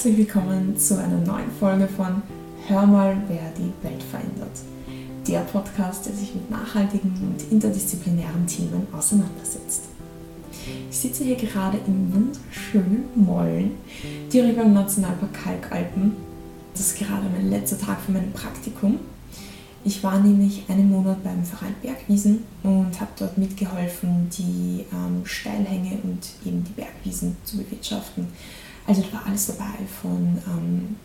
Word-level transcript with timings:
herzlich 0.00 0.16
willkommen 0.16 0.78
zu 0.78 0.98
einer 0.98 1.18
neuen 1.18 1.50
Folge 1.58 1.86
von 1.86 2.22
Hör 2.68 2.86
mal, 2.86 3.22
wer 3.28 3.52
die 3.58 3.70
Welt 3.86 4.02
verändert. 4.02 4.58
Der 5.28 5.40
Podcast, 5.40 6.06
der 6.06 6.14
sich 6.14 6.34
mit 6.34 6.50
nachhaltigen 6.50 7.12
und 7.20 7.52
interdisziplinären 7.52 8.46
Themen 8.46 8.86
auseinandersetzt. 8.92 9.90
Ich 10.88 10.96
sitze 10.96 11.22
hier 11.24 11.36
gerade 11.36 11.76
im 11.86 12.14
wunderschönen 12.14 13.10
Mollen, 13.14 13.72
direkt 14.32 14.56
beim 14.56 14.72
Nationalpark 14.72 15.34
Kalkalpen. 15.34 16.16
Das 16.72 16.86
ist 16.86 16.98
gerade 16.98 17.26
mein 17.30 17.50
letzter 17.50 17.78
Tag 17.78 18.00
für 18.00 18.12
mein 18.12 18.32
Praktikum. 18.32 19.00
Ich 19.84 20.02
war 20.02 20.18
nämlich 20.18 20.62
einen 20.68 20.90
Monat 20.90 21.22
beim 21.22 21.44
Verein 21.44 21.74
Bergwiesen 21.82 22.44
und 22.62 22.98
habe 22.98 23.10
dort 23.18 23.36
mitgeholfen, 23.36 24.30
die 24.30 24.86
ähm, 24.94 25.26
Steilhänge 25.26 25.98
und 26.02 26.26
eben 26.46 26.64
die 26.64 26.72
Bergwiesen 26.72 27.36
zu 27.44 27.58
bewirtschaften. 27.58 28.28
Also 28.86 29.02
da 29.02 29.12
war 29.12 29.26
alles 29.26 29.46
dabei 29.46 29.86
von 30.00 30.38
ähm, 30.46 30.96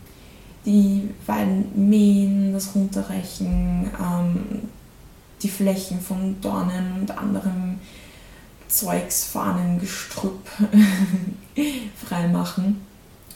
die 0.66 1.10
Weiden 1.26 1.90
mähen, 1.90 2.54
das 2.54 2.74
runterrechen, 2.74 3.90
ähm, 4.00 4.62
die 5.42 5.50
Flächen 5.50 6.00
von 6.00 6.40
Dornen 6.42 7.02
und 7.02 7.18
anderem 7.18 7.80
Zeugs, 8.68 9.26
Fahnen, 9.26 9.80
Gestrüpp 9.80 10.48
freimachen 12.08 12.82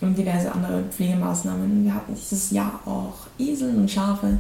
und 0.02 0.18
diverse 0.18 0.52
andere 0.52 0.84
Pflegemaßnahmen. 0.84 1.86
Wir 1.86 1.94
hatten 1.94 2.16
dieses 2.16 2.52
Jahr 2.52 2.80
auch 2.86 3.28
Esel 3.38 3.76
und 3.76 3.92
Schafe 3.92 4.40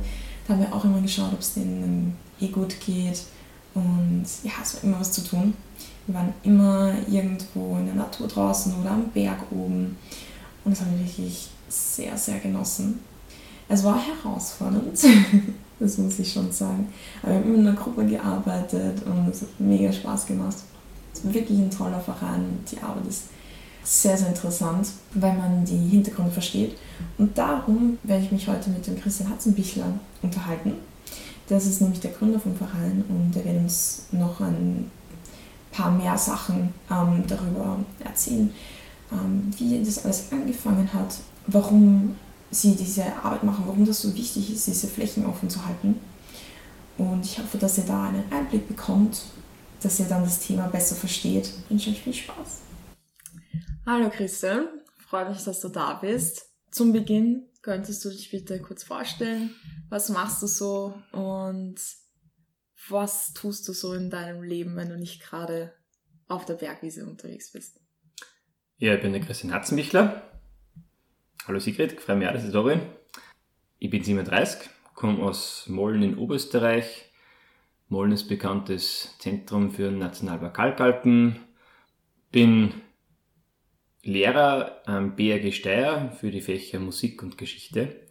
da 0.49 0.55
haben 0.55 0.61
wir 0.61 0.73
auch 0.73 0.83
immer 0.83 0.99
geschaut, 0.99 1.31
ob 1.31 1.41
es 1.41 1.53
denen 1.53 2.17
eh 2.41 2.47
gut 2.47 2.79
geht. 2.83 3.21
Und 3.75 4.25
ja, 4.43 4.53
es 4.63 4.73
war 4.73 4.83
immer 4.83 4.99
was 4.99 5.11
zu 5.11 5.23
tun. 5.23 5.53
Wir 6.09 6.15
waren 6.15 6.33
immer 6.41 6.91
irgendwo 7.07 7.77
in 7.77 7.85
der 7.85 7.93
Natur 7.93 8.27
draußen 8.27 8.73
oder 8.81 8.89
am 8.89 9.09
Berg 9.09 9.37
oben. 9.51 9.95
Und 10.65 10.71
das 10.71 10.81
haben 10.81 10.97
wir 10.97 11.05
wirklich 11.05 11.49
sehr, 11.67 12.17
sehr 12.17 12.39
genossen. 12.39 12.99
Es 13.67 13.83
war 13.83 14.01
herausfordernd, 14.03 14.97
das 15.79 15.99
muss 15.99 16.17
ich 16.17 16.33
schon 16.33 16.51
sagen. 16.51 16.91
Aber 17.21 17.33
wir 17.33 17.37
haben 17.37 17.47
immer 17.47 17.59
in 17.59 17.67
einer 17.67 17.77
Gruppe 17.77 18.07
gearbeitet 18.07 19.03
und 19.05 19.29
es 19.29 19.43
hat 19.43 19.59
mega 19.59 19.93
Spaß 19.93 20.25
gemacht. 20.25 20.57
Es 21.13 21.19
ist 21.19 21.31
wirklich 21.31 21.59
ein 21.59 21.69
toller 21.69 21.99
Verein. 21.99 22.57
Die 22.71 22.79
Arbeit 22.81 23.05
ist 23.07 23.25
sehr, 23.83 24.17
sehr 24.17 24.29
interessant, 24.29 24.87
weil 25.13 25.37
man 25.37 25.63
die 25.63 25.77
Hintergründe 25.77 26.31
versteht. 26.31 26.75
Und 27.19 27.37
darum 27.37 27.99
werde 28.01 28.23
ich 28.23 28.31
mich 28.31 28.47
heute 28.47 28.71
mit 28.71 28.87
dem 28.87 28.99
Christian 28.99 29.29
Hatzenbichler 29.29 29.93
unterhalten. 30.23 30.73
Das 31.49 31.67
ist 31.67 31.81
nämlich 31.81 31.99
der 31.99 32.11
Gründer 32.11 32.39
vom 32.39 32.55
Verein 32.55 33.03
und 33.09 33.35
der 33.35 33.45
wird 33.45 33.57
uns 33.57 34.05
noch 34.11 34.41
ein 34.41 34.89
paar 35.71 35.91
mehr 35.91 36.17
Sachen 36.17 36.73
ähm, 36.89 37.23
darüber 37.27 37.79
erzählen, 38.03 38.53
ähm, 39.11 39.51
wie 39.57 39.83
das 39.83 40.03
alles 40.05 40.31
angefangen 40.31 40.91
hat, 40.93 41.15
warum 41.47 42.15
sie 42.51 42.75
diese 42.75 43.05
Arbeit 43.23 43.43
machen, 43.43 43.63
warum 43.67 43.85
das 43.85 44.01
so 44.01 44.13
wichtig 44.15 44.51
ist, 44.51 44.67
diese 44.67 44.87
Flächen 44.87 45.25
offen 45.25 45.49
zu 45.49 45.65
halten. 45.65 45.99
Und 46.97 47.25
ich 47.25 47.39
hoffe, 47.39 47.57
dass 47.57 47.77
ihr 47.77 47.85
da 47.85 48.09
einen 48.09 48.31
Einblick 48.31 48.67
bekommt, 48.67 49.21
dass 49.81 49.99
ihr 49.99 50.07
dann 50.07 50.23
das 50.23 50.39
Thema 50.39 50.67
besser 50.67 50.95
versteht. 50.95 51.53
Ich 51.63 51.69
wünsche 51.69 51.89
euch 51.91 52.01
viel 52.01 52.13
Spaß. 52.13 52.61
Hallo 53.85 54.09
Christian, 54.09 54.67
freue 55.07 55.29
mich, 55.29 55.43
dass 55.43 55.61
du 55.61 55.69
da 55.69 55.93
bist. 55.93 56.49
Zum 56.71 56.91
Beginn 56.91 57.47
könntest 57.61 58.03
du 58.05 58.09
dich 58.09 58.29
bitte 58.31 58.61
kurz 58.61 58.83
vorstellen, 58.83 59.55
was 59.89 60.09
machst 60.09 60.41
du 60.41 60.47
so 60.47 60.93
und 61.11 61.75
was 62.91 63.33
tust 63.33 63.67
du 63.67 63.73
so 63.73 63.93
in 63.93 64.09
deinem 64.09 64.43
Leben, 64.43 64.75
wenn 64.75 64.89
du 64.89 64.97
nicht 64.97 65.21
gerade 65.21 65.73
auf 66.27 66.45
der 66.45 66.55
Bergwiese 66.55 67.05
unterwegs 67.05 67.51
bist? 67.51 67.81
Ja, 68.77 68.95
ich 68.95 69.01
bin 69.01 69.13
der 69.13 69.21
Christian 69.21 69.53
Hatzenbichler. 69.53 70.21
Hallo 71.47 71.59
Sigrid, 71.59 71.99
freue 71.99 72.15
mich 72.15 72.27
auch, 72.27 72.33
dass 72.33 72.45
ich 72.45 72.51
da. 72.51 72.79
Ich 73.79 73.89
bin 73.89 74.03
37, 74.03 74.69
komme 74.93 75.23
aus 75.23 75.67
Mollen 75.67 76.03
in 76.03 76.17
Oberösterreich. 76.17 77.11
Mollen 77.87 78.11
ist 78.11 78.27
bekanntes 78.27 79.17
Zentrum 79.19 79.71
für 79.71 79.89
Nationalpark 79.91 80.53
Kalkalpen. 80.55 81.39
Bin 82.31 82.73
Lehrer 84.03 84.81
am 84.85 85.15
BRG 85.15 85.51
Steyr 85.51 86.11
für 86.19 86.31
die 86.31 86.41
Fächer 86.41 86.79
Musik 86.79 87.23
und 87.23 87.37
Geschichte. 87.37 88.07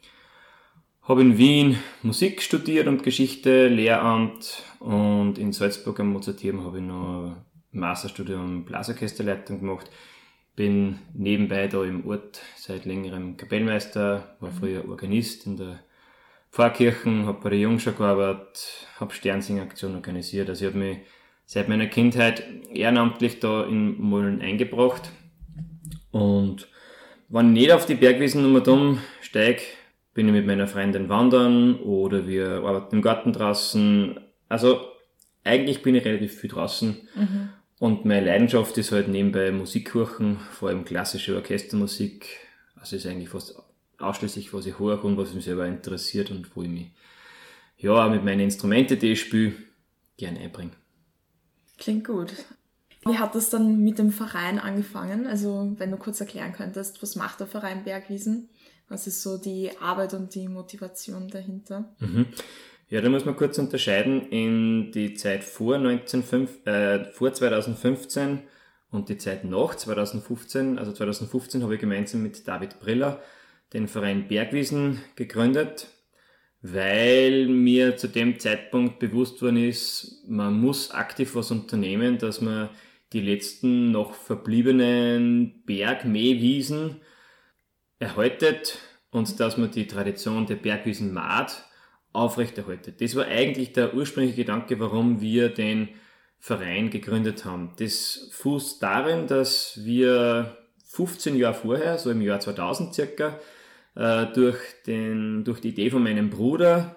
Habe 1.08 1.22
in 1.22 1.38
Wien 1.38 1.78
Musik 2.02 2.42
studiert 2.42 2.86
und 2.86 3.02
Geschichte, 3.02 3.68
Lehramt 3.68 4.62
und 4.78 5.38
in 5.38 5.54
Salzburg 5.54 6.00
am 6.00 6.12
Mozartium 6.12 6.66
habe 6.66 6.80
ich 6.80 6.84
noch 6.84 7.34
Masterstudium 7.70 8.66
Blasorchesterleitung 8.66 9.60
gemacht. 9.60 9.90
Bin 10.54 10.98
nebenbei 11.14 11.66
da 11.66 11.82
im 11.82 12.06
Ort 12.06 12.42
seit 12.56 12.84
längerem 12.84 13.38
Kapellmeister, 13.38 14.36
war 14.38 14.50
früher 14.50 14.86
Organist 14.86 15.46
in 15.46 15.56
der 15.56 15.80
Pfarrkirchen, 16.52 17.24
habe 17.24 17.40
bei 17.40 17.50
der 17.50 17.60
Jungschau 17.60 17.92
gearbeitet, 17.92 18.86
habe 19.00 19.14
Sternsingaktion 19.14 19.94
organisiert. 19.94 20.50
Also 20.50 20.66
ich 20.66 20.74
habe 20.74 20.84
mich 20.84 20.98
seit 21.46 21.70
meiner 21.70 21.86
Kindheit 21.86 22.44
ehrenamtlich 22.70 23.40
da 23.40 23.64
in 23.64 23.98
Mullen 23.98 24.42
eingebracht 24.42 25.10
und 26.10 26.68
wenn 27.30 27.56
ich 27.56 27.62
nicht 27.62 27.72
auf 27.72 27.86
die 27.86 27.94
Bergwiesen 27.94 28.44
um 28.44 28.62
dumm 28.62 28.98
steige, 29.22 29.62
bin 30.18 30.26
ich 30.26 30.34
mit 30.34 30.46
meiner 30.48 30.66
Freundin 30.66 31.08
wandern 31.08 31.76
oder 31.76 32.26
wir 32.26 32.64
arbeiten 32.64 32.96
im 32.96 33.02
Garten 33.02 33.32
draußen. 33.32 34.18
Also 34.48 34.80
eigentlich 35.44 35.80
bin 35.80 35.94
ich 35.94 36.04
relativ 36.04 36.40
viel 36.40 36.50
draußen. 36.50 36.96
Mhm. 37.14 37.50
Und 37.78 38.04
meine 38.04 38.26
Leidenschaft 38.26 38.76
ist 38.78 38.90
halt 38.90 39.06
nebenbei 39.06 39.52
Musikkuchen, 39.52 40.40
vor 40.50 40.70
allem 40.70 40.84
klassische 40.84 41.36
Orchestermusik. 41.36 42.26
Also 42.74 42.96
ist 42.96 43.06
eigentlich 43.06 43.28
fast 43.28 43.62
ausschließlich, 43.98 44.52
was 44.52 44.66
ich 44.66 44.80
höre 44.80 45.04
und 45.04 45.16
was 45.16 45.34
mich 45.34 45.44
selber 45.44 45.68
interessiert 45.68 46.32
und 46.32 46.56
wo 46.56 46.62
ich 46.62 46.68
mich 46.68 46.90
ja 47.76 48.08
mit 48.08 48.24
meinen 48.24 48.40
Instrumenten, 48.40 48.98
die 48.98 49.12
ich 49.12 49.20
spiele, 49.20 49.52
gerne 50.16 50.40
einbringe. 50.40 50.72
Klingt 51.78 52.04
gut. 52.04 52.32
Wie 53.06 53.18
hat 53.18 53.36
das 53.36 53.50
dann 53.50 53.84
mit 53.84 54.00
dem 54.00 54.10
Verein 54.10 54.58
angefangen? 54.58 55.28
Also, 55.28 55.74
wenn 55.78 55.92
du 55.92 55.96
kurz 55.96 56.20
erklären 56.20 56.52
könntest, 56.52 57.00
was 57.04 57.14
macht 57.14 57.38
der 57.38 57.46
Verein 57.46 57.84
Bergwiesen? 57.84 58.48
Was 58.88 59.06
ist 59.06 59.22
so 59.22 59.38
die 59.38 59.70
Arbeit 59.80 60.14
und 60.14 60.34
die 60.34 60.48
Motivation 60.48 61.28
dahinter? 61.28 61.94
Mhm. 61.98 62.26
Ja, 62.88 63.02
da 63.02 63.10
muss 63.10 63.26
man 63.26 63.36
kurz 63.36 63.58
unterscheiden 63.58 64.30
in 64.30 64.92
die 64.92 65.12
Zeit 65.12 65.44
vor, 65.44 65.76
1905, 65.76 66.66
äh, 66.66 67.04
vor 67.12 67.32
2015 67.32 68.40
und 68.90 69.10
die 69.10 69.18
Zeit 69.18 69.44
nach 69.44 69.74
2015. 69.74 70.78
Also 70.78 70.92
2015 70.92 71.62
habe 71.62 71.74
ich 71.74 71.80
gemeinsam 71.80 72.22
mit 72.22 72.48
David 72.48 72.80
Briller 72.80 73.20
den 73.74 73.88
Verein 73.88 74.28
Bergwiesen 74.28 75.02
gegründet, 75.16 75.88
weil 76.62 77.46
mir 77.46 77.98
zu 77.98 78.08
dem 78.08 78.38
Zeitpunkt 78.40 78.98
bewusst 78.98 79.42
worden 79.42 79.58
ist, 79.58 80.24
man 80.26 80.58
muss 80.58 80.90
aktiv 80.90 81.34
was 81.34 81.50
unternehmen, 81.50 82.16
dass 82.16 82.40
man 82.40 82.70
die 83.12 83.20
letzten 83.20 83.90
noch 83.90 84.14
verbliebenen 84.14 85.62
Bergmähwiesen 85.66 87.02
erhaltet 87.98 88.78
und 89.10 89.40
dass 89.40 89.56
man 89.56 89.70
die 89.70 89.86
Tradition 89.86 90.46
der 90.46 90.56
Bergwiesen 90.56 91.12
Maat 91.12 91.64
aufrechterhaltet. 92.12 93.00
Das 93.00 93.14
war 93.16 93.26
eigentlich 93.26 93.72
der 93.72 93.94
ursprüngliche 93.94 94.36
Gedanke, 94.36 94.80
warum 94.80 95.20
wir 95.20 95.48
den 95.48 95.88
Verein 96.38 96.90
gegründet 96.90 97.44
haben. 97.44 97.72
Das 97.78 98.28
fußt 98.32 98.82
darin, 98.82 99.26
dass 99.26 99.80
wir 99.84 100.56
15 100.84 101.36
Jahre 101.36 101.54
vorher, 101.54 101.98
so 101.98 102.10
im 102.10 102.22
Jahr 102.22 102.40
2000 102.40 102.94
circa, 102.94 103.38
äh, 103.94 104.26
durch, 104.26 104.58
den, 104.86 105.44
durch 105.44 105.60
die 105.60 105.70
Idee 105.70 105.90
von 105.90 106.02
meinem 106.02 106.30
Bruder 106.30 106.96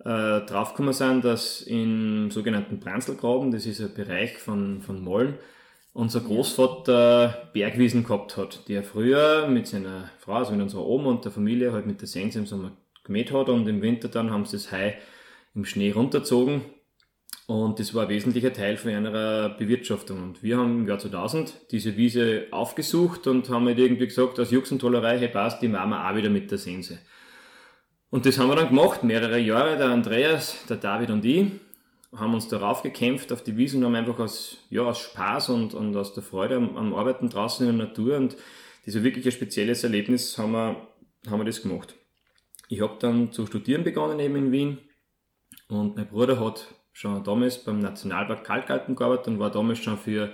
äh, 0.00 0.40
draufgekommen 0.40 0.92
sind, 0.92 1.24
dass 1.24 1.62
im 1.62 2.30
sogenannten 2.30 2.78
Pranzelgraben, 2.78 3.50
das 3.50 3.66
ist 3.66 3.80
ein 3.80 3.94
Bereich 3.94 4.38
von, 4.38 4.82
von 4.82 5.02
Mollen, 5.02 5.38
unser 5.98 6.20
Großvater 6.20 7.50
Bergwiesen 7.52 8.04
gehabt 8.04 8.36
hat, 8.36 8.68
der 8.68 8.84
früher 8.84 9.48
mit 9.48 9.66
seiner 9.66 10.08
Frau, 10.20 10.34
also 10.34 10.52
mit 10.52 10.62
unserer 10.62 10.86
Oma 10.86 11.10
und 11.10 11.24
der 11.24 11.32
Familie 11.32 11.72
halt 11.72 11.86
mit 11.86 12.00
der 12.00 12.06
Sense 12.06 12.38
im 12.38 12.46
Sommer 12.46 12.70
gemäht 13.02 13.32
hat 13.32 13.48
und 13.48 13.66
im 13.66 13.82
Winter 13.82 14.06
dann 14.06 14.30
haben 14.30 14.44
sie 14.44 14.58
das 14.58 14.70
Hai 14.70 14.96
im 15.56 15.64
Schnee 15.64 15.90
runtergezogen 15.90 16.62
und 17.48 17.80
das 17.80 17.94
war 17.94 18.04
ein 18.04 18.10
wesentlicher 18.10 18.52
Teil 18.52 18.76
von 18.76 18.92
einer 18.92 19.48
Bewirtschaftung. 19.48 20.22
Und 20.22 20.42
wir 20.42 20.58
haben 20.58 20.82
im 20.82 20.86
Jahr 20.86 21.00
2000 21.00 21.72
diese 21.72 21.96
Wiese 21.96 22.46
aufgesucht 22.52 23.26
und 23.26 23.48
haben 23.48 23.66
halt 23.66 23.80
irgendwie 23.80 24.06
gesagt, 24.06 24.38
aus 24.38 24.52
Jux 24.52 24.70
und 24.70 24.78
Tollerei, 24.78 25.18
hey 25.18 25.28
passt, 25.28 25.60
die 25.62 25.68
machen 25.68 25.90
wir 25.90 26.08
auch 26.08 26.14
wieder 26.14 26.30
mit 26.30 26.48
der 26.52 26.58
Sense. 26.58 26.98
Und 28.10 28.24
das 28.24 28.38
haben 28.38 28.50
wir 28.50 28.54
dann 28.54 28.68
gemacht, 28.68 29.02
mehrere 29.02 29.40
Jahre. 29.40 29.76
Der 29.76 29.88
Andreas, 29.88 30.64
der 30.68 30.76
David 30.76 31.10
und 31.10 31.24
ich 31.24 31.50
haben 32.16 32.34
uns 32.34 32.48
darauf 32.48 32.82
gekämpft 32.82 33.32
auf 33.32 33.42
die 33.42 33.56
Wiese 33.56 33.76
und 33.76 33.84
haben 33.84 33.94
einfach 33.94 34.18
aus, 34.18 34.58
ja, 34.70 34.82
aus 34.82 34.98
Spaß 34.98 35.50
und, 35.50 35.74
und 35.74 35.96
aus 35.96 36.14
der 36.14 36.22
Freude 36.22 36.56
am, 36.56 36.76
am 36.76 36.94
Arbeiten 36.94 37.28
draußen 37.28 37.68
in 37.68 37.76
der 37.76 37.86
Natur 37.86 38.16
und 38.16 38.36
ist 38.84 39.02
wirklich 39.02 39.26
ein 39.26 39.32
spezielles 39.32 39.84
Erlebnis, 39.84 40.38
haben 40.38 40.52
wir, 40.52 40.76
haben 41.28 41.40
wir 41.40 41.44
das 41.44 41.62
gemacht. 41.62 41.94
Ich 42.68 42.80
habe 42.80 42.96
dann 42.98 43.32
zu 43.32 43.46
studieren 43.46 43.84
begonnen 43.84 44.18
eben 44.20 44.36
in 44.36 44.52
Wien 44.52 44.78
und 45.68 45.96
mein 45.96 46.08
Bruder 46.08 46.40
hat 46.40 46.66
schon 46.92 47.22
damals 47.22 47.62
beim 47.62 47.80
Nationalpark 47.80 48.44
Kalkalpen 48.44 48.96
gearbeitet 48.96 49.28
und 49.28 49.38
war 49.38 49.50
damals 49.50 49.78
schon 49.78 49.98
für 49.98 50.32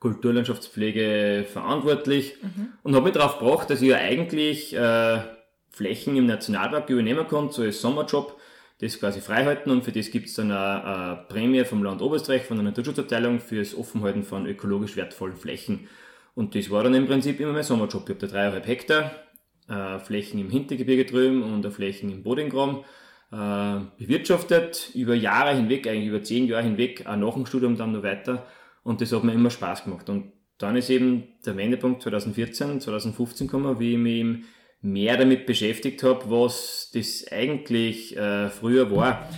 Kulturlandschaftspflege 0.00 1.46
verantwortlich 1.50 2.36
mhm. 2.42 2.74
und 2.82 2.94
habe 2.94 3.06
mich 3.06 3.14
darauf 3.14 3.38
gebracht, 3.38 3.70
dass 3.70 3.80
ich 3.80 3.88
ja 3.88 3.96
eigentlich 3.96 4.76
äh, 4.76 5.20
Flächen 5.70 6.16
im 6.16 6.26
Nationalpark 6.26 6.90
übernehmen 6.90 7.26
kann, 7.26 7.50
so 7.50 7.62
als 7.62 7.80
Sommerjob, 7.80 8.38
das 8.84 9.00
quasi 9.00 9.20
freihalten 9.20 9.72
und 9.72 9.82
für 9.82 9.92
das 9.92 10.10
gibt 10.10 10.26
es 10.26 10.34
dann 10.34 10.50
eine, 10.50 10.84
eine 10.84 11.24
Prämie 11.28 11.64
vom 11.64 11.82
Land 11.82 12.02
Oberösterreich, 12.02 12.44
von 12.44 12.58
der 12.58 12.64
Naturschutzabteilung 12.64 13.40
fürs 13.40 13.74
Offenhalten 13.76 14.22
von 14.22 14.46
ökologisch 14.46 14.96
wertvollen 14.96 15.36
Flächen. 15.36 15.88
Und 16.34 16.54
das 16.54 16.70
war 16.70 16.84
dann 16.84 16.94
im 16.94 17.06
Prinzip 17.06 17.40
immer 17.40 17.52
mein 17.52 17.62
Sommerjob. 17.62 18.02
Ich 18.04 18.16
habe 18.16 18.26
da 18.26 18.26
dreieinhalb 18.26 18.66
Hektar, 18.66 19.10
äh, 19.68 19.98
Flächen 19.98 20.38
im 20.38 20.50
Hintergebirge 20.50 21.06
drüben 21.06 21.42
und 21.42 21.66
Flächen 21.72 22.10
im 22.10 22.22
Bodingraum 22.22 22.84
äh, 23.32 23.80
bewirtschaftet, 23.98 24.90
über 24.94 25.14
Jahre 25.14 25.56
hinweg, 25.56 25.86
eigentlich 25.86 26.08
über 26.08 26.22
zehn 26.22 26.46
Jahre 26.46 26.64
hinweg, 26.64 27.06
auch 27.06 27.16
nach 27.16 27.34
dem 27.34 27.46
Studium 27.46 27.76
dann 27.76 27.92
noch 27.92 28.02
weiter. 28.02 28.46
Und 28.82 29.00
das 29.00 29.12
hat 29.12 29.24
mir 29.24 29.32
immer 29.32 29.50
Spaß 29.50 29.84
gemacht. 29.84 30.10
Und 30.10 30.32
dann 30.58 30.76
ist 30.76 30.90
eben 30.90 31.24
der 31.46 31.56
Wendepunkt 31.56 32.02
2014, 32.02 32.80
2015 32.80 33.46
gekommen, 33.46 33.80
wie 33.80 33.92
ich 33.92 33.98
mich 33.98 34.44
mehr 34.84 35.16
damit 35.16 35.46
beschäftigt 35.46 36.02
habe, 36.02 36.30
was 36.30 36.90
das 36.92 37.26
eigentlich 37.32 38.16
äh, 38.16 38.50
früher 38.50 38.94
war. 38.94 39.28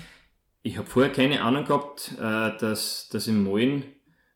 Ich 0.63 0.77
habe 0.77 0.89
vorher 0.89 1.13
keine 1.13 1.41
Ahnung 1.41 1.65
gehabt, 1.65 2.13
äh, 2.19 2.59
dass, 2.59 3.09
dass 3.11 3.29
im 3.29 3.45
Malen 3.45 3.85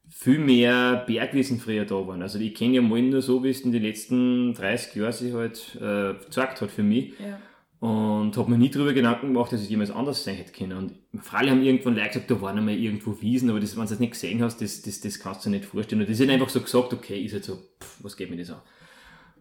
viel 0.08 0.38
mehr 0.38 1.04
Bergwiesen 1.06 1.58
früher 1.58 1.84
da 1.84 2.06
waren. 2.06 2.22
Also 2.22 2.38
ich 2.38 2.54
kenne 2.54 2.76
ja 2.76 2.82
Malen 2.82 3.10
nur 3.10 3.22
so, 3.22 3.42
wie 3.42 3.50
es 3.50 3.62
in 3.62 3.72
den 3.72 3.82
letzten 3.82 4.54
30 4.54 4.94
Jahren 4.94 5.12
sich 5.12 5.34
halt 5.34 5.76
äh, 5.80 6.14
gezeigt 6.24 6.60
hat 6.60 6.70
für 6.70 6.84
mich. 6.84 7.14
Ja. 7.18 7.40
Und 7.80 8.36
habe 8.36 8.50
mir 8.50 8.58
nie 8.58 8.68
darüber 8.68 8.92
Gedanken 8.92 9.32
gemacht, 9.32 9.52
dass 9.52 9.62
es 9.62 9.70
jemals 9.70 9.90
anders 9.90 10.22
sein 10.22 10.36
hätte 10.36 10.52
können. 10.52 10.76
Und 10.76 11.24
Fralle 11.24 11.50
haben 11.50 11.62
irgendwann 11.62 11.96
Leute 11.96 12.08
gesagt, 12.08 12.30
da 12.30 12.40
waren 12.40 12.58
einmal 12.58 12.74
irgendwo 12.74 13.20
Wiesen, 13.20 13.50
aber 13.50 13.58
das, 13.58 13.74
wenn 13.74 13.84
du 13.84 13.90
das 13.90 13.98
nicht 13.98 14.12
gesehen 14.12 14.42
hast, 14.42 14.60
das, 14.60 14.82
das, 14.82 15.00
das 15.00 15.18
kannst 15.18 15.44
du 15.44 15.50
dir 15.50 15.56
nicht 15.56 15.68
vorstellen. 15.68 16.02
Und 16.02 16.08
das 16.08 16.20
ist 16.20 16.20
halt 16.20 16.30
einfach 16.30 16.50
so 16.50 16.60
gesagt, 16.60 16.92
okay, 16.92 17.24
ist 17.24 17.32
halt 17.32 17.44
so, 17.44 17.56
pff, 17.56 18.04
was 18.04 18.16
geht 18.16 18.30
mir 18.30 18.36
das 18.36 18.50
an? 18.50 18.60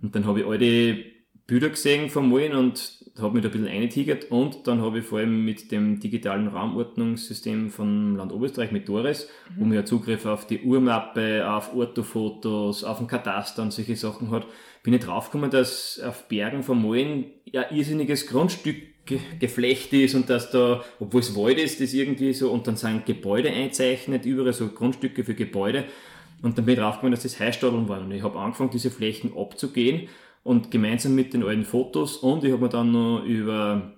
Und 0.01 0.15
dann 0.15 0.25
habe 0.25 0.39
ich 0.39 0.45
alte 0.47 1.18
Bilder 1.49 1.69
gesehen 1.69 2.09
vom 2.09 2.29
Malen 2.29 2.53
und 2.53 2.99
habe 3.19 3.33
mich 3.33 3.41
da 3.41 3.49
ein 3.49 3.51
bisschen 3.51 3.67
eingetigert 3.67 4.29
und 4.29 4.67
dann 4.67 4.81
habe 4.81 4.99
ich 4.99 5.05
vor 5.05 5.17
allem 5.17 5.43
mit 5.43 5.71
dem 5.71 5.99
digitalen 5.99 6.47
Raumordnungssystem 6.47 7.71
von 7.71 8.15
Land 8.15 8.31
Oberösterreich 8.31 8.71
mit 8.71 8.87
Doris, 8.87 9.27
mhm. 9.49 9.59
wo 9.59 9.65
man 9.65 9.73
ja 9.73 9.83
Zugriff 9.83 10.27
auf 10.27 10.45
die 10.45 10.61
Urmappe, 10.61 11.51
auf 11.51 11.75
Orthofotos, 11.75 12.83
auf 12.83 12.99
den 12.99 13.07
Kataster 13.07 13.63
und 13.63 13.73
solche 13.73 13.95
Sachen 13.95 14.29
hat, 14.29 14.45
bin 14.83 14.93
ich 14.93 15.03
draufgekommen, 15.03 15.49
dass 15.49 15.99
auf 15.99 16.27
Bergen 16.27 16.61
vom 16.61 16.83
Malen 16.87 17.25
ja 17.45 17.65
irrsinniges 17.71 18.27
Grundstück 18.27 18.77
Geflecht 19.39 19.91
ist 19.93 20.13
und 20.13 20.29
dass 20.29 20.51
da, 20.51 20.83
obwohl 20.99 21.21
es 21.21 21.35
Wald 21.35 21.57
ist, 21.57 21.81
das 21.81 21.95
irgendwie 21.95 22.31
so, 22.31 22.51
und 22.51 22.67
dann 22.67 22.75
sind 22.75 23.07
Gebäude 23.07 23.49
einzeichnet, 23.49 24.23
überall 24.23 24.53
so 24.53 24.67
Grundstücke 24.67 25.23
für 25.23 25.33
Gebäude. 25.33 25.85
Und 26.43 26.59
dann 26.59 26.65
bin 26.65 26.75
ich 26.75 26.79
draufgekommen, 26.79 27.13
dass 27.13 27.23
das 27.23 27.39
Heißstadeln 27.39 27.89
waren. 27.89 28.03
Und 28.03 28.11
ich 28.11 28.21
habe 28.21 28.37
angefangen, 28.37 28.69
diese 28.69 28.91
Flächen 28.91 29.35
abzugehen 29.35 30.09
und 30.43 30.71
gemeinsam 30.71 31.15
mit 31.15 31.33
den 31.33 31.43
alten 31.43 31.65
Fotos 31.65 32.17
und 32.17 32.43
ich 32.43 32.51
habe 32.51 32.63
mir 32.63 32.69
dann 32.69 32.91
noch 32.91 33.23
über 33.23 33.93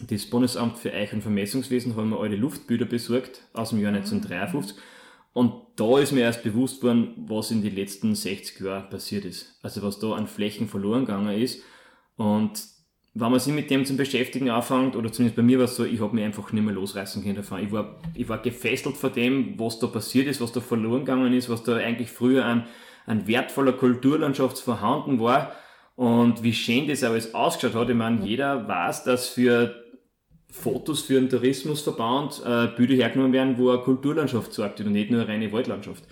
das 0.00 0.26
Bundesamt 0.26 0.78
für 0.78 0.92
Eich- 0.92 1.12
und 1.12 1.22
Vermessungswesen 1.22 1.96
haben 1.96 2.10
wir 2.10 2.20
alte 2.20 2.36
Luftbilder 2.36 2.86
besorgt 2.86 3.42
aus 3.52 3.70
dem 3.70 3.80
Jahr 3.80 3.92
1953. 3.92 4.76
Ah. 4.76 4.80
Und 5.34 5.54
da 5.76 5.98
ist 5.98 6.12
mir 6.12 6.20
erst 6.20 6.42
bewusst 6.42 6.82
worden, 6.82 7.14
was 7.26 7.50
in 7.50 7.62
den 7.62 7.74
letzten 7.74 8.14
60 8.14 8.60
Jahren 8.60 8.90
passiert 8.90 9.24
ist. 9.24 9.58
Also 9.62 9.82
was 9.82 9.98
da 9.98 10.12
an 10.12 10.26
Flächen 10.26 10.68
verloren 10.68 11.06
gegangen 11.06 11.38
ist. 11.38 11.62
Und 12.16 12.62
wenn 13.14 13.30
man 13.30 13.40
sich 13.40 13.54
mit 13.54 13.70
dem 13.70 13.84
zum 13.84 13.96
Beschäftigen 13.96 14.50
anfängt, 14.50 14.96
oder 14.96 15.10
zumindest 15.10 15.36
bei 15.36 15.42
mir 15.42 15.58
war 15.58 15.64
es 15.64 15.76
so, 15.76 15.84
ich 15.84 16.00
habe 16.00 16.14
mich 16.14 16.24
einfach 16.24 16.52
nicht 16.52 16.64
mehr 16.64 16.74
losreißen 16.74 17.22
können 17.22 17.36
davon. 17.36 17.64
Ich 17.64 17.72
war, 17.72 17.98
ich 18.14 18.28
war 18.28 18.42
gefesselt 18.42 18.96
vor 18.96 19.10
dem, 19.10 19.58
was 19.58 19.78
da 19.78 19.86
passiert 19.86 20.26
ist, 20.26 20.40
was 20.40 20.52
da 20.52 20.60
verloren 20.60 21.00
gegangen 21.00 21.32
ist, 21.32 21.48
was 21.48 21.62
da 21.62 21.76
eigentlich 21.76 22.10
früher 22.10 22.44
an, 22.44 22.66
an 23.06 23.26
wertvoller 23.26 23.72
Kulturlandschaft 23.72 24.58
vorhanden 24.58 25.18
war 25.20 25.52
und 25.94 26.42
wie 26.42 26.52
schön 26.52 26.88
das 26.88 27.04
alles 27.04 27.34
ausgeschaut 27.34 27.74
hat. 27.74 27.90
Ich 27.90 27.96
meine, 27.96 28.24
jeder 28.24 28.66
weiß, 28.66 29.04
dass 29.04 29.28
für 29.28 29.74
Fotos 30.50 31.02
für 31.02 31.18
einen 31.18 31.30
Tourismusverband 31.30 32.42
äh, 32.44 32.68
Bilder 32.76 32.94
hergenommen 32.94 33.32
werden, 33.32 33.58
wo 33.58 33.70
eine 33.70 33.80
Kulturlandschaft 33.80 34.52
sorgt 34.52 34.80
und 34.80 34.92
nicht 34.92 35.10
nur 35.10 35.22
eine 35.22 35.28
reine 35.28 35.52
Waldlandschaft. 35.52 36.04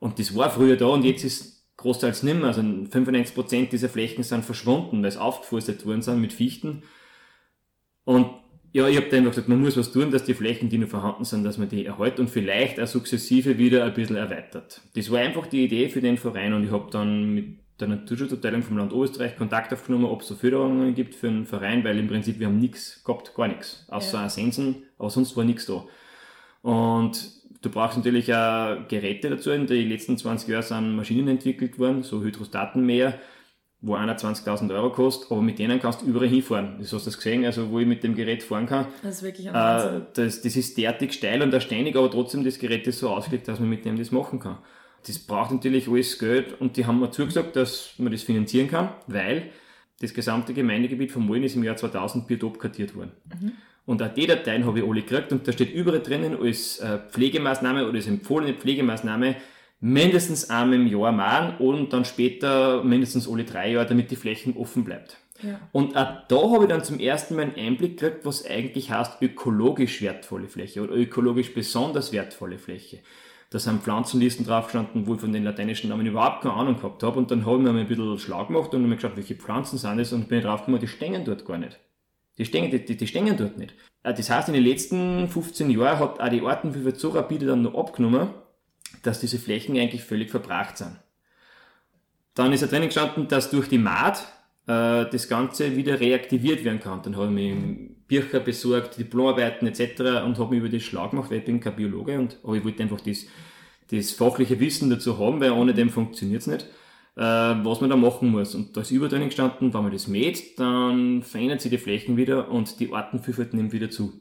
Und 0.00 0.18
das 0.18 0.34
war 0.34 0.50
früher 0.50 0.76
da 0.76 0.86
und 0.86 1.04
jetzt 1.04 1.24
ist 1.24 1.66
großteils 1.76 2.22
nicht 2.24 2.36
mehr. 2.36 2.48
Also 2.48 2.62
95% 2.62 3.68
dieser 3.68 3.88
Flächen 3.88 4.24
sind 4.24 4.44
verschwunden, 4.44 5.02
weil 5.02 5.08
es 5.08 5.16
aufgeforstet 5.16 5.86
worden 5.86 6.02
sind 6.02 6.20
mit 6.20 6.32
Fichten. 6.32 6.82
Und 8.04 8.30
ja, 8.72 8.88
ich 8.88 8.96
habe 8.96 9.06
dann 9.08 9.20
einfach 9.20 9.30
gesagt, 9.32 9.48
man 9.48 9.60
muss 9.60 9.76
was 9.76 9.92
tun, 9.92 10.10
dass 10.10 10.24
die 10.24 10.34
Flächen, 10.34 10.68
die 10.68 10.78
noch 10.78 10.88
vorhanden 10.88 11.24
sind, 11.24 11.44
dass 11.44 11.56
man 11.56 11.68
die 11.68 11.86
erhält 11.86 12.18
und 12.20 12.28
vielleicht 12.28 12.80
auch 12.80 12.86
sukzessive 12.86 13.56
wieder 13.56 13.84
ein 13.84 13.94
bisschen 13.94 14.16
erweitert. 14.16 14.82
Das 14.94 15.10
war 15.10 15.20
einfach 15.20 15.46
die 15.46 15.64
Idee 15.64 15.88
für 15.88 16.00
den 16.00 16.18
Verein 16.18 16.52
und 16.52 16.64
ich 16.64 16.70
habe 16.70 16.90
dann 16.90 17.34
mit 17.34 17.65
der 17.80 17.88
Naturschutzabteilung 17.88 18.62
vom 18.62 18.78
Land 18.78 18.92
Oberösterreich 18.92 19.36
Kontakt 19.36 19.72
aufgenommen, 19.72 20.06
ob 20.06 20.22
es 20.22 20.28
so 20.28 20.34
Förderungen 20.34 20.94
gibt 20.94 21.14
für 21.14 21.28
einen 21.28 21.46
Verein, 21.46 21.84
weil 21.84 21.98
im 21.98 22.08
Prinzip 22.08 22.38
wir 22.38 22.46
haben 22.46 22.58
nichts 22.58 23.02
gehabt, 23.04 23.34
gar 23.34 23.48
nichts, 23.48 23.84
außer 23.88 24.22
ja. 24.22 24.28
Sensen, 24.28 24.84
aber 24.98 25.10
sonst 25.10 25.36
war 25.36 25.44
nichts 25.44 25.66
da. 25.66 25.84
Und 26.62 27.30
du 27.60 27.70
brauchst 27.70 27.98
natürlich 27.98 28.32
auch 28.34 28.88
Geräte 28.88 29.30
dazu. 29.30 29.50
In 29.50 29.66
den 29.66 29.88
letzten 29.88 30.16
20 30.16 30.48
Jahren 30.48 30.62
sind 30.62 30.96
Maschinen 30.96 31.28
entwickelt 31.28 31.78
worden, 31.78 32.02
so 32.02 32.22
Hydrostatenmäher, 32.22 33.18
wo 33.82 33.94
einer 33.94 34.16
20.000 34.16 34.74
Euro 34.74 34.90
kostet, 34.90 35.30
aber 35.30 35.42
mit 35.42 35.58
denen 35.58 35.78
kannst 35.78 36.00
du 36.00 36.06
überall 36.06 36.28
hinfahren. 36.28 36.76
Das 36.78 36.92
hast 36.94 37.04
du 37.04 37.10
das 37.10 37.18
gesehen, 37.18 37.44
also 37.44 37.70
wo 37.70 37.78
ich 37.78 37.86
mit 37.86 38.02
dem 38.02 38.14
Gerät 38.14 38.42
fahren 38.42 38.66
kann. 38.66 38.86
Das 39.02 39.16
ist 39.16 39.22
wirklich 39.22 39.48
ein 39.48 39.54
Wahnsinn. 39.54 40.00
Äh, 40.00 40.04
das, 40.14 40.40
das 40.40 40.56
ist 40.56 40.78
derartig 40.78 41.12
steil 41.12 41.42
und 41.42 41.52
ersteinig, 41.52 41.94
aber 41.94 42.10
trotzdem 42.10 42.42
das 42.42 42.58
Gerät 42.58 42.86
ist 42.86 43.00
so 43.00 43.10
ausgelegt, 43.10 43.46
dass 43.48 43.60
man 43.60 43.68
mit 43.68 43.84
dem 43.84 43.98
das 43.98 44.10
machen 44.10 44.40
kann 44.40 44.58
das 45.06 45.18
braucht 45.18 45.52
natürlich 45.52 45.88
alles 45.88 46.18
Geld 46.18 46.60
und 46.60 46.76
die 46.76 46.86
haben 46.86 47.00
mir 47.00 47.10
zugesagt, 47.10 47.54
dass 47.54 47.94
man 47.98 48.10
das 48.10 48.22
finanzieren 48.22 48.68
kann, 48.68 48.90
weil 49.06 49.50
das 50.00 50.12
gesamte 50.12 50.52
Gemeindegebiet 50.52 51.12
von 51.12 51.24
Molen 51.24 51.44
ist 51.44 51.56
im 51.56 51.64
Jahr 51.64 51.76
2000 51.76 52.26
biotop 52.26 52.58
kartiert 52.58 52.94
worden. 52.94 53.12
Mhm. 53.40 53.52
Und 53.86 54.02
auch 54.02 54.12
die 54.12 54.26
Dateien 54.26 54.66
habe 54.66 54.80
ich 54.80 54.84
alle 54.84 55.02
gekriegt 55.02 55.32
und 55.32 55.46
da 55.46 55.52
steht 55.52 55.72
überall 55.72 56.00
drinnen 56.00 56.36
als 56.40 56.80
äh, 56.80 56.98
Pflegemaßnahme 57.10 57.86
oder 57.86 57.94
als 57.94 58.08
empfohlene 58.08 58.54
Pflegemaßnahme 58.54 59.36
mindestens 59.78 60.50
einmal 60.50 60.80
im 60.80 60.86
Jahr 60.88 61.12
machen 61.12 61.58
und 61.58 61.92
dann 61.92 62.04
später 62.04 62.82
mindestens 62.82 63.28
alle 63.28 63.44
drei 63.44 63.72
Jahre, 63.72 63.86
damit 63.86 64.10
die 64.10 64.16
Flächen 64.16 64.56
offen 64.56 64.84
bleibt. 64.84 65.18
Ja. 65.42 65.60
Und 65.70 65.96
auch 65.96 66.26
da 66.26 66.50
habe 66.50 66.64
ich 66.64 66.70
dann 66.70 66.82
zum 66.82 66.98
ersten 66.98 67.36
Mal 67.36 67.42
einen 67.42 67.54
Einblick 67.54 68.00
gekriegt, 68.00 68.24
was 68.24 68.44
eigentlich 68.44 68.90
heißt 68.90 69.22
ökologisch 69.22 70.02
wertvolle 70.02 70.48
Fläche 70.48 70.82
oder 70.82 70.94
ökologisch 70.94 71.54
besonders 71.54 72.12
wertvolle 72.12 72.58
Fläche 72.58 73.00
da 73.50 73.58
sind 73.58 73.82
Pflanzenlisten 73.82 74.44
draufgestanden, 74.44 75.06
wo 75.06 75.14
ich 75.14 75.20
von 75.20 75.32
den 75.32 75.44
lateinischen 75.44 75.90
Namen 75.90 76.06
überhaupt 76.06 76.42
keine 76.42 76.54
Ahnung 76.54 76.76
gehabt 76.76 77.02
habe. 77.02 77.18
Und 77.18 77.30
dann 77.30 77.46
habe 77.46 77.58
ich 77.58 77.62
mir 77.62 77.70
ein 77.70 77.86
bisschen 77.86 78.18
schlau 78.18 78.44
gemacht 78.46 78.74
und 78.74 78.88
mir 78.88 78.96
geschaut, 78.96 79.16
welche 79.16 79.36
Pflanzen 79.36 79.78
sind 79.78 79.98
das 79.98 80.12
und 80.12 80.28
bin 80.28 80.42
draufgekommen, 80.42 80.80
die 80.80 80.88
stehen 80.88 81.24
dort 81.24 81.44
gar 81.44 81.58
nicht. 81.58 81.78
Die 82.38 82.44
stehen, 82.44 82.70
die, 82.70 82.84
die, 82.84 82.96
die 82.96 83.06
stehen 83.06 83.36
dort 83.36 83.56
nicht. 83.56 83.74
Äh, 84.02 84.14
das 84.14 84.30
heißt, 84.30 84.48
in 84.48 84.54
den 84.54 84.64
letzten 84.64 85.28
15 85.28 85.70
Jahren 85.70 85.98
hat 85.98 86.20
auch 86.20 86.28
die 86.28 86.42
Artenvielfalt 86.42 86.98
so 86.98 87.10
rapide 87.10 87.46
dann 87.46 87.62
noch 87.62 87.74
abgenommen, 87.74 88.30
dass 89.02 89.20
diese 89.20 89.38
Flächen 89.38 89.78
eigentlich 89.78 90.04
völlig 90.04 90.30
verbracht 90.30 90.78
sind. 90.78 90.96
Dann 92.34 92.52
ist 92.52 92.62
er 92.62 92.68
drinnen 92.68 92.88
gestanden, 92.88 93.28
dass 93.28 93.50
durch 93.50 93.68
die 93.68 93.78
Maat 93.78 94.26
äh, 94.66 95.06
das 95.06 95.28
Ganze 95.28 95.76
wieder 95.76 96.00
reaktiviert 96.00 96.64
werden 96.64 96.80
kann. 96.80 97.02
Dann 97.02 97.16
habe 97.16 97.26
ich 97.26 97.32
mir 97.32 97.95
Bücher 98.08 98.40
besorgt, 98.40 98.98
Diplomarbeiten 98.98 99.66
etc. 99.66 100.24
und 100.24 100.38
habe 100.38 100.50
mich 100.50 100.60
über 100.60 100.68
das 100.68 100.82
schlau 100.82 101.08
gemacht, 101.08 101.30
weil 101.30 101.38
ich 101.38 101.44
bin 101.44 101.60
kein 101.60 101.76
Biologe 101.76 102.18
und 102.18 102.38
aber 102.42 102.56
ich 102.56 102.64
wollte 102.64 102.82
einfach 102.82 103.00
das, 103.00 103.26
das 103.90 104.12
fachliche 104.12 104.60
Wissen 104.60 104.90
dazu 104.90 105.18
haben, 105.18 105.40
weil 105.40 105.50
ohne 105.50 105.74
dem 105.74 105.90
funktioniert 105.90 106.42
es 106.42 106.46
nicht, 106.46 106.62
äh, 107.16 107.20
was 107.20 107.80
man 107.80 107.90
da 107.90 107.96
machen 107.96 108.30
muss. 108.30 108.54
Und 108.54 108.76
da 108.76 108.82
ist 108.82 108.90
über 108.90 109.08
drin 109.08 109.24
gestanden, 109.24 109.74
wenn 109.74 109.82
man 109.82 109.92
das 109.92 110.06
mäht, 110.06 110.58
dann 110.58 111.22
verändern 111.22 111.58
sich 111.58 111.70
die 111.70 111.78
Flächen 111.78 112.16
wieder 112.16 112.50
und 112.50 112.78
die 112.78 112.92
Artenvielfalt 112.92 113.54
nimmt 113.54 113.72
wieder 113.72 113.90
zu. 113.90 114.20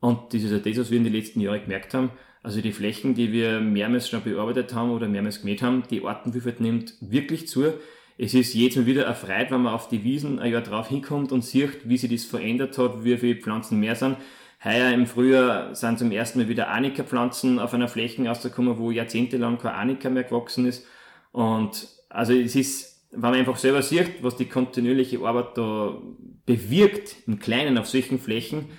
Und 0.00 0.34
das 0.34 0.42
ist 0.42 0.50
ja 0.50 0.58
das, 0.58 0.78
was 0.78 0.90
wir 0.90 0.98
in 0.98 1.04
den 1.04 1.12
letzten 1.12 1.40
Jahren 1.40 1.62
gemerkt 1.62 1.94
haben. 1.94 2.10
Also 2.42 2.60
die 2.60 2.72
Flächen, 2.72 3.14
die 3.14 3.32
wir 3.32 3.60
mehrmals 3.60 4.08
schon 4.08 4.22
bearbeitet 4.22 4.72
haben 4.74 4.90
oder 4.90 5.08
mehrmals 5.08 5.40
gemäht 5.40 5.62
haben, 5.62 5.82
die 5.90 6.04
Artenvielfalt 6.04 6.60
nimmt 6.60 6.94
wirklich 7.00 7.48
zu 7.48 7.72
es 8.18 8.34
ist 8.34 8.54
jedes 8.54 8.76
Mal 8.76 8.86
wieder 8.86 9.04
erfreut, 9.04 9.50
wenn 9.50 9.62
man 9.62 9.74
auf 9.74 9.88
die 9.88 10.02
Wiesen 10.02 10.38
ein 10.38 10.52
Jahr 10.52 10.62
drauf 10.62 10.88
hinkommt 10.88 11.32
und 11.32 11.44
sieht, 11.44 11.88
wie 11.88 11.98
sich 11.98 12.10
das 12.10 12.24
verändert 12.24 12.78
hat, 12.78 13.04
wie 13.04 13.16
viele 13.16 13.40
Pflanzen 13.40 13.78
mehr 13.78 13.94
sind. 13.94 14.16
Heuer 14.64 14.90
im 14.90 15.06
Frühjahr 15.06 15.74
sind 15.74 15.98
zum 15.98 16.10
ersten 16.10 16.38
Mal 16.38 16.48
wieder 16.48 16.68
Anika-Pflanzen 16.68 17.58
auf 17.58 17.74
einer 17.74 17.88
Fläche 17.88 18.26
rausgekommen, 18.26 18.78
wo 18.78 18.90
jahrzehntelang 18.90 19.58
kein 19.58 19.74
Anika 19.74 20.08
mehr 20.08 20.24
gewachsen 20.24 20.66
ist. 20.66 20.86
Und 21.32 21.88
also 22.08 22.32
es 22.32 22.56
ist, 22.56 23.06
wenn 23.10 23.20
man 23.20 23.34
einfach 23.34 23.58
selber 23.58 23.82
sieht, 23.82 24.22
was 24.22 24.36
die 24.36 24.46
kontinuierliche 24.46 25.20
Arbeit 25.20 25.58
da 25.58 26.00
bewirkt, 26.46 27.16
im 27.26 27.38
Kleinen 27.38 27.76
auf 27.76 27.86
solchen 27.86 28.18
Flächen, 28.18 28.70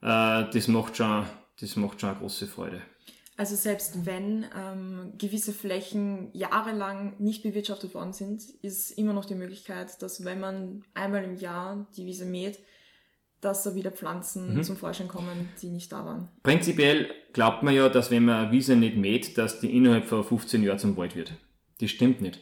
äh, 0.00 0.44
das 0.52 0.68
macht 0.68 0.96
schon, 0.96 1.24
das 1.60 1.74
macht 1.74 2.00
schon 2.00 2.10
eine 2.10 2.18
große 2.20 2.46
Freude. 2.46 2.82
Also 3.38 3.54
selbst 3.54 4.06
wenn 4.06 4.46
ähm, 4.56 5.12
gewisse 5.18 5.52
Flächen 5.52 6.30
jahrelang 6.32 7.14
nicht 7.18 7.42
bewirtschaftet 7.42 7.94
worden 7.94 8.14
sind, 8.14 8.42
ist 8.62 8.92
immer 8.92 9.12
noch 9.12 9.26
die 9.26 9.34
Möglichkeit, 9.34 10.00
dass 10.00 10.24
wenn 10.24 10.40
man 10.40 10.84
einmal 10.94 11.22
im 11.22 11.36
Jahr 11.36 11.86
die 11.96 12.06
Wiese 12.06 12.24
mäht, 12.24 12.58
dass 13.42 13.62
so 13.62 13.74
wieder 13.74 13.90
Pflanzen 13.90 14.54
mhm. 14.54 14.62
zum 14.62 14.76
Vorschein 14.76 15.08
kommen, 15.08 15.50
die 15.60 15.68
nicht 15.68 15.92
da 15.92 16.04
waren. 16.06 16.28
Prinzipiell 16.42 17.10
glaubt 17.34 17.62
man 17.62 17.74
ja, 17.74 17.90
dass 17.90 18.10
wenn 18.10 18.24
man 18.24 18.46
eine 18.46 18.52
Wiese 18.52 18.74
nicht 18.74 18.96
mäht, 18.96 19.36
dass 19.36 19.60
die 19.60 19.76
innerhalb 19.76 20.06
von 20.06 20.24
15 20.24 20.62
Jahren 20.62 20.78
zum 20.78 20.96
Wald 20.96 21.14
wird. 21.14 21.34
Das 21.80 21.90
stimmt 21.90 22.22
nicht. 22.22 22.40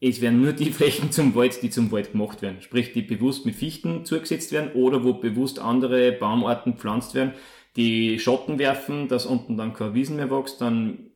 Es 0.00 0.20
werden 0.20 0.42
nur 0.42 0.52
die 0.52 0.72
Flächen 0.72 1.12
zum 1.12 1.36
Wald, 1.36 1.62
die 1.62 1.70
zum 1.70 1.92
Wald 1.92 2.12
gemacht 2.12 2.42
werden. 2.42 2.60
Sprich, 2.60 2.92
die 2.92 3.02
bewusst 3.02 3.46
mit 3.46 3.54
Fichten 3.54 4.04
zugesetzt 4.04 4.50
werden 4.50 4.72
oder 4.72 5.04
wo 5.04 5.14
bewusst 5.14 5.60
andere 5.60 6.10
Baumarten 6.10 6.76
pflanzt 6.76 7.14
werden, 7.14 7.34
die 7.76 8.18
Schotten 8.18 8.58
werfen, 8.58 9.08
dass 9.08 9.26
unten 9.26 9.56
dann 9.56 9.72
keine 9.72 9.94
Wiesen 9.94 10.16
mehr 10.16 10.30
wächst, 10.30 10.60
dann 10.60 11.10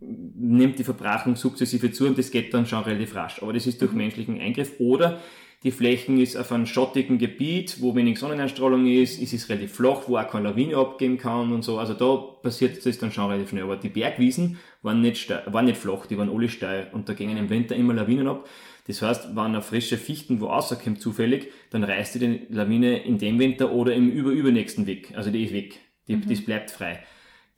nimmt 0.00 0.78
die 0.78 0.84
Verbrachung 0.84 1.36
sukzessive 1.36 1.90
zu 1.90 2.06
und 2.06 2.18
das 2.18 2.30
geht 2.30 2.54
dann 2.54 2.66
schon 2.66 2.84
relativ 2.84 3.14
rasch. 3.14 3.42
Aber 3.42 3.52
das 3.52 3.66
ist 3.66 3.80
durch 3.80 3.92
mhm. 3.92 3.98
menschlichen 3.98 4.40
Eingriff 4.40 4.78
oder 4.78 5.20
die 5.64 5.72
Flächen 5.72 6.20
ist 6.20 6.36
auf 6.36 6.52
einem 6.52 6.66
schattigen 6.66 7.18
Gebiet, 7.18 7.80
wo 7.80 7.96
wenig 7.96 8.20
Sonneneinstrahlung 8.20 8.86
ist, 8.86 9.20
es 9.20 9.32
ist 9.32 9.48
relativ 9.48 9.72
flach, 9.72 10.02
wo 10.06 10.16
auch 10.16 10.28
keine 10.28 10.50
Lawine 10.50 10.76
abgeben 10.76 11.18
kann 11.18 11.50
und 11.50 11.62
so. 11.62 11.80
Also 11.80 11.94
da 11.94 12.14
passiert 12.16 12.86
das 12.86 12.98
dann 12.98 13.10
schon 13.10 13.28
relativ 13.28 13.50
schnell. 13.50 13.64
Aber 13.64 13.76
die 13.76 13.88
Bergwiesen 13.88 14.58
waren 14.82 15.00
nicht, 15.00 15.18
steil, 15.18 15.42
waren 15.46 15.64
nicht 15.64 15.78
flach, 15.78 16.06
die 16.06 16.16
waren 16.16 16.30
alle 16.30 16.48
steil 16.48 16.88
und 16.92 17.08
da 17.08 17.14
gingen 17.14 17.36
im 17.36 17.50
Winter 17.50 17.74
immer 17.74 17.92
Lawinen 17.92 18.28
ab. 18.28 18.48
Das 18.86 19.02
heißt, 19.02 19.30
wenn 19.34 19.38
eine 19.38 19.60
frische 19.60 19.98
Fichten 19.98 20.40
wo 20.40 20.46
rauskommt 20.46 21.00
zufällig, 21.00 21.48
dann 21.70 21.82
reißt 21.82 22.14
die 22.14 22.18
die 22.20 22.46
Lawine 22.50 23.02
in 23.02 23.18
dem 23.18 23.40
Winter 23.40 23.72
oder 23.72 23.94
im 23.94 24.10
überübernächsten 24.10 24.86
weg. 24.86 25.12
Also 25.16 25.30
die 25.30 25.42
ist 25.42 25.52
weg. 25.52 25.80
Die, 26.08 26.16
mhm. 26.16 26.28
Das 26.28 26.44
bleibt 26.44 26.70
frei. 26.70 27.02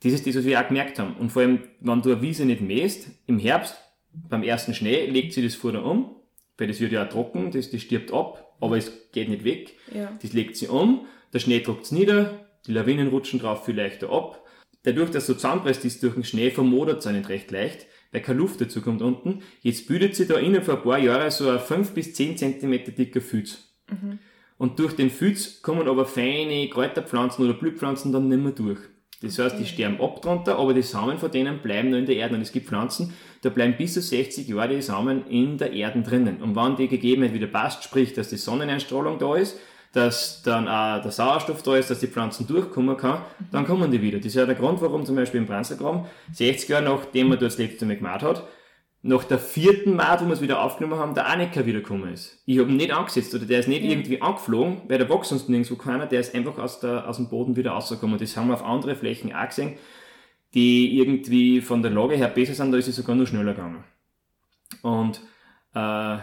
Das 0.03 0.13
ist 0.13 0.27
das, 0.27 0.35
was 0.35 0.45
wir 0.45 0.59
auch 0.59 0.67
gemerkt 0.67 0.99
haben. 0.99 1.15
Und 1.15 1.31
vor 1.31 1.41
allem, 1.41 1.59
wenn 1.79 2.01
du 2.01 2.11
eine 2.11 2.21
Wiese 2.21 2.45
nicht 2.45 2.61
mähst, 2.61 3.09
im 3.27 3.39
Herbst, 3.39 3.77
beim 4.13 4.43
ersten 4.43 4.73
Schnee, 4.73 5.05
legt 5.05 5.33
sie 5.33 5.43
das 5.43 5.55
vorne 5.55 5.81
um, 5.83 6.15
weil 6.57 6.67
das 6.67 6.79
wird 6.79 6.91
ja 6.91 7.05
auch 7.05 7.09
trocken, 7.09 7.51
das, 7.51 7.69
das 7.69 7.81
stirbt 7.81 8.11
ab, 8.11 8.55
aber 8.59 8.77
es 8.77 9.11
geht 9.11 9.29
nicht 9.29 9.43
weg. 9.43 9.75
Ja. 9.93 10.17
Das 10.21 10.33
legt 10.33 10.57
sie 10.57 10.67
um, 10.67 11.05
der 11.33 11.39
Schnee 11.39 11.61
druckt 11.61 11.85
es 11.85 11.91
nieder, 11.91 12.45
die 12.67 12.73
Lawinen 12.73 13.07
rutschen 13.07 13.39
drauf 13.39 13.65
viel 13.65 13.75
leichter 13.75 14.11
ab. 14.11 14.43
Dadurch, 14.83 15.11
dass 15.11 15.27
so 15.27 15.33
zusammenpresst 15.33 15.85
ist 15.85 16.01
durch 16.03 16.15
den 16.15 16.23
Schnee, 16.23 16.49
vermodert 16.49 16.99
es 16.99 17.07
auch 17.07 17.11
nicht 17.11 17.29
recht 17.29 17.51
leicht, 17.51 17.85
weil 18.11 18.21
keine 18.21 18.39
Luft 18.39 18.59
dazu 18.59 18.81
kommt 18.81 19.01
unten. 19.01 19.43
Jetzt 19.61 19.87
bildet 19.87 20.15
sie 20.15 20.27
da 20.27 20.37
innen 20.37 20.63
vor 20.63 20.77
ein 20.77 20.83
paar 20.83 20.97
Jahren 20.97 21.29
so 21.29 21.49
ein 21.49 21.59
5 21.59 21.93
bis 21.93 22.13
10 22.13 22.37
Zentimeter 22.37 22.91
dicker 22.91 23.21
Fütz. 23.21 23.75
Mhm. 23.89 24.19
Und 24.61 24.77
durch 24.77 24.95
den 24.95 25.09
Fütz 25.09 25.63
kommen 25.63 25.87
aber 25.87 26.05
feine 26.05 26.69
Kräuterpflanzen 26.69 27.43
oder 27.43 27.55
Blühpflanzen 27.55 28.11
dann 28.11 28.29
nicht 28.29 28.43
mehr 28.43 28.51
durch. 28.51 28.77
Das 29.23 29.39
heißt, 29.39 29.57
die 29.57 29.65
sterben 29.65 29.99
ab 29.99 30.21
drunter, 30.21 30.59
aber 30.59 30.75
die 30.75 30.83
Samen 30.83 31.17
von 31.17 31.31
denen 31.31 31.63
bleiben 31.63 31.89
noch 31.89 31.97
in 31.97 32.05
der 32.05 32.17
Erde. 32.17 32.35
Und 32.35 32.41
es 32.41 32.51
gibt 32.51 32.67
Pflanzen, 32.67 33.11
da 33.41 33.49
bleiben 33.49 33.73
bis 33.75 33.95
zu 33.95 34.03
60 34.03 34.47
Jahre 34.47 34.75
die 34.75 34.83
Samen 34.83 35.25
in 35.25 35.57
der 35.57 35.73
Erde 35.73 36.03
drinnen. 36.03 36.43
Und 36.43 36.55
wenn 36.55 36.75
die 36.75 36.87
Gegebenheit 36.87 37.33
wieder 37.33 37.47
passt, 37.47 37.83
sprich, 37.83 38.13
dass 38.13 38.29
die 38.29 38.37
Sonneneinstrahlung 38.37 39.17
da 39.17 39.35
ist, 39.35 39.57
dass 39.93 40.43
dann 40.43 40.67
auch 40.67 41.01
der 41.01 41.09
Sauerstoff 41.09 41.63
da 41.63 41.77
ist, 41.77 41.89
dass 41.89 41.99
die 41.99 42.05
Pflanzen 42.05 42.45
durchkommen 42.45 42.97
kann, 42.97 43.23
dann 43.51 43.65
kommen 43.65 43.89
die 43.89 44.03
wieder. 44.03 44.19
Das 44.19 44.27
ist 44.27 44.35
ja 44.35 44.45
der 44.45 44.53
Grund, 44.53 44.79
warum 44.79 45.07
zum 45.07 45.15
Beispiel 45.15 45.39
im 45.39 45.47
Branzelgraben 45.47 46.05
60 46.33 46.69
Jahre 46.69 46.83
nachdem 46.83 47.29
man 47.29 47.39
das 47.39 47.57
letzte 47.57 47.87
Mal 47.87 47.97
gemacht 47.97 48.21
hat, 48.21 48.43
nach 49.03 49.23
der 49.23 49.39
vierten 49.39 49.95
Mal, 49.95 50.19
wo 50.21 50.25
wir 50.25 50.33
es 50.33 50.41
wieder 50.41 50.61
aufgenommen 50.61 50.99
haben, 50.99 51.15
der 51.15 51.27
Annika 51.27 51.65
wiedergekommen 51.65 52.13
ist. 52.13 52.41
Ich 52.45 52.59
habe 52.59 52.69
ihn 52.69 52.77
nicht 52.77 52.91
angesetzt 52.91 53.33
oder 53.33 53.45
der 53.45 53.59
ist 53.59 53.67
nicht 53.67 53.83
ja. 53.83 53.89
irgendwie 53.89 54.21
angeflogen, 54.21 54.81
weil 54.87 54.99
der 54.99 55.09
wächst 55.09 55.29
sonst 55.29 55.49
nirgendwo 55.49 55.75
keiner, 55.75 56.05
der 56.05 56.19
ist 56.19 56.35
einfach 56.35 56.59
aus, 56.59 56.79
der, 56.79 57.09
aus 57.09 57.17
dem 57.17 57.29
Boden 57.29 57.55
wieder 57.55 57.71
rausgekommen. 57.71 58.19
Das 58.19 58.37
haben 58.37 58.49
wir 58.49 58.53
auf 58.53 58.63
andere 58.63 58.95
Flächen 58.95 59.33
auch 59.33 59.47
gesehen, 59.47 59.73
die 60.53 60.99
irgendwie 60.99 61.61
von 61.61 61.81
der 61.81 61.91
Lage 61.91 62.15
her 62.15 62.27
besser 62.27 62.53
sind, 62.53 62.71
da 62.71 62.77
ist 62.77 62.87
es 62.87 62.95
sogar 62.95 63.15
nur 63.15 63.25
schneller 63.25 63.53
gegangen. 63.53 63.83
Und 64.83 65.21
äh, 65.73 66.17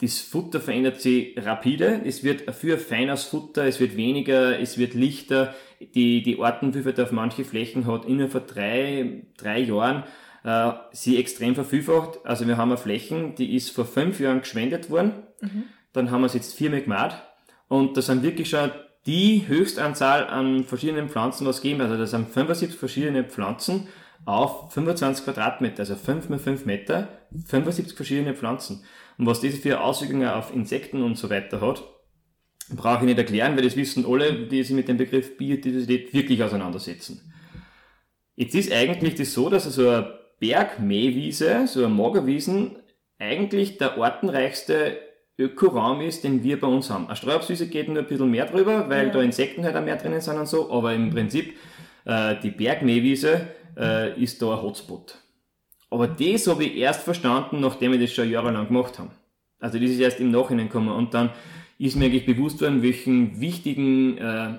das 0.00 0.20
Futter 0.20 0.60
verändert 0.60 1.00
sich 1.00 1.34
rapide, 1.38 2.02
es 2.04 2.22
wird 2.22 2.52
für 2.54 2.78
feines 2.78 3.24
Futter, 3.24 3.66
es 3.66 3.80
wird 3.80 3.96
weniger, 3.96 4.58
es 4.58 4.78
wird 4.78 4.94
lichter, 4.94 5.54
die, 5.80 6.22
die 6.22 6.40
Artenvielfalt 6.40 7.00
auf 7.00 7.12
manche 7.12 7.44
Flächen 7.44 7.86
hat 7.86 8.04
innerhalb 8.04 8.32
von 8.32 8.46
drei, 8.46 9.24
drei 9.36 9.60
Jahren 9.60 10.04
äh, 10.44 10.72
sie 10.92 11.18
extrem 11.18 11.54
vervielfacht. 11.54 12.18
Also 12.24 12.46
wir 12.46 12.56
haben 12.56 12.70
eine 12.70 12.78
Flächen, 12.78 13.34
die 13.34 13.54
ist 13.54 13.70
vor 13.70 13.84
fünf 13.84 14.20
Jahren 14.20 14.40
geschwendet 14.40 14.90
worden. 14.90 15.12
Mhm. 15.40 15.64
Dann 15.92 16.10
haben 16.10 16.22
wir 16.22 16.26
es 16.26 16.34
jetzt 16.34 16.54
viermal 16.54 16.82
gemacht. 16.82 17.22
Und 17.68 17.96
das 17.96 18.06
sind 18.06 18.22
wirklich 18.22 18.50
schon 18.50 18.70
die 19.06 19.44
Höchstanzahl 19.46 20.26
an 20.26 20.64
verschiedenen 20.64 21.08
Pflanzen 21.08 21.46
was 21.46 21.60
geben. 21.60 21.80
Also 21.80 21.96
das 21.96 22.10
sind 22.10 22.28
75 22.28 22.78
verschiedene 22.78 23.24
Pflanzen 23.24 23.88
auf 24.24 24.72
25 24.72 25.24
Quadratmeter, 25.24 25.80
also 25.80 25.96
5 25.96 26.28
mal 26.28 26.38
5 26.38 26.64
Meter, 26.64 27.08
75 27.46 27.96
verschiedene 27.96 28.34
Pflanzen. 28.34 28.84
Und 29.18 29.26
was 29.26 29.40
das 29.40 29.54
für 29.56 29.80
Auswirkungen 29.80 30.28
auf 30.28 30.54
Insekten 30.54 31.02
und 31.02 31.18
so 31.18 31.28
weiter 31.28 31.60
hat, 31.60 31.82
brauche 32.70 32.98
ich 32.98 33.04
nicht 33.04 33.18
erklären, 33.18 33.56
weil 33.56 33.64
das 33.64 33.76
wissen 33.76 34.06
alle, 34.06 34.46
die 34.46 34.62
sich 34.62 34.74
mit 34.74 34.88
dem 34.88 34.96
Begriff 34.96 35.36
Biodiversität 35.36 36.14
wirklich 36.14 36.42
auseinandersetzen. 36.42 37.32
Jetzt 38.36 38.54
ist 38.54 38.72
eigentlich 38.72 39.14
das 39.16 39.32
so, 39.32 39.50
dass 39.50 39.66
also 39.66 39.88
ein 39.90 40.06
Bergmähwiese, 40.42 41.68
so 41.68 41.84
eine 41.84 41.94
Magerwiesen, 41.94 42.72
eigentlich 43.16 43.78
der 43.78 43.96
artenreichste 43.96 44.98
Ökoraum 45.38 46.00
ist, 46.00 46.24
den 46.24 46.42
wir 46.42 46.58
bei 46.58 46.66
uns 46.66 46.90
haben. 46.90 47.06
Eine 47.06 47.14
Streuobstwiese 47.14 47.68
geht 47.68 47.88
nur 47.88 47.98
ein 47.98 48.08
bisschen 48.08 48.28
mehr 48.28 48.46
drüber, 48.46 48.88
weil 48.88 49.06
ja. 49.06 49.12
da 49.12 49.22
Insekten 49.22 49.62
halt 49.62 49.76
auch 49.76 49.84
mehr 49.84 49.94
drinnen 49.94 50.20
sind 50.20 50.36
und 50.38 50.48
so, 50.48 50.68
aber 50.72 50.94
im 50.94 51.10
Prinzip 51.10 51.54
äh, 52.06 52.34
die 52.42 52.50
Bergmähwiese 52.50 53.46
äh, 53.78 54.20
ist 54.20 54.42
da 54.42 54.56
ein 54.56 54.62
Hotspot. 54.62 55.16
Aber 55.90 56.08
das 56.08 56.48
habe 56.48 56.64
ich 56.64 56.76
erst 56.76 57.02
verstanden, 57.02 57.60
nachdem 57.60 57.92
wir 57.92 58.00
das 58.00 58.12
schon 58.12 58.28
jahrelang 58.28 58.66
gemacht 58.66 58.98
haben. 58.98 59.12
Also 59.60 59.78
das 59.78 59.90
ist 59.90 60.00
erst 60.00 60.18
im 60.18 60.32
Nachhinein 60.32 60.66
gekommen 60.66 60.88
und 60.88 61.14
dann 61.14 61.30
ist 61.78 61.94
mir 61.94 62.06
eigentlich 62.06 62.26
bewusst 62.26 62.60
worden, 62.60 62.82
welchen 62.82 63.40
wichtigen 63.40 64.18
äh, 64.18 64.58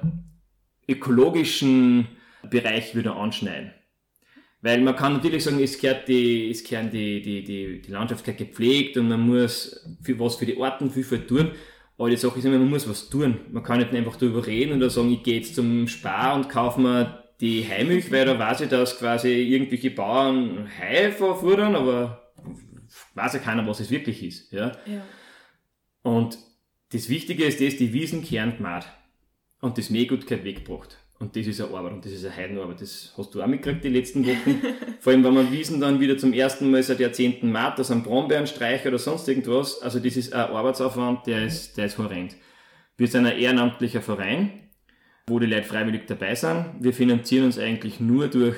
ökologischen 0.87 2.07
Bereich 2.49 2.95
wir 2.95 3.03
da 3.03 3.15
anschneiden. 3.15 3.73
Weil 4.63 4.79
man 4.79 4.95
kann 4.95 5.11
natürlich 5.11 5.43
sagen, 5.43 5.61
es 5.61 5.77
gehört 5.77 6.07
die, 6.07 6.49
es 6.49 6.63
gehören 6.63 6.89
die, 6.89 7.21
die, 7.21 7.43
die, 7.43 7.81
die 7.81 7.91
Landschaft 7.91 8.23
gehört 8.23 8.39
gepflegt 8.39 8.95
und 8.95 9.09
man 9.09 9.19
muss 9.19 9.85
für 10.01 10.17
was 10.17 10.37
für 10.37 10.45
die 10.45 10.57
Artenvielfalt 10.57 11.27
tun. 11.27 11.51
Aber 11.97 12.09
die 12.09 12.15
Sache 12.15 12.39
ist 12.39 12.45
immer, 12.45 12.57
man 12.57 12.69
muss 12.69 12.87
was 12.87 13.09
tun. 13.09 13.41
Man 13.51 13.61
kann 13.61 13.79
nicht 13.79 13.93
einfach 13.93 14.15
darüber 14.15 14.47
reden 14.47 14.77
oder 14.77 14.89
sagen, 14.89 15.11
ich 15.11 15.21
gehe 15.21 15.35
jetzt 15.35 15.55
zum 15.55 15.85
Spar 15.89 16.35
und 16.35 16.47
kaufe 16.47 16.79
mir 16.79 17.25
die 17.41 17.67
Heimilch, 17.67 18.09
weil 18.09 18.23
da 18.23 18.39
weiß 18.39 18.61
ich, 18.61 18.69
dass 18.69 18.97
quasi 18.97 19.33
irgendwelche 19.33 19.91
Bauern 19.91 20.69
Hai 20.79 21.11
verfordern, 21.11 21.75
aber 21.75 22.31
weiß 23.15 23.33
ja 23.33 23.39
keiner, 23.39 23.67
was 23.67 23.81
es 23.81 23.91
wirklich 23.91 24.23
ist. 24.23 24.53
Ja? 24.53 24.71
ja. 24.85 25.03
Und 26.03 26.37
das 26.93 27.09
Wichtige 27.09 27.43
ist 27.43 27.59
das, 27.59 27.75
die 27.75 27.91
Wiesen 27.91 28.23
kehren 28.23 28.55
gemacht. 28.55 28.87
Und 29.59 29.77
das 29.77 29.89
Mähgut 29.89 30.25
gehört 30.25 30.45
weggebracht. 30.45 31.02
Und 31.23 31.33
das 31.37 31.47
ist 31.47 31.61
eine 31.61 31.73
Arbeit 31.73 31.93
und 31.93 32.05
das 32.05 32.11
ist 32.11 32.25
eine 32.25 32.35
Heidenarbeit. 32.35 32.81
Das 32.81 33.13
hast 33.15 33.33
du 33.33 33.41
auch 33.41 33.47
mitgekriegt 33.47 33.85
die 33.85 33.89
letzten 33.89 34.25
Wochen. 34.27 34.61
Vor 34.99 35.13
allem, 35.13 35.23
wenn 35.23 35.33
man 35.33 35.51
Wiesen 35.53 35.79
dann 35.79 36.01
wieder 36.01 36.17
zum 36.17 36.33
ersten 36.33 36.69
Mal 36.69 36.83
seit 36.83 36.99
Jahrzehnten 36.99 37.49
macht, 37.49 37.79
dass 37.79 37.91
ein 37.91 38.03
Brombeerenstreich 38.03 38.85
oder 38.85 38.99
sonst 38.99 39.29
irgendwas. 39.29 39.81
Also 39.81 39.99
das 39.99 40.17
ist 40.17 40.33
ein 40.33 40.49
Arbeitsaufwand, 40.49 41.25
der 41.25 41.45
ist, 41.45 41.77
der 41.77 41.85
ist 41.85 41.97
horrend. 41.97 42.35
Wir 42.97 43.07
sind 43.07 43.25
ein 43.25 43.37
ehrenamtlicher 43.37 44.01
Verein, 44.01 44.51
wo 45.25 45.39
die 45.39 45.45
Leute 45.45 45.63
freiwillig 45.63 46.07
dabei 46.07 46.35
sind. 46.35 46.75
Wir 46.81 46.91
finanzieren 46.91 47.45
uns 47.45 47.57
eigentlich 47.57 48.01
nur 48.01 48.27
durch 48.27 48.57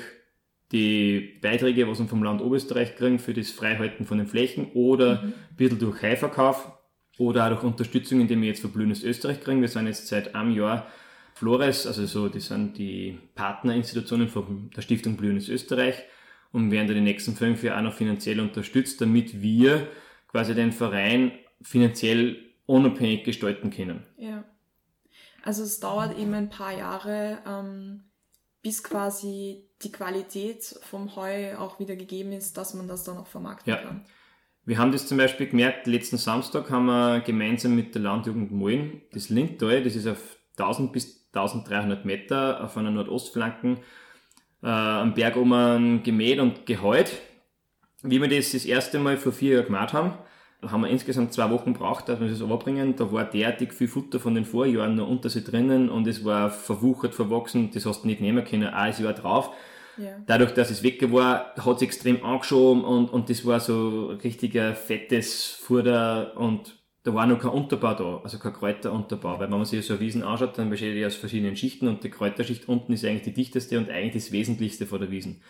die 0.72 1.38
Beiträge, 1.40 1.86
was 1.86 2.00
wir 2.00 2.08
vom 2.08 2.24
Land 2.24 2.42
Oberösterreich 2.42 2.96
kriegen 2.96 3.20
für 3.20 3.32
das 3.32 3.52
Freihalten 3.52 4.06
von 4.06 4.18
den 4.18 4.26
Flächen 4.26 4.72
oder 4.74 5.22
mhm. 5.22 5.28
ein 5.28 5.56
bisschen 5.56 5.78
durch 5.78 6.02
Heilverkauf 6.02 6.72
oder 7.16 7.44
auch 7.44 7.50
durch 7.50 7.62
Unterstützung, 7.62 8.20
indem 8.20 8.42
wir 8.42 8.48
jetzt 8.48 8.62
von 8.62 8.72
Blühendes 8.72 9.04
Österreich 9.04 9.40
kriegen. 9.40 9.60
Wir 9.60 9.68
sind 9.68 9.86
jetzt 9.86 10.08
seit 10.08 10.34
einem 10.34 10.50
Jahr 10.50 10.88
Flores, 11.36 11.86
also 11.86 12.06
so, 12.06 12.28
die 12.30 12.40
sind 12.40 12.78
die 12.78 13.18
Partnerinstitutionen 13.34 14.28
von 14.28 14.70
der 14.74 14.80
Stiftung 14.80 15.18
Blühendes 15.18 15.50
Österreich 15.50 16.02
und 16.50 16.70
werden 16.70 16.88
da 16.88 16.94
die 16.94 17.02
nächsten 17.02 17.36
fünf 17.36 17.62
Jahre 17.62 17.80
auch 17.80 17.82
noch 17.82 17.94
finanziell 17.94 18.40
unterstützt, 18.40 19.02
damit 19.02 19.42
wir 19.42 19.86
quasi 20.28 20.54
den 20.54 20.72
Verein 20.72 21.32
finanziell 21.60 22.38
unabhängig 22.64 23.24
gestalten 23.24 23.68
können. 23.68 24.06
Ja. 24.16 24.44
Also 25.42 25.62
es 25.62 25.78
dauert 25.78 26.18
eben 26.18 26.32
ein 26.32 26.48
paar 26.48 26.72
Jahre, 26.72 27.38
ähm, 27.46 28.04
bis 28.62 28.82
quasi 28.82 29.68
die 29.82 29.92
Qualität 29.92 30.64
vom 30.82 31.16
Heu 31.16 31.54
auch 31.58 31.78
wieder 31.78 31.96
gegeben 31.96 32.32
ist, 32.32 32.56
dass 32.56 32.72
man 32.72 32.88
das 32.88 33.04
dann 33.04 33.18
auch 33.18 33.26
vermarkten 33.26 33.70
ja. 33.70 33.76
kann. 33.76 34.06
Wir 34.64 34.78
haben 34.78 34.90
das 34.90 35.06
zum 35.06 35.18
Beispiel 35.18 35.48
gemerkt, 35.48 35.86
letzten 35.86 36.16
Samstag 36.16 36.70
haben 36.70 36.86
wir 36.86 37.20
gemeinsam 37.20 37.76
mit 37.76 37.94
der 37.94 38.00
Landjugend 38.00 38.52
Moin 38.52 39.02
das 39.12 39.28
Lindtal, 39.28 39.82
das 39.82 39.96
ist 39.96 40.06
auf 40.06 40.38
1000 40.58 40.92
bis 40.92 41.25
1300 41.36 42.04
Meter 42.04 42.64
auf 42.64 42.76
einer 42.76 42.90
Nordostflanken 42.90 43.78
äh, 44.62 44.68
am 44.68 45.14
Berg 45.14 45.36
oben 45.36 46.02
gemäht 46.02 46.38
und 46.38 46.66
geheult. 46.66 47.12
Wie 48.02 48.20
wir 48.20 48.28
das 48.28 48.52
das 48.52 48.64
erste 48.64 48.98
Mal 48.98 49.16
vor 49.16 49.32
vier 49.32 49.54
Jahren 49.54 49.66
gemacht 49.66 49.92
haben, 49.92 50.14
haben 50.62 50.82
wir 50.82 50.88
insgesamt 50.88 51.32
zwei 51.32 51.50
Wochen 51.50 51.72
gebraucht, 51.72 52.08
dass 52.08 52.20
wir 52.20 52.28
das 52.28 52.40
überbringen. 52.40 52.96
Da 52.96 53.10
war 53.12 53.24
derartig 53.24 53.72
viel 53.72 53.88
Futter 53.88 54.20
von 54.20 54.34
den 54.34 54.44
Vorjahren 54.44 54.96
noch 54.96 55.08
unter 55.08 55.28
sich 55.28 55.44
drinnen 55.44 55.88
und 55.88 56.06
es 56.06 56.24
war 56.24 56.50
verwuchert, 56.50 57.14
verwachsen, 57.14 57.70
das 57.72 57.86
hast 57.86 58.02
du 58.02 58.08
nicht 58.08 58.20
nehmen 58.20 58.44
können, 58.44 58.68
ein 58.68 58.94
Jahr 58.98 59.12
drauf. 59.12 59.50
Ja. 59.98 60.10
Dadurch, 60.26 60.52
dass 60.52 60.70
es 60.70 60.82
weg 60.82 61.00
war, 61.12 61.54
hat 61.56 61.76
es 61.76 61.82
extrem 61.82 62.24
angeschoben 62.24 62.84
und, 62.84 63.10
und 63.10 63.30
das 63.30 63.46
war 63.46 63.60
so 63.60 64.08
richtiger 64.22 64.74
fettes 64.74 65.50
Futter 65.50 66.36
und 66.36 66.76
da 67.06 67.14
war 67.14 67.24
noch 67.26 67.38
kein 67.38 67.52
Unterbau 67.52 67.94
da, 67.94 68.20
also 68.24 68.40
kein 68.40 68.52
Kräuterunterbau, 68.52 69.38
weil 69.38 69.48
wenn 69.48 69.58
man 69.58 69.64
sich 69.64 69.86
so 69.86 70.00
Wiesen 70.00 70.24
anschaut, 70.24 70.58
dann 70.58 70.70
besteht 70.70 70.96
die 70.96 71.06
aus 71.06 71.14
verschiedenen 71.14 71.56
Schichten 71.56 71.86
und 71.86 72.02
die 72.02 72.10
Kräuterschicht 72.10 72.68
unten 72.68 72.92
ist 72.92 73.04
eigentlich 73.04 73.22
die 73.22 73.32
dichteste 73.32 73.78
und 73.78 73.90
eigentlich 73.90 74.24
das 74.24 74.32
Wesentlichste 74.32 74.86
von 74.86 75.00
der 75.00 75.12
Wiesen. 75.12 75.40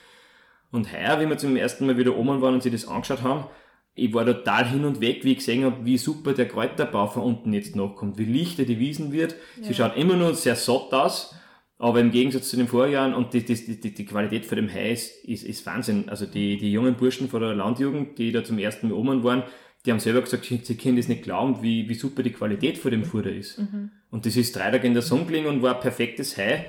Und 0.71 0.93
heuer, 0.93 1.19
wie 1.19 1.27
wir 1.27 1.39
zum 1.39 1.57
ersten 1.57 1.87
Mal 1.87 1.97
wieder 1.97 2.15
oben 2.15 2.43
waren 2.43 2.55
und 2.55 2.63
sich 2.63 2.73
das 2.73 2.87
angeschaut 2.87 3.23
haben, 3.23 3.47
ich 3.95 4.13
war 4.13 4.27
total 4.27 4.69
hin 4.69 4.85
und 4.85 5.01
weg, 5.01 5.25
wie 5.25 5.33
ich 5.33 5.39
gesehen 5.39 5.65
habe, 5.65 5.83
wie 5.87 5.97
super 5.97 6.35
der 6.35 6.47
Kräuterbau 6.47 7.07
von 7.07 7.23
unten 7.23 7.55
jetzt 7.55 7.75
nachkommt, 7.75 8.19
wie 8.19 8.27
lichter 8.27 8.65
die 8.65 8.79
Wiesen 8.79 9.11
wird. 9.11 9.35
Ja. 9.57 9.65
Sie 9.65 9.75
schaut 9.75 9.97
immer 9.97 10.17
nur 10.17 10.35
sehr 10.35 10.57
satt 10.57 10.93
aus, 10.93 11.35
aber 11.79 12.01
im 12.01 12.11
Gegensatz 12.11 12.51
zu 12.51 12.59
den 12.59 12.69
Vorjahren 12.69 13.15
und 13.15 13.33
die, 13.33 13.43
die, 13.43 13.81
die, 13.81 13.95
die 13.95 14.05
Qualität 14.05 14.45
von 14.45 14.57
dem 14.57 14.71
Hai 14.71 14.93
ist, 14.93 15.25
ist, 15.25 15.43
ist 15.43 15.65
Wahnsinn. 15.65 16.11
Also 16.11 16.27
die, 16.27 16.59
die 16.59 16.71
jungen 16.71 16.97
Burschen 16.97 17.31
von 17.31 17.41
der 17.41 17.55
Landjugend, 17.55 18.19
die 18.19 18.31
da 18.31 18.45
zum 18.45 18.59
ersten 18.59 18.89
Mal 18.89 18.95
oben 18.95 19.25
waren, 19.25 19.45
die 19.87 19.93
haben 19.93 20.00
selber 20.00 20.21
gesagt, 20.21 20.45
sie 20.45 20.76
können 20.76 20.97
das 20.97 21.09
nicht 21.09 21.23
glauben, 21.23 21.62
wie, 21.62 21.88
wie 21.88 21.95
super 21.95 22.23
die 22.23 22.33
Qualität 22.33 22.76
von 22.76 22.90
dem 22.90 23.05
Futter 23.05 23.33
ist. 23.33 23.59
Mhm. 23.59 23.90
Und 24.11 24.26
das 24.26 24.37
ist 24.37 24.57
drei 24.57 24.71
Tage 24.71 24.87
in 24.87 24.95
der 24.95 25.02
Sonne 25.02 25.26
gelegen 25.26 25.47
und 25.47 25.62
war 25.62 25.76
ein 25.76 25.81
perfektes 25.81 26.37
Hai. 26.37 26.66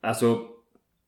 Also, 0.00 0.48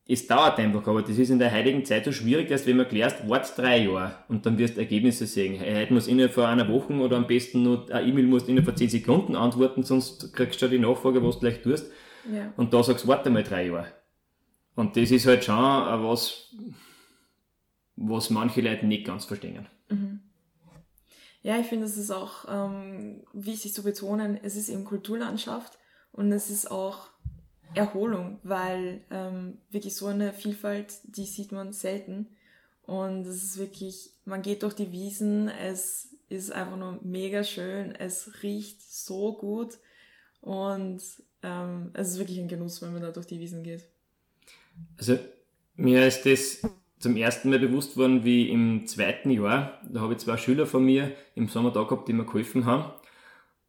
es 0.07 0.27
dauert 0.27 0.59
einfach, 0.59 0.87
aber 0.87 1.01
das 1.01 1.17
ist 1.17 1.31
in 1.31 1.39
der 1.39 1.53
heutigen 1.53 1.85
Zeit 1.85 2.05
so 2.05 2.13
schwierig, 2.13 2.49
dass 2.49 2.67
wenn 2.67 2.77
man 2.77 2.89
klärst, 2.89 3.27
wart 3.29 3.57
drei 3.57 3.85
Jahre 3.85 4.17
und 4.29 4.45
dann 4.45 4.59
wirst 4.59 4.77
du 4.77 4.81
Ergebnisse 4.81 5.27
sehen. 5.27 5.59
Heute 5.59 5.95
muss 5.95 6.09
innerhalb 6.09 6.35
von 6.35 6.45
einer 6.45 6.69
Woche 6.69 6.93
oder 6.93 7.17
am 7.17 7.27
besten 7.27 7.63
nur 7.63 7.91
eine 7.91 8.07
E-Mail 8.07 8.27
musst 8.27 8.49
innerhalb 8.49 8.67
von 8.67 8.77
zehn 8.77 8.91
Sekunden 8.91 9.35
antworten, 9.35 9.83
sonst 9.83 10.35
kriegst 10.35 10.61
du 10.61 10.69
die 10.69 10.79
Nachfrage, 10.79 11.25
was 11.25 11.37
du 11.37 11.41
gleich 11.41 11.63
tust. 11.63 11.91
Ja. 12.31 12.53
Und 12.57 12.75
da 12.75 12.83
sagst 12.83 13.05
du, 13.05 13.09
warte 13.09 13.31
mal 13.31 13.45
drei 13.45 13.69
Jahre. 13.69 13.87
Und 14.75 14.97
das 14.97 15.11
ist 15.11 15.27
halt 15.27 15.45
schon 15.45 15.57
was, 15.57 16.55
was 17.97 18.29
manche 18.29 18.61
Leute 18.61 18.87
nicht 18.87 19.07
ganz 19.07 19.25
verstehen. 19.25 19.67
Mhm. 19.89 20.21
Ja, 21.45 21.59
ich 21.59 21.67
finde, 21.67 21.85
es 21.85 21.99
ist 21.99 22.11
auch 22.11 22.47
ähm, 22.49 23.23
wichtig 23.35 23.75
zu 23.75 23.83
betonen, 23.83 24.41
es 24.43 24.57
ist 24.57 24.71
eben 24.71 24.87
Kulturlandschaft 24.87 25.79
und 26.11 26.33
es 26.33 26.49
ist 26.49 26.71
auch 26.71 27.11
Erholung, 27.75 28.39
weil 28.43 29.03
ähm, 29.11 29.59
wirklich 29.71 29.95
so 29.95 30.07
eine 30.07 30.33
Vielfalt, 30.33 30.95
die 31.05 31.27
sieht 31.27 31.53
man 31.53 31.75
selten. 31.75 32.29
Und 32.87 33.27
es 33.27 33.43
ist 33.43 33.59
wirklich, 33.59 34.11
man 34.25 34.41
geht 34.41 34.63
durch 34.63 34.73
die 34.73 34.91
Wiesen, 34.91 35.49
es 35.49 36.09
ist 36.31 36.51
einfach 36.51 36.79
nur 36.79 36.99
mega 37.03 37.45
schön, 37.45 37.95
es 37.95 38.43
riecht 38.43 38.81
so 38.81 39.35
gut 39.37 39.77
und 40.41 41.03
ähm, 41.43 41.91
es 41.93 42.13
ist 42.13 42.19
wirklich 42.19 42.39
ein 42.39 42.49
Genuss, 42.49 42.81
wenn 42.81 42.95
man 42.95 43.03
da 43.03 43.11
durch 43.11 43.27
die 43.27 43.39
Wiesen 43.39 43.63
geht. 43.63 43.85
Also 44.97 45.19
mir 45.77 46.07
ist 46.07 46.25
das 46.25 46.63
zum 46.99 47.17
ersten 47.17 47.51
Mal 47.51 47.59
bewusst 47.59 47.97
worden, 47.97 48.25
wie 48.25 48.49
im 48.49 48.87
zweiten 48.87 49.31
Jahr. 49.31 49.81
Da 49.89 50.01
habe 50.01 50.15
ich 50.15 50.21
zwei 50.21 50.37
Schüler 50.37 50.67
von 50.67 50.85
mir 50.85 51.13
im 51.35 51.49
Sommer 51.49 51.71
da 51.71 51.83
gehabt, 51.83 52.09
die 52.09 52.13
mir 52.13 52.25
geholfen 52.25 52.67
haben. 52.67 52.85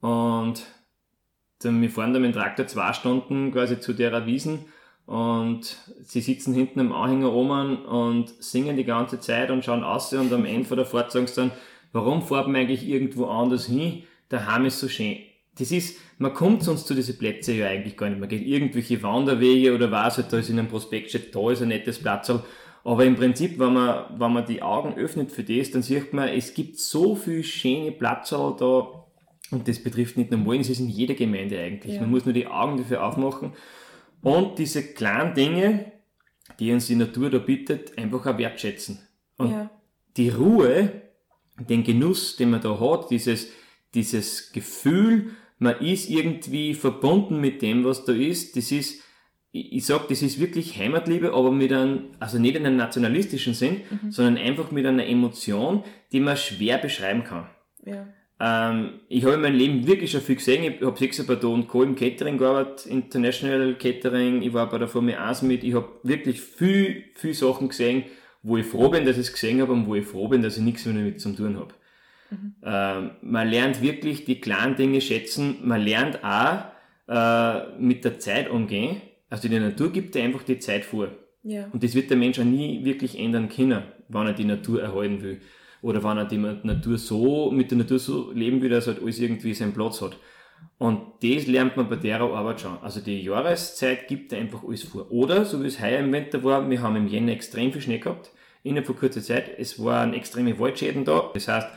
Und 0.01 0.65
dann, 1.60 1.82
wir 1.82 1.89
fahren 1.89 2.13
da 2.13 2.20
mit 2.20 2.34
dem 2.34 2.39
Traktor 2.39 2.67
zwei 2.67 2.94
Stunden 2.94 3.51
quasi 3.51 3.79
zu 3.79 3.94
der 3.94 4.25
Wiesen 4.25 4.65
und 5.05 5.77
sie 6.01 6.22
sitzen 6.22 6.53
hinten 6.53 6.79
im 6.79 6.91
Anhänger 6.91 7.32
oben 7.32 7.86
und 7.86 8.34
singen 8.44 8.75
die 8.75 8.86
ganze 8.86 9.20
Zeit 9.20 9.51
und 9.51 9.63
schauen 9.63 9.84
aus 9.84 10.12
und 10.13 10.34
am 10.34 10.46
Ende 10.46 10.67
von 10.67 10.77
der 10.77 10.86
Fahrt 10.86 11.12
sagen 11.12 11.27
sie 11.27 11.36
dann, 11.36 11.51
warum 11.91 12.22
fahren 12.22 12.53
wir 12.53 12.60
eigentlich 12.60 12.88
irgendwo 12.88 13.25
anders 13.25 13.67
hin? 13.67 14.03
Der 14.32 14.51
Heim 14.51 14.65
ist 14.65 14.79
so 14.79 14.88
schön. 14.88 15.17
Das 15.58 15.72
ist, 15.72 16.00
man 16.17 16.34
kommt 16.34 16.63
sonst 16.63 16.88
zu 16.88 16.96
diesen 16.96 17.17
Plätzen 17.17 17.58
ja 17.58 17.67
eigentlich 17.67 17.96
gar 17.96 18.10
nicht. 18.10 18.20
Man 18.20 18.27
geht 18.27 18.46
irgendwelche 18.46 19.01
Wanderwege 19.03 19.74
oder 19.74 19.91
was 19.91 20.17
halt, 20.17 20.34
da 20.34 20.38
ist 20.38 20.50
in 20.50 20.60
einem 20.60 20.67
Prospekt 20.67 21.10
steht, 21.10 21.34
da 21.34 21.51
ist 21.51 21.62
ein 21.62 21.70
nettes 21.70 22.00
Platz 22.00 22.32
aber 22.86 23.04
im 23.04 23.15
Prinzip, 23.15 23.58
wenn 23.58 23.74
man, 23.74 24.06
wenn 24.20 24.32
man 24.32 24.46
die 24.46 24.62
Augen 24.62 24.94
öffnet 24.94 25.32
für 25.32 25.44
das, 25.44 25.72
dann 25.72 25.82
sieht 25.82 26.13
man, 26.13 26.30
es 26.30 26.54
gibt 26.54 26.77
so 26.80 27.15
viel 27.15 27.44
schöne 27.44 27.92
Plätze 27.92 28.56
da, 28.60 29.06
und 29.50 29.68
das 29.68 29.80
betrifft 29.80 30.18
nicht 30.18 30.30
nur 30.30 30.39
Molen, 30.39 30.62
es 30.62 30.70
ist 30.70 30.80
in 30.80 30.89
jeder 30.89 31.15
Gemeinde 31.15 31.60
eigentlich. 31.60 31.96
Ja. 31.96 32.01
Man 32.01 32.12
muss 32.12 32.25
nur 32.25 32.34
die 32.34 32.46
Augen 32.46 32.77
dafür 32.77 33.04
aufmachen. 33.04 33.54
Und 34.22 34.60
diese 34.60 34.84
kleinen 34.84 35.34
Dinge, 35.34 35.94
die 36.60 36.72
uns 36.72 36.86
die 36.86 36.96
Natur 36.96 37.32
da 37.32 37.39
bietet, 37.39 37.98
einfach 37.98 38.24
auch 38.27 38.38
wertschätzen. 38.38 39.00
Und 39.38 39.50
ja. 39.50 39.72
die 40.15 40.30
Ruhe, 40.30 41.01
den 41.58 41.84
Genuss, 41.84 42.36
den 42.36 42.52
man 42.52 42.62
da 42.62 42.80
hat, 42.80 43.10
dieses, 43.10 43.50
dieses 43.95 44.52
Gefühl, 44.52 45.32
man 45.58 45.80
ist 45.80 46.08
irgendwie 46.08 46.76
verbunden 46.76 47.41
mit 47.41 47.63
dem, 47.63 47.84
was 47.84 48.06
da 48.06 48.13
ist, 48.13 48.56
das 48.56 48.71
ist, 48.71 49.02
ich, 49.56 49.86
sage, 49.86 50.06
das 50.10 50.22
ist 50.22 50.39
wirklich 50.39 50.78
Heimatliebe, 50.78 51.34
aber 51.34 51.52
mit 51.52 51.72
einem, 51.72 52.10
also 52.20 52.39
nicht 52.39 52.56
in 52.56 52.65
einem 52.65 52.76
nationalistischen 52.76 53.54
Sinn, 53.54 53.82
mhm. 53.89 54.12
sondern 54.12 54.38
einfach 54.38 54.72
mit 54.72 54.86
einer 54.86 55.06
Emotion, 55.06 55.84
die 56.12 56.20
man 56.20 56.36
schwer 56.36 56.78
beschreiben 56.78 57.24
kann. 57.24 57.48
Ja. 57.86 58.08
Ähm, 58.38 59.00
ich 59.08 59.24
habe 59.24 59.36
in 59.36 59.41
meinem 59.41 59.56
Leben 59.56 59.88
wirklich 59.88 60.12
schon 60.12 60.20
viel 60.20 60.36
gesehen. 60.36 60.63
Ich 60.63 60.86
habe 60.86 60.98
sechs 60.98 61.26
bei 61.26 61.36
und 61.36 61.70
Co. 61.70 61.84
im 61.84 61.96
Catering 61.96 62.38
gearbeitet, 62.38 62.86
International 62.88 63.76
Catering. 63.76 64.41
Ich 64.41 64.52
war 64.52 64.70
bei 64.70 64.78
der 64.78 64.89
Formel 64.89 65.15
1 65.15 65.44
mit. 65.44 65.63
Ich 65.63 65.74
habe 65.74 65.88
wirklich 66.04 66.41
viel, 66.41 67.06
viel 67.15 67.34
Sachen 67.34 67.70
gesehen, 67.70 68.04
wo 68.44 68.58
ich 68.58 68.65
froh 68.65 68.89
bin, 68.89 69.06
dass 69.06 69.18
ich 69.18 69.28
es 69.28 69.34
gesehen 69.34 69.62
habe 69.62 69.72
und 69.72 69.88
wo 69.88 69.96
ich 69.96 70.06
froh 70.06 70.28
bin, 70.28 70.41
dass 70.41 70.58
ich 70.58 70.63
nichts 70.63 70.86
mehr 70.86 70.96
damit 70.96 71.22
zu 71.22 71.34
tun 71.34 71.58
habe. 71.58 71.74
Mhm. 72.30 72.56
Ähm, 72.62 73.12
man 73.22 73.48
lernt 73.48 73.82
wirklich 73.82 74.26
die 74.26 74.41
kleinen 74.41 74.76
Dinge 74.76 75.00
schätzen. 75.00 75.60
Man 75.63 75.82
lernt 75.82 76.22
auch 76.26 76.65
äh, 77.08 77.78
mit 77.80 78.04
der 78.04 78.20
Zeit 78.20 78.50
umgehen. 78.50 79.02
Also 79.36 79.50
die 79.50 79.60
Natur 79.60 79.91
gibt 79.91 80.15
dir 80.15 80.24
einfach 80.24 80.43
die 80.43 80.60
Zeit 80.60 80.86
vor. 80.86 81.10
Ja. 81.43 81.67
Und 81.74 81.84
das 81.84 81.93
wird 81.93 82.10
der 82.10 82.15
Mensch 82.15 82.39
auch 82.39 82.45
nie 82.45 82.86
wirklich 82.86 83.19
ändern 83.19 83.50
können, 83.50 83.84
wenn 84.08 84.28
er 84.28 84.32
die 84.32 84.45
Natur 84.45 84.82
erhalten 84.82 85.21
will. 85.21 85.41
Oder 85.82 86.02
wenn 86.06 86.17
er 86.17 86.24
die 86.24 86.38
Natur 86.38 86.98
so, 86.98 87.52
mit 87.52 87.69
der 87.69 87.80
Natur 87.80 88.00
so 88.00 88.32
leben 88.32 88.62
will, 88.62 88.69
dass 88.69 88.88
halt 88.88 89.02
alles 89.02 89.19
irgendwie 89.19 89.54
seinen 89.54 89.74
Platz 89.74 90.02
hat. 90.02 90.15
Und 90.78 91.02
das 91.21 91.48
lernt 91.48 91.76
man 91.76 91.89
bei 91.89 91.98
der 91.98 92.21
Arbeit 92.21 92.62
schon. 92.62 92.78
Also 92.82 93.02
die 93.02 93.24
Jahreszeit 93.24 94.08
gibt 94.08 94.32
dir 94.32 94.38
einfach 94.38 94.63
alles 94.63 94.84
vor. 94.84 95.12
Oder, 95.12 95.43
so 95.43 95.62
wie 95.62 95.67
es 95.67 95.82
heuer 95.82 96.00
im 96.00 96.13
Winter 96.13 96.41
war, 96.41 96.69
wir 96.69 96.82
haben 96.82 96.95
im 96.95 97.10
Jänner 97.10 97.34
extrem 97.34 97.74
viel 97.74 97.82
Schnee 97.82 98.00
gehabt, 98.00 98.32
innerhalb 98.63 98.88
von 98.88 98.95
kurzer 98.95 99.21
Zeit. 99.21 99.52
Es 99.58 99.84
waren 99.84 100.13
extreme 100.13 100.58
Waldschäden 100.58 101.04
da. 101.04 101.30
Das 101.34 101.50
heißt, 101.50 101.67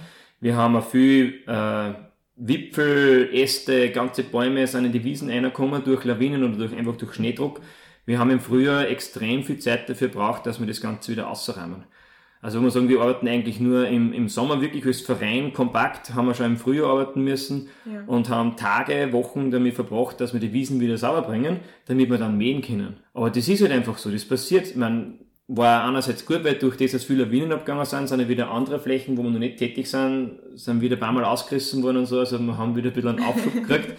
wir 0.40 0.55
haben 0.55 0.77
auch 0.77 0.88
viel 0.88 1.42
äh, 1.49 1.92
Wipfel, 2.38 3.31
Äste, 3.33 3.90
ganze 3.90 4.22
Bäume 4.22 4.66
sind 4.66 4.85
in 4.85 4.92
die 4.92 5.05
Wiesen 5.05 5.29
reingekommen 5.29 5.83
durch 5.85 6.05
Lawinen 6.05 6.44
oder 6.44 6.57
durch, 6.57 6.77
einfach 6.77 6.96
durch 6.96 7.14
Schneedruck. 7.14 7.61
Wir 8.07 8.18
haben 8.18 8.31
im 8.31 8.40
Frühjahr 8.40 8.88
extrem 8.88 9.42
viel 9.42 9.59
Zeit 9.59 9.88
dafür 9.88 10.09
braucht, 10.09 10.46
dass 10.46 10.61
wir 10.61 10.66
das 10.66 10.81
Ganze 10.81 11.12
wieder 11.12 11.29
ausräumen. 11.29 11.85
Also 12.40 12.61
muss 12.61 12.74
man 12.74 12.83
sagen, 12.83 12.88
wir 12.88 13.01
arbeiten 13.01 13.27
eigentlich 13.27 13.59
nur 13.59 13.88
im, 13.88 14.12
im 14.12 14.29
Sommer 14.29 14.61
wirklich 14.61 14.87
als 14.87 15.01
Verein 15.01 15.53
kompakt, 15.53 16.14
haben 16.14 16.29
wir 16.29 16.35
schon 16.35 16.46
im 16.46 16.57
Frühjahr 16.57 16.90
arbeiten 16.90 17.24
müssen 17.24 17.68
ja. 17.85 18.05
und 18.07 18.29
haben 18.29 18.57
Tage, 18.57 19.12
Wochen 19.12 19.51
damit 19.51 19.74
verbracht, 19.74 20.20
dass 20.20 20.33
wir 20.33 20.40
die 20.40 20.53
Wiesen 20.53 20.81
wieder 20.81 20.96
sauber 20.96 21.22
bringen, 21.22 21.59
damit 21.87 22.09
wir 22.09 22.18
dann 22.18 22.38
mähen 22.38 22.62
können. 22.62 22.98
Aber 23.12 23.31
das 23.31 23.48
ist 23.48 23.61
halt 23.61 23.72
einfach 23.72 23.98
so, 23.98 24.11
das 24.11 24.24
passiert. 24.24 24.68
Ich 24.68 24.77
meine, 24.77 25.14
war 25.49 25.85
einerseits 25.85 26.27
gut, 26.27 26.45
weil 26.45 26.57
durch 26.57 26.77
das, 26.77 26.93
dass 26.93 27.05
viele 27.05 27.25
Lawinen 27.25 27.53
abgegangen 27.53 27.87
sind, 27.87 28.07
sind 28.07 28.21
ja 28.21 28.29
wieder 28.29 28.51
andere 28.51 28.79
Flächen, 28.79 29.17
wo 29.17 29.23
wir 29.23 29.31
noch 29.31 29.39
nicht 29.39 29.57
tätig 29.57 29.89
sind, 29.89 30.39
sind 30.55 30.83
wieder 30.83 30.97
ein 30.97 31.01
paar 31.01 31.13
Mal 31.13 31.25
ausgerissen 31.25 31.83
worden 31.83 31.99
und 31.99 32.07
so, 32.07 32.19
also 32.19 32.39
wir 32.39 32.59
haben 32.59 32.77
wieder 32.77 32.91
ein 32.91 32.95
bisschen 32.95 33.19
einen 33.19 33.25
Aufschub 33.25 33.55
gekriegt, 33.55 33.99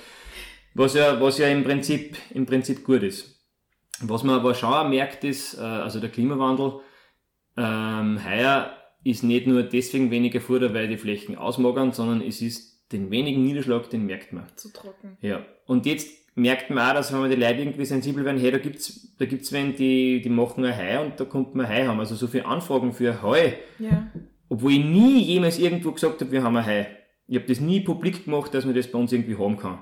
was 0.76 0.94
ja, 0.94 1.20
was 1.20 1.40
ja 1.40 1.48
im 1.48 1.64
Prinzip, 1.64 2.16
im 2.34 2.46
Prinzip 2.46 2.86
gut 2.86 3.02
ist. 3.02 3.36
Was 4.02 4.24
man 4.24 4.36
aber 4.40 4.54
schon 4.54 4.92
merkt 4.92 5.24
ist, 5.24 5.58
äh, 5.58 5.62
also 5.62 6.00
der 6.00 6.10
Klimawandel, 6.10 6.82
ähm, 7.58 8.20
heuer 8.24 8.72
ist 9.04 9.24
nicht 9.24 9.48
nur 9.48 9.64
deswegen 9.64 10.12
weniger 10.12 10.40
Futter, 10.42 10.74
weil 10.74 10.88
die 10.88 10.98
Flächen 10.98 11.36
ausmagern, 11.36 11.94
sondern 11.94 12.22
es 12.22 12.42
ist 12.42 12.92
den 12.92 13.10
wenigen 13.12 13.44
Niederschlag, 13.44 13.90
den 13.90 14.06
merkt 14.06 14.34
man. 14.34 14.46
Zu 14.56 14.72
trocken. 14.72 15.18
Ja. 15.22 15.46
Und 15.66 15.86
jetzt 15.86 16.10
merkt 16.40 16.70
man 16.70 16.90
auch, 16.90 16.94
dass 16.94 17.12
wenn 17.12 17.20
man 17.20 17.30
die 17.30 17.36
Leute 17.36 17.60
irgendwie 17.60 17.86
sensibel 17.86 18.24
werden, 18.26 18.40
hey, 18.40 18.52
da 18.52 18.58
gibt's, 18.58 19.16
da 19.18 19.26
gibt's 19.26 19.52
wen, 19.52 19.76
die, 19.76 20.22
die 20.22 20.30
machen 20.30 20.64
ein 20.66 20.78
Heu 20.78 21.06
und 21.06 21.20
da 21.20 21.26
kommt 21.26 21.56
man 21.56 21.68
Heu 21.68 21.86
haben. 21.86 22.00
Also 22.00 22.16
so 22.16 22.28
viele 22.28 22.46
Anfragen 22.46 22.94
für 22.94 23.22
Heu. 23.22 23.52
Ja. 23.78 24.08
Obwohl 24.48 24.72
ich 24.72 24.86
nie 24.86 25.22
jemals 25.22 25.60
irgendwo 25.60 25.92
gesagt 25.92 26.22
habe, 26.22 26.32
wir 26.32 26.44
haben 26.44 26.56
ein 26.56 26.66
Heu. 26.66 26.86
Ich 27.28 27.36
habe 27.36 27.48
das 27.48 27.60
nie 27.60 27.82
publik 27.82 28.26
gemacht, 28.26 28.54
dass 28.54 28.66
man 28.66 28.74
das 28.74 28.88
bei 28.88 28.98
uns 28.98 29.12
irgendwie 29.12 29.38
haben 29.38 29.58
kann. 29.58 29.80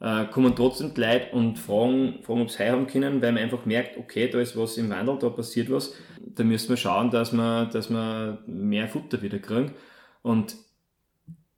Äh, 0.00 0.26
kommen 0.26 0.54
trotzdem 0.56 0.92
die 0.92 1.00
Leute 1.00 1.30
und 1.32 1.58
fragen, 1.58 2.18
fragen 2.22 2.42
ob 2.42 2.50
sie 2.50 2.64
Heu 2.64 2.72
haben 2.72 2.86
können, 2.86 3.22
weil 3.22 3.32
man 3.32 3.42
einfach 3.42 3.64
merkt, 3.64 3.96
okay, 3.96 4.28
da 4.28 4.40
ist 4.40 4.56
was 4.56 4.76
im 4.76 4.90
Wandel, 4.90 5.18
da 5.18 5.30
passiert 5.30 5.70
was. 5.70 5.94
Da 6.20 6.44
müssen 6.44 6.70
wir 6.70 6.76
schauen, 6.76 7.10
dass 7.10 7.32
wir, 7.32 7.66
dass 7.66 7.88
wir 7.90 8.42
mehr 8.46 8.88
Futter 8.88 9.22
wieder 9.22 9.38
kriegen. 9.38 9.72
Und 10.22 10.56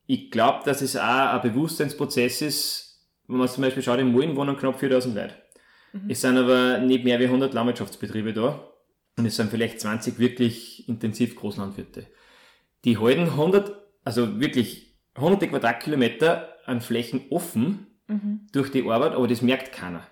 ich 0.07 0.31
glaube, 0.31 0.61
dass 0.65 0.83
es 0.83 0.97
auch 0.97 1.03
ein 1.03 1.43
Bewusstseinsprozess 1.43 2.43
ist, 2.43 2.86
wenn 3.29 3.37
man 3.37 3.49
zum 3.49 3.63
Beispiel 3.63 3.83
schaut, 3.83 3.99
in 3.99 4.13
Mulden 4.13 4.37
wohnen 4.37 4.57
knapp 4.57 4.79
4000 4.79 5.15
Leute. 5.15 5.35
Mhm. 5.93 6.11
Es 6.11 6.21
sind 6.21 6.37
aber 6.37 6.79
nicht 6.79 7.05
mehr 7.05 7.19
wie 7.19 7.25
100 7.25 7.53
Landwirtschaftsbetriebe 7.53 8.33
da. 8.33 8.71
Und 9.19 9.25
es 9.25 9.37
sind 9.37 9.51
vielleicht 9.51 9.81
20 9.81 10.19
wirklich 10.19 10.89
intensiv 10.89 11.37
Großlandwirte. 11.37 12.07
Die 12.85 12.99
halten 12.99 13.23
100, 13.23 13.73
also 14.05 14.41
wirklich 14.41 14.95
hunderte 15.19 15.49
Quadratkilometer 15.49 16.55
an 16.67 16.81
Flächen 16.81 17.23
offen 17.31 17.87
mhm. 18.07 18.47
durch 18.53 18.71
die 18.71 18.89
Arbeit, 18.89 19.13
aber 19.13 19.27
das 19.27 19.41
merkt 19.41 19.73
keiner. 19.73 20.07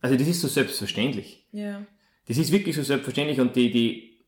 Also 0.00 0.16
das 0.16 0.26
ist 0.26 0.40
so 0.40 0.48
selbstverständlich. 0.48 1.46
Ja. 1.52 1.86
Das 2.26 2.38
ist 2.38 2.52
wirklich 2.52 2.74
so 2.74 2.82
selbstverständlich 2.82 3.40
und 3.40 3.54
die, 3.54 3.70
die, 3.70 4.24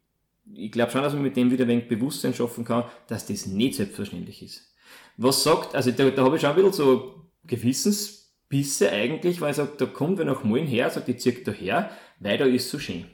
ich 0.54 0.70
glaube 0.70 0.92
schon, 0.92 1.02
dass 1.02 1.14
man 1.14 1.22
mit 1.22 1.36
dem 1.36 1.50
wieder 1.50 1.64
ein 1.64 1.68
wenig 1.68 1.88
Bewusstsein 1.88 2.34
schaffen 2.34 2.64
kann, 2.64 2.84
dass 3.06 3.26
das 3.26 3.46
nicht 3.46 3.76
selbstverständlich 3.76 4.42
ist. 4.42 4.74
Was 5.16 5.42
sagt, 5.42 5.74
also 5.74 5.90
da, 5.90 6.10
da 6.10 6.24
habe 6.24 6.36
ich 6.36 6.42
schon 6.42 6.50
ein 6.50 6.56
bisschen 6.56 6.72
so 6.72 7.24
Gewissensbisse 7.46 8.90
eigentlich, 8.90 9.40
weil 9.40 9.50
ich 9.50 9.56
sage, 9.56 9.72
da 9.78 9.86
kommt 9.86 10.18
wer 10.18 10.24
nach 10.24 10.44
Mullen 10.44 10.66
her, 10.66 10.90
sagt, 10.90 11.08
ich 11.08 11.18
zieh 11.18 11.44
da 11.44 11.52
her, 11.52 11.90
weil 12.20 12.38
da 12.38 12.44
ist 12.44 12.70
so 12.70 12.78
schön. 12.78 13.06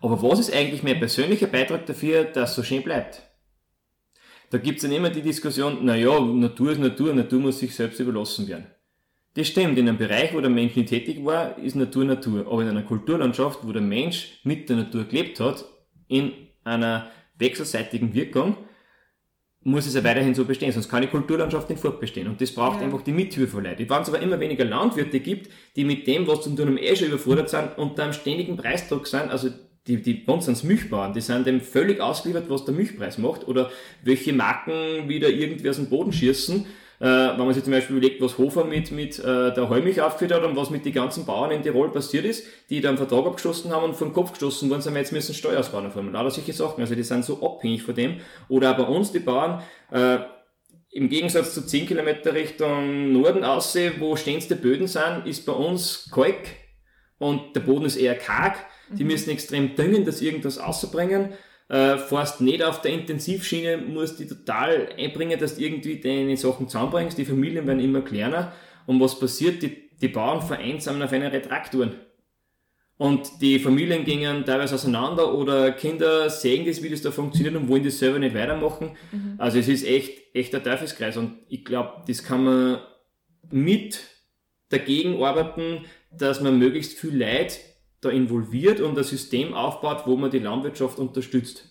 Aber 0.00 0.22
was 0.22 0.38
ist 0.38 0.54
eigentlich 0.54 0.82
mein 0.82 0.98
persönlicher 0.98 1.48
Beitrag 1.48 1.86
dafür, 1.86 2.24
dass 2.24 2.54
so 2.54 2.62
schön 2.62 2.82
bleibt? 2.82 3.22
Da 4.50 4.58
gibt's 4.58 4.82
dann 4.82 4.92
immer 4.92 5.10
die 5.10 5.22
Diskussion, 5.22 5.84
naja, 5.84 6.18
Natur 6.20 6.72
ist 6.72 6.80
Natur, 6.80 7.12
Natur 7.12 7.40
muss 7.40 7.58
sich 7.58 7.74
selbst 7.74 8.00
überlassen 8.00 8.48
werden. 8.48 8.66
Das 9.34 9.46
stimmt, 9.46 9.78
in 9.78 9.88
einem 9.88 9.98
Bereich, 9.98 10.34
wo 10.34 10.40
der 10.40 10.50
Mensch 10.50 10.74
nicht 10.74 10.88
tätig 10.88 11.24
war, 11.24 11.58
ist 11.58 11.76
Natur 11.76 12.04
Natur. 12.04 12.46
Aber 12.50 12.62
in 12.62 12.68
einer 12.68 12.82
Kulturlandschaft, 12.82 13.60
wo 13.62 13.72
der 13.72 13.82
Mensch 13.82 14.40
mit 14.44 14.68
der 14.68 14.76
Natur 14.76 15.04
gelebt 15.04 15.38
hat, 15.38 15.64
in 16.08 16.32
einer 16.64 17.10
wechselseitigen 17.36 18.14
Wirkung, 18.14 18.56
muss 19.68 19.86
es 19.86 19.94
ja 19.94 20.02
weiterhin 20.02 20.34
so 20.34 20.44
bestehen, 20.44 20.72
sonst 20.72 20.88
kann 20.88 21.02
die 21.02 21.08
Kulturlandschaft 21.08 21.68
nicht 21.68 21.80
fortbestehen. 21.80 22.26
Und 22.26 22.40
das 22.40 22.52
braucht 22.52 22.78
ja. 22.78 22.86
einfach 22.86 23.02
die 23.02 23.12
Mithilfe 23.12 23.52
von 23.52 23.64
Leuten. 23.64 23.88
Wenn 23.88 24.02
es 24.02 24.08
aber 24.08 24.20
immer 24.20 24.40
weniger 24.40 24.64
Landwirte 24.64 25.20
gibt, 25.20 25.50
die 25.76 25.84
mit 25.84 26.06
dem, 26.06 26.26
was 26.26 26.42
zum 26.42 26.56
tun 26.56 26.78
eh 26.78 26.96
schon 26.96 27.08
überfordert 27.08 27.50
sind, 27.50 27.76
unter 27.76 28.04
einem 28.04 28.12
ständigen 28.12 28.56
Preisdruck 28.56 29.06
sind, 29.06 29.30
also 29.30 29.50
die, 29.86 30.02
die 30.02 30.14
bei 30.14 30.32
uns 30.32 30.46
sind 30.46 30.64
Milchbauern, 30.64 31.12
die 31.12 31.20
sind 31.20 31.46
dem 31.46 31.60
völlig 31.60 32.00
ausgeliefert, 32.00 32.50
was 32.50 32.64
der 32.64 32.74
Milchpreis 32.74 33.18
macht 33.18 33.46
oder 33.48 33.70
welche 34.02 34.32
Marken 34.32 35.08
wieder 35.08 35.28
irgendwie 35.28 35.70
aus 35.70 35.76
dem 35.76 35.88
Boden 35.88 36.12
schießen. 36.12 36.66
Äh, 37.00 37.04
wenn 37.04 37.38
man 37.38 37.54
sich 37.54 37.62
zum 37.62 37.72
Beispiel 37.72 37.96
überlegt, 37.96 38.20
was 38.20 38.38
Hofer 38.38 38.64
mit, 38.64 38.90
mit 38.90 39.18
äh, 39.18 39.52
der 39.54 39.68
Heumilch 39.68 40.00
aufgeführt 40.00 40.32
hat 40.32 40.42
und 40.42 40.56
was 40.56 40.70
mit 40.70 40.84
den 40.84 40.92
ganzen 40.92 41.24
Bauern 41.24 41.52
in 41.52 41.62
Tirol 41.62 41.90
passiert 41.90 42.24
ist, 42.24 42.44
die 42.70 42.80
da 42.80 42.88
einen 42.88 42.98
Vertrag 42.98 43.26
abgeschlossen 43.26 43.72
haben 43.72 43.84
und 43.84 43.94
vom 43.94 44.12
Kopf 44.12 44.30
gestoßen 44.30 44.68
worden 44.68 44.82
sind, 44.82 44.94
wir 44.94 45.00
jetzt 45.00 45.12
müssen 45.12 45.34
Steuer 45.34 45.60
ausbauen 45.60 45.90
von 45.90 46.12
lauter 46.12 46.30
solche 46.30 46.52
Sachen. 46.52 46.80
Also 46.80 46.94
die 46.94 47.04
sind 47.04 47.24
so 47.24 47.40
abhängig 47.42 47.82
von 47.82 47.94
dem. 47.94 48.16
Oder 48.48 48.72
auch 48.72 48.76
bei 48.76 48.84
uns, 48.84 49.12
die 49.12 49.20
Bauern, 49.20 49.62
äh, 49.92 50.18
im 50.90 51.08
Gegensatz 51.08 51.54
zu 51.54 51.64
10 51.64 51.86
Kilometer 51.86 52.34
Richtung 52.34 53.12
Norden 53.12 53.44
aussehen, 53.44 53.94
wo 53.98 54.16
ständigste 54.16 54.56
Böden 54.56 54.86
sind, 54.88 55.22
ist 55.26 55.46
bei 55.46 55.52
uns 55.52 56.10
Kalk 56.12 56.48
und 57.18 57.54
der 57.54 57.60
Boden 57.60 57.84
ist 57.84 57.96
eher 57.96 58.16
karg 58.16 58.56
die 58.90 59.04
mhm. 59.04 59.10
müssen 59.10 59.30
extrem 59.30 59.74
düngen, 59.74 60.04
dass 60.04 60.22
irgendwas 60.22 60.58
außerbringen. 60.58 61.32
Äh, 61.68 61.98
fährst 61.98 62.40
nicht 62.40 62.62
auf 62.62 62.80
der 62.80 62.92
Intensivschiene, 62.92 63.76
musst 63.76 64.18
die 64.18 64.26
total 64.26 64.88
einbringen, 64.96 65.38
dass 65.38 65.56
du 65.56 65.62
irgendwie 65.62 66.00
deine 66.00 66.36
Sachen 66.36 66.66
zusammenbringst. 66.66 67.18
Die 67.18 67.26
Familien 67.26 67.66
werden 67.66 67.80
immer 67.80 68.00
kleiner. 68.00 68.52
Und 68.86 69.00
was 69.00 69.18
passiert? 69.18 69.62
Die, 69.62 69.90
die 70.00 70.08
Bauern 70.08 70.40
vereinsamen 70.40 71.02
auf 71.02 71.12
eine 71.12 71.42
Traktoren. 71.42 71.94
Und 72.98 73.40
die 73.40 73.60
Familien 73.60 74.04
gingen 74.04 74.44
teilweise 74.44 74.74
auseinander 74.74 75.32
oder 75.32 75.70
Kinder 75.70 76.28
sehen 76.28 76.66
das, 76.66 76.82
wie 76.82 76.88
das 76.88 77.00
da 77.00 77.12
funktioniert 77.12 77.54
und 77.54 77.68
wollen 77.68 77.84
das 77.84 77.98
selber 77.98 78.18
nicht 78.18 78.34
weitermachen. 78.34 78.96
Mhm. 79.12 79.34
Also 79.38 79.58
es 79.58 79.68
ist 79.68 79.86
echt, 79.86 80.34
echt 80.34 80.52
ein 80.54 80.64
Teufelskreis. 80.64 81.16
Und 81.16 81.36
ich 81.48 81.64
glaube, 81.64 82.02
das 82.08 82.24
kann 82.24 82.44
man 82.44 82.80
mit 83.50 84.00
dagegen 84.68 85.22
arbeiten, 85.22 85.84
dass 86.10 86.40
man 86.40 86.58
möglichst 86.58 86.98
viel 86.98 87.16
Leid 87.16 87.60
da 88.00 88.10
involviert 88.10 88.80
und 88.80 88.96
ein 88.96 89.04
System 89.04 89.54
aufbaut, 89.54 90.02
wo 90.06 90.16
man 90.16 90.30
die 90.30 90.38
Landwirtschaft 90.38 90.98
unterstützt. 90.98 91.64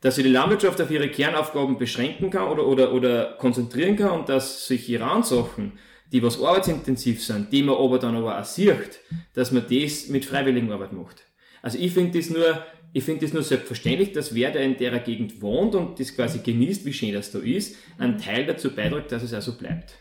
Dass 0.00 0.16
sie 0.16 0.22
die 0.22 0.30
Landwirtschaft 0.30 0.80
auf 0.80 0.90
ihre 0.90 1.10
Kernaufgaben 1.10 1.78
beschränken 1.78 2.30
kann 2.30 2.48
oder, 2.48 2.66
oder, 2.66 2.92
oder 2.92 3.32
konzentrieren 3.38 3.96
kann 3.96 4.20
und 4.20 4.28
dass 4.28 4.66
sich 4.66 4.88
ihre 4.88 5.04
Ansachen, 5.04 5.78
die 6.12 6.22
was 6.22 6.42
arbeitsintensiv 6.42 7.22
sind, 7.22 7.52
die 7.52 7.62
man 7.62 7.76
aber 7.76 7.98
dann 7.98 8.16
aber 8.16 8.38
auch 8.38 8.44
sieht, 8.44 9.00
dass 9.34 9.52
man 9.52 9.64
das 9.70 10.08
mit 10.08 10.24
Freiwilligenarbeit 10.24 10.92
macht. 10.92 11.22
Also 11.62 11.78
ich 11.78 11.92
finde 11.92 12.18
das 12.18 12.30
nur, 12.30 12.64
ich 12.92 13.04
finde 13.04 13.24
das 13.24 13.32
nur 13.32 13.42
selbstverständlich, 13.42 14.12
dass 14.12 14.34
wer, 14.34 14.50
der 14.50 14.62
in 14.62 14.76
der 14.76 14.98
Gegend 15.00 15.40
wohnt 15.40 15.74
und 15.74 16.00
das 16.00 16.14
quasi 16.14 16.40
genießt, 16.40 16.84
wie 16.84 16.92
schön 16.92 17.12
das 17.12 17.30
da 17.30 17.38
ist, 17.38 17.76
ein 17.98 18.18
Teil 18.18 18.46
dazu 18.46 18.74
beiträgt, 18.74 19.12
dass 19.12 19.22
es 19.22 19.34
auch 19.34 19.42
so 19.42 19.56
bleibt. 19.56 19.94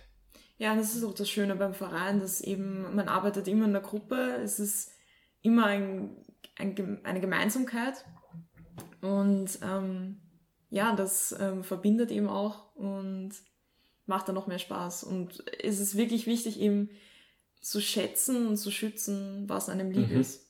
Ja, 0.58 0.76
das 0.76 0.96
ist 0.96 1.04
auch 1.04 1.14
das 1.14 1.30
Schöne 1.30 1.56
beim 1.56 1.74
Verein, 1.74 2.20
dass 2.20 2.42
eben, 2.42 2.94
man 2.96 3.08
arbeitet 3.08 3.48
immer 3.48 3.66
in 3.66 3.72
der 3.72 3.82
Gruppe, 3.82 4.40
es 4.44 4.60
ist 4.60 4.92
immer 5.42 5.66
ein, 5.66 6.16
ein, 6.58 7.00
eine 7.04 7.22
Gemeinsamkeit. 7.22 8.06
Und 9.02 9.60
ähm, 9.64 10.18
ja, 10.70 10.96
das 10.96 11.36
ähm, 11.40 11.64
verbindet 11.64 12.12
eben 12.12 12.28
auch 12.28 12.76
und 12.76 13.32
macht 14.06 14.28
dann 14.28 14.36
noch 14.36 14.48
mehr 14.48 14.60
Spaß. 14.60 15.04
Und 15.04 15.44
es 15.62 15.80
ist 15.80 15.98
wirklich 15.98 16.28
wichtig, 16.28 16.60
eben 16.60 16.90
zu 17.62 17.82
schätzen 17.82 18.48
und 18.48 18.58
zu 18.58 18.72
schützen, 18.72 19.46
was 19.48 19.70
einem 19.70 19.92
lieb 19.92 20.10
mhm. 20.10 20.22
ist. 20.22 20.50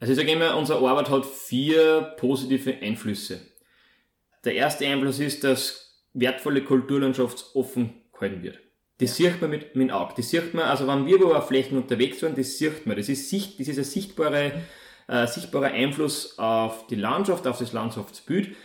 Also 0.00 0.12
ich 0.12 0.18
sage 0.18 0.30
immer, 0.30 0.56
unsere 0.56 0.86
Arbeit 0.88 1.10
hat 1.10 1.26
vier 1.26 2.14
positive 2.18 2.74
Einflüsse. 2.74 3.40
Der 4.44 4.54
erste 4.54 4.86
Einfluss 4.86 5.18
ist, 5.18 5.42
dass 5.42 6.04
wertvolle 6.12 6.62
Kulturlandschaft 6.62 7.50
offen 7.54 8.02
gehalten 8.12 8.42
wird. 8.42 8.58
Das 8.98 9.16
sieht 9.16 9.40
man 9.40 9.50
mit, 9.50 9.76
mit 9.76 9.88
dem 9.88 9.94
Auge. 9.94 10.14
Das 10.16 10.28
sieht 10.28 10.54
man, 10.54 10.64
also 10.64 10.86
wenn 10.88 11.06
wir 11.06 11.16
über 11.16 11.40
Flächen 11.40 11.78
unterwegs 11.78 12.20
waren, 12.22 12.34
das 12.34 12.58
sieht 12.58 12.84
man. 12.84 12.96
Das 12.96 13.08
ist, 13.08 13.30
sicht, 13.30 13.58
das 13.60 13.68
ist 13.68 13.78
ein 13.78 13.84
sichtbare, 13.84 14.52
äh, 15.06 15.26
sichtbarer 15.26 15.70
Einfluss 15.72 16.36
auf 16.38 16.88
die 16.88 16.96
Landschaft, 16.96 17.46
auf 17.46 17.58
das 17.58 17.72
Landschaftsbild. 17.72 18.56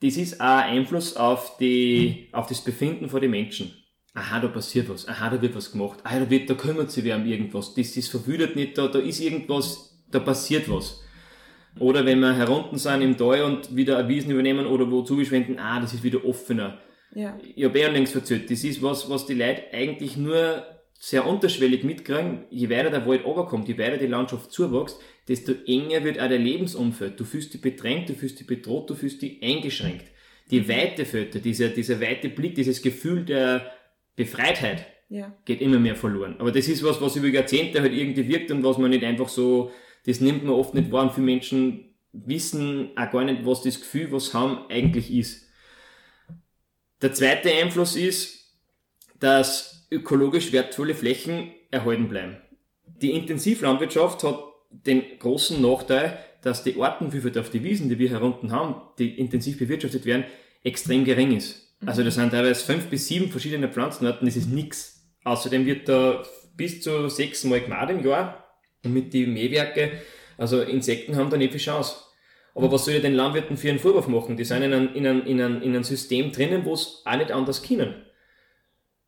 Das 0.00 0.16
ist 0.16 0.40
auch 0.40 0.58
ein 0.58 0.78
Einfluss 0.78 1.16
auf, 1.16 1.56
die, 1.56 2.28
auf 2.32 2.48
das 2.48 2.60
Befinden 2.60 3.08
von 3.08 3.20
den 3.22 3.30
Menschen. 3.30 3.72
Aha, 4.14 4.40
da 4.40 4.48
passiert 4.48 4.90
was. 4.90 5.08
Aha, 5.08 5.30
da 5.30 5.40
wird 5.40 5.54
was 5.54 5.72
gemacht. 5.72 6.00
Aha, 6.04 6.20
da, 6.20 6.28
wird, 6.28 6.50
da 6.50 6.54
kümmert 6.54 6.90
sich 6.90 7.04
wer 7.04 7.16
um 7.16 7.24
irgendwas. 7.24 7.72
Das, 7.72 7.94
das 7.94 8.08
verwüdet 8.08 8.54
nicht, 8.54 8.76
da, 8.76 8.88
da 8.88 8.98
ist 8.98 9.20
irgendwas, 9.20 10.02
da 10.10 10.18
passiert 10.18 10.70
was. 10.70 11.02
Oder 11.78 12.04
wenn 12.04 12.20
wir 12.20 12.34
herunten 12.34 12.76
sind 12.76 13.00
im 13.00 13.16
Tal 13.16 13.42
und 13.44 13.74
wieder 13.74 14.06
Wiesen 14.06 14.32
übernehmen 14.32 14.66
oder 14.66 14.90
wo 14.90 15.00
zugeschwenden, 15.00 15.58
ah, 15.58 15.80
das 15.80 15.94
ist 15.94 16.02
wieder 16.02 16.26
offener 16.26 16.78
ja. 17.14 17.38
Ich 17.54 17.64
habe 17.64 17.78
eh 17.78 17.86
längst 17.88 18.12
verzählt, 18.12 18.50
das 18.50 18.64
ist 18.64 18.82
was, 18.82 19.08
was 19.10 19.26
die 19.26 19.34
Leute 19.34 19.64
eigentlich 19.72 20.16
nur 20.16 20.66
sehr 20.98 21.26
unterschwellig 21.26 21.84
mitkriegen. 21.84 22.44
Je 22.50 22.70
weiter 22.70 22.90
der 22.90 23.06
Wald 23.06 23.24
runterkommt, 23.24 23.68
je 23.68 23.76
weiter 23.76 23.96
die 23.96 24.06
Landschaft 24.06 24.52
zuwächst, 24.52 25.00
desto 25.28 25.52
enger 25.66 26.04
wird 26.04 26.20
auch 26.20 26.28
der 26.28 26.38
Lebensumfeld. 26.38 27.18
Du 27.18 27.24
fühlst 27.24 27.52
dich 27.54 27.60
bedrängt, 27.60 28.08
du 28.08 28.14
fühlst 28.14 28.38
dich 28.38 28.46
bedroht, 28.46 28.88
du 28.88 28.94
fühlst 28.94 29.20
dich 29.20 29.42
eingeschränkt. 29.42 30.06
Die 30.50 30.60
mhm. 30.60 30.68
Weite 30.68 31.04
fällt 31.04 31.44
dieser, 31.44 31.68
dieser 31.68 32.00
weite 32.00 32.28
Blick, 32.28 32.54
dieses 32.54 32.82
Gefühl 32.82 33.24
der 33.24 33.72
Befreitheit 34.16 34.86
ja. 35.08 35.34
geht 35.44 35.60
immer 35.60 35.78
mehr 35.78 35.96
verloren. 35.96 36.36
Aber 36.38 36.52
das 36.52 36.68
ist 36.68 36.82
was, 36.82 37.00
was 37.00 37.16
über 37.16 37.28
Jahrzehnte 37.28 37.80
halt 37.80 37.92
irgendwie 37.92 38.28
wirkt 38.28 38.50
und 38.50 38.62
was 38.62 38.78
man 38.78 38.90
nicht 38.90 39.04
einfach 39.04 39.28
so, 39.28 39.70
das 40.06 40.20
nimmt 40.20 40.44
man 40.44 40.54
oft 40.54 40.74
nicht 40.74 40.90
wahr 40.92 41.04
und 41.04 41.12
viele 41.12 41.26
Menschen 41.26 41.94
wissen 42.12 42.90
auch 42.96 43.10
gar 43.10 43.24
nicht, 43.24 43.44
was 43.44 43.62
das 43.62 43.80
Gefühl, 43.80 44.12
was 44.12 44.34
haben, 44.34 44.66
eigentlich 44.68 45.12
ist. 45.12 45.48
Der 47.02 47.12
zweite 47.12 47.50
Einfluss 47.50 47.96
ist, 47.96 48.44
dass 49.18 49.88
ökologisch 49.90 50.52
wertvolle 50.52 50.94
Flächen 50.94 51.50
erhalten 51.70 52.08
bleiben. 52.08 52.36
Die 52.86 53.10
Intensivlandwirtschaft 53.10 54.22
hat 54.22 54.38
den 54.70 55.18
großen 55.18 55.60
Nachteil, 55.60 56.18
dass 56.42 56.62
die 56.62 56.80
Artenvielfalt 56.80 57.38
auf 57.38 57.50
die 57.50 57.62
Wiesen, 57.62 57.88
die 57.88 57.98
wir 57.98 58.08
hier 58.08 58.22
unten 58.22 58.52
haben, 58.52 58.76
die 58.98 59.18
intensiv 59.18 59.58
bewirtschaftet 59.58 60.06
werden, 60.06 60.24
extrem 60.64 61.04
gering 61.04 61.36
ist. 61.36 61.76
Mhm. 61.80 61.88
Also 61.88 62.02
das 62.04 62.14
sind 62.14 62.30
teilweise 62.30 62.64
fünf 62.64 62.86
bis 62.86 63.08
sieben 63.08 63.30
verschiedene 63.30 63.68
Pflanzenarten, 63.68 64.26
das 64.26 64.36
ist 64.36 64.48
nichts. 64.48 65.04
Außerdem 65.24 65.66
wird 65.66 65.88
da 65.88 66.24
bis 66.56 66.82
zu 66.82 67.08
sechs 67.08 67.44
Mal 67.44 67.60
gemacht 67.60 67.90
im 67.90 68.04
Jahr 68.04 68.56
und 68.84 68.92
mit 68.92 69.12
den 69.12 69.34
Mähwerke, 69.34 70.02
also 70.38 70.60
Insekten 70.62 71.16
haben 71.16 71.30
da 71.30 71.36
nicht 71.36 71.52
viel 71.52 71.60
Chance. 71.60 71.96
Aber 72.54 72.70
was 72.70 72.84
soll 72.84 72.94
ich 72.94 73.02
den 73.02 73.14
Landwirten 73.14 73.56
für 73.56 73.70
einen 73.70 73.78
Vorwurf 73.78 74.08
machen? 74.08 74.36
Die 74.36 74.44
sind 74.44 74.62
in 74.62 74.72
einem, 74.72 74.94
in 74.94 75.06
einem, 75.06 75.26
in 75.26 75.40
einem, 75.40 75.62
in 75.62 75.70
einem 75.70 75.84
System 75.84 76.32
drinnen, 76.32 76.64
wo 76.64 76.74
es 76.74 77.02
auch 77.04 77.16
nicht 77.16 77.32
anders 77.32 77.62
können. 77.62 77.94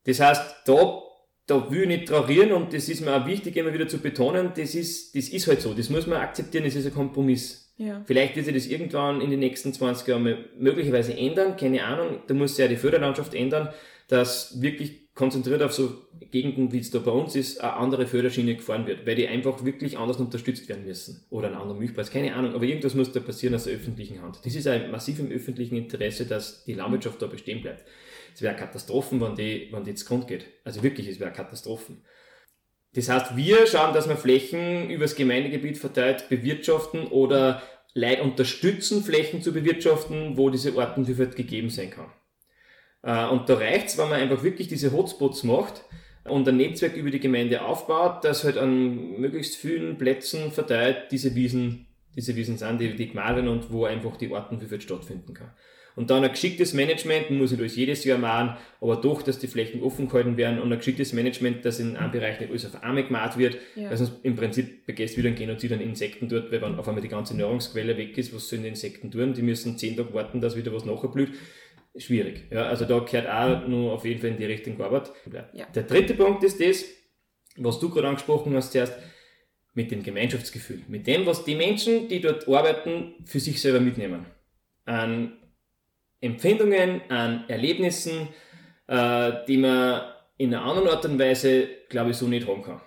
Das 0.05 0.19
heißt, 0.19 0.55
da, 0.65 1.01
da 1.47 1.71
will 1.71 1.83
ich 1.83 1.87
nicht 1.87 2.07
traurieren 2.07 2.51
und 2.53 2.73
das 2.73 2.89
ist 2.89 3.01
mir 3.01 3.15
auch 3.15 3.25
wichtig, 3.25 3.55
immer 3.57 3.73
wieder 3.73 3.87
zu 3.87 3.99
betonen, 3.99 4.51
das 4.55 4.75
ist, 4.75 5.15
das 5.15 5.29
ist 5.29 5.47
halt 5.47 5.61
so, 5.61 5.73
das 5.73 5.89
muss 5.89 6.07
man 6.07 6.19
akzeptieren, 6.19 6.63
das 6.63 6.75
ist 6.75 6.85
ein 6.85 6.93
Kompromiss. 6.93 7.73
Ja. 7.77 8.01
Vielleicht 8.05 8.35
wird 8.35 8.45
sich 8.45 8.55
das 8.55 8.67
irgendwann 8.67 9.21
in 9.21 9.31
den 9.31 9.39
nächsten 9.39 9.73
20 9.73 10.07
Jahren 10.07 10.45
möglicherweise 10.57 11.15
ändern, 11.17 11.57
keine 11.57 11.83
Ahnung, 11.83 12.19
da 12.27 12.33
muss 12.33 12.55
sich 12.55 12.63
ja 12.63 12.67
die 12.67 12.77
Förderlandschaft 12.77 13.33
ändern, 13.33 13.69
dass 14.07 14.61
wirklich 14.61 15.04
konzentriert 15.15 15.63
auf 15.63 15.73
so 15.73 16.07
Gegenden, 16.29 16.73
wie 16.73 16.79
es 16.79 16.91
da 16.91 16.99
bei 16.99 17.11
uns 17.11 17.35
ist, 17.35 17.61
eine 17.61 17.73
andere 17.73 18.05
Förderschiene 18.05 18.55
gefahren 18.55 18.85
wird, 18.85 19.07
weil 19.07 19.15
die 19.15 19.27
einfach 19.27 19.63
wirklich 19.63 19.97
anders 19.97 20.17
unterstützt 20.17 20.67
werden 20.67 20.85
müssen. 20.85 21.25
Oder 21.29 21.47
ein 21.47 21.55
anderer 21.55 21.79
Milchpreis, 21.79 22.11
keine 22.11 22.35
Ahnung, 22.35 22.53
aber 22.53 22.65
irgendwas 22.65 22.95
muss 22.95 23.13
da 23.13 23.21
passieren 23.21 23.55
aus 23.55 23.63
der 23.63 23.75
öffentlichen 23.75 24.21
Hand. 24.21 24.39
Das 24.43 24.53
ist 24.53 24.67
ein 24.67 24.91
massiv 24.91 25.19
im 25.19 25.31
öffentlichen 25.31 25.77
Interesse, 25.77 26.25
dass 26.25 26.65
die 26.65 26.73
Landwirtschaft 26.73 27.21
da 27.21 27.27
bestehen 27.27 27.61
bleibt. 27.61 27.85
Es 28.33 28.41
wäre 28.41 28.55
Katastrophen, 28.55 29.21
wenn 29.21 29.35
die, 29.35 29.69
wenn 29.71 29.85
die 29.85 29.91
ins 29.91 30.05
Grund 30.05 30.27
geht. 30.27 30.47
Also 30.65 30.83
wirklich, 30.83 31.07
es 31.07 31.21
wäre 31.21 31.31
Katastrophen. 31.31 32.03
Das 32.93 33.07
heißt, 33.07 33.37
wir 33.37 33.65
schauen, 33.67 33.93
dass 33.93 34.09
wir 34.09 34.17
Flächen 34.17 34.89
übers 34.89 35.15
Gemeindegebiet 35.15 35.77
verteilt 35.77 36.27
bewirtschaften 36.27 37.07
oder 37.07 37.61
Leid 37.93 38.21
unterstützen, 38.21 39.03
Flächen 39.03 39.41
zu 39.41 39.53
bewirtschaften, 39.53 40.37
wo 40.37 40.49
diese 40.49 40.77
Artenvielfalt 40.77 41.37
gegeben 41.37 41.69
sein 41.69 41.91
kann. 41.91 42.11
Äh, 43.05 43.27
und 43.27 43.47
da 43.47 43.55
reicht's, 43.55 43.97
wenn 43.97 44.09
man 44.09 44.19
einfach 44.19 44.43
wirklich 44.43 44.67
diese 44.67 44.91
Hotspots 44.91 45.43
macht 45.43 45.85
und 46.25 46.47
ein 46.49 46.57
Netzwerk 46.57 46.97
über 46.97 47.11
die 47.11 47.21
Gemeinde 47.21 47.61
aufbaut, 47.63 48.25
das 48.25 48.43
halt 48.43 48.57
an 48.57 49.21
möglichst 49.21 49.55
vielen 49.55 49.97
Plätzen 49.97 50.51
verteilt 50.51 51.11
diese 51.11 51.35
Wiesen 51.35 51.85
diese 52.15 52.35
Wiesen 52.35 52.57
sind, 52.57 52.79
die, 52.79 52.95
die 52.95 53.09
gemahlen 53.09 53.47
und 53.47 53.71
wo 53.71 53.85
einfach 53.85 54.15
die 54.17 54.33
Artenvielfalt 54.33 54.83
stattfinden 54.83 55.33
kann. 55.33 55.51
Und 55.95 56.09
dann 56.09 56.25
ein 56.25 56.31
geschicktes 56.31 56.73
Management, 56.73 57.31
muss 57.31 57.53
ich 57.53 57.57
das 57.57 57.75
jedes 57.77 58.03
Jahr 58.03 58.17
machen, 58.17 58.57
aber 58.81 58.97
doch, 58.97 59.21
dass 59.21 59.39
die 59.39 59.47
Flächen 59.47 59.81
offen 59.81 60.09
gehalten 60.09 60.35
werden 60.35 60.59
und 60.59 60.71
ein 60.71 60.77
geschicktes 60.77 61.13
Management, 61.13 61.63
dass 61.63 61.79
in 61.79 61.95
einem 61.95 62.11
Bereich 62.11 62.37
nicht 62.41 62.51
alles 62.51 62.65
auf 62.65 62.83
einmal 62.83 63.05
gemacht 63.05 63.37
wird, 63.37 63.57
ja. 63.75 63.89
weil 63.89 63.95
sonst 63.95 64.13
im 64.23 64.35
Prinzip 64.35 64.85
begehst 64.85 65.17
wieder 65.17 65.29
ein 65.29 65.35
Genozid 65.35 65.71
an 65.71 65.79
Insekten 65.79 66.27
dort, 66.27 66.51
weil 66.51 66.61
wenn 66.61 66.77
auf 66.77 66.87
einmal 66.89 67.01
die 67.01 67.07
ganze 67.07 67.37
Nahrungsquelle 67.37 67.95
weg 67.95 68.17
ist, 68.17 68.35
was 68.35 68.49
sollen 68.49 68.63
die 68.63 68.69
Insekten 68.69 69.09
tun? 69.09 69.33
Die 69.33 69.41
müssen 69.41 69.77
zehn 69.77 69.95
Tage 69.95 70.13
warten, 70.13 70.41
dass 70.41 70.57
wieder 70.57 70.73
was 70.73 70.83
nachblüht. 70.83 71.29
Schwierig. 71.97 72.47
Ja, 72.51 72.63
also 72.67 72.85
da 72.85 72.99
gehört 72.99 73.27
auch 73.27 73.67
nur 73.67 73.93
auf 73.93 74.03
jeden 74.03 74.19
Fall 74.19 74.31
in 74.31 74.37
die 74.37 74.45
Richtung 74.45 74.77
gearbeitet. 74.77 75.13
Ja. 75.53 75.65
Der 75.67 75.83
dritte 75.83 76.13
Punkt 76.13 76.43
ist 76.43 76.59
das, 76.59 76.83
was 77.57 77.79
du 77.79 77.89
gerade 77.89 78.09
angesprochen 78.09 78.53
hast 78.55 78.73
zuerst, 78.73 78.93
mit 79.73 79.91
dem 79.91 80.03
Gemeinschaftsgefühl. 80.03 80.81
Mit 80.87 81.07
dem, 81.07 81.25
was 81.25 81.43
die 81.43 81.55
Menschen, 81.55 82.07
die 82.07 82.21
dort 82.21 82.47
arbeiten, 82.47 83.13
für 83.25 83.39
sich 83.39 83.61
selber 83.61 83.79
mitnehmen. 83.79 84.25
An 84.85 85.37
Empfindungen, 86.21 87.01
an 87.09 87.45
Erlebnissen, 87.47 88.29
äh, 88.87 89.31
die 89.47 89.57
man 89.57 90.01
in 90.37 90.53
einer 90.53 90.65
anderen 90.65 90.89
Art 90.89 91.05
und 91.05 91.19
Weise, 91.19 91.67
glaube 91.89 92.11
ich, 92.11 92.17
so 92.17 92.27
nicht 92.27 92.47
haben 92.47 92.63
kann. 92.63 92.81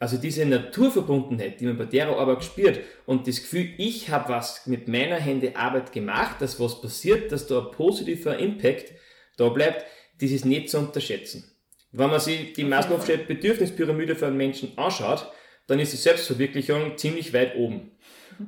Also 0.00 0.16
diese 0.16 0.46
Naturverbundenheit, 0.46 1.60
die 1.60 1.66
man 1.66 1.76
bei 1.76 1.84
der 1.84 2.08
Arbeit 2.08 2.44
spürt 2.44 2.80
und 3.04 3.26
das 3.26 3.42
Gefühl, 3.42 3.70
ich 3.78 4.10
habe 4.10 4.28
was 4.28 4.66
mit 4.66 4.86
meiner 4.86 5.16
Hände 5.16 5.56
Arbeit 5.56 5.92
gemacht, 5.92 6.40
dass 6.40 6.60
was 6.60 6.80
passiert, 6.80 7.32
dass 7.32 7.48
da 7.48 7.58
ein 7.58 7.72
positiver 7.72 8.38
Impact 8.38 8.92
da 9.36 9.48
bleibt, 9.48 9.84
das 10.20 10.30
ist 10.30 10.44
nicht 10.44 10.70
zu 10.70 10.78
unterschätzen. 10.78 11.50
Wenn 11.90 12.10
man 12.10 12.20
sich 12.20 12.52
die 12.52 12.64
Maslow'sche 12.64 13.16
Bedürfnispyramide 13.16 14.14
für 14.14 14.26
einen 14.26 14.36
Menschen 14.36 14.76
anschaut, 14.76 15.32
dann 15.66 15.80
ist 15.80 15.92
die 15.92 15.96
Selbstverwirklichung 15.96 16.96
ziemlich 16.96 17.32
weit 17.32 17.56
oben. 17.56 17.92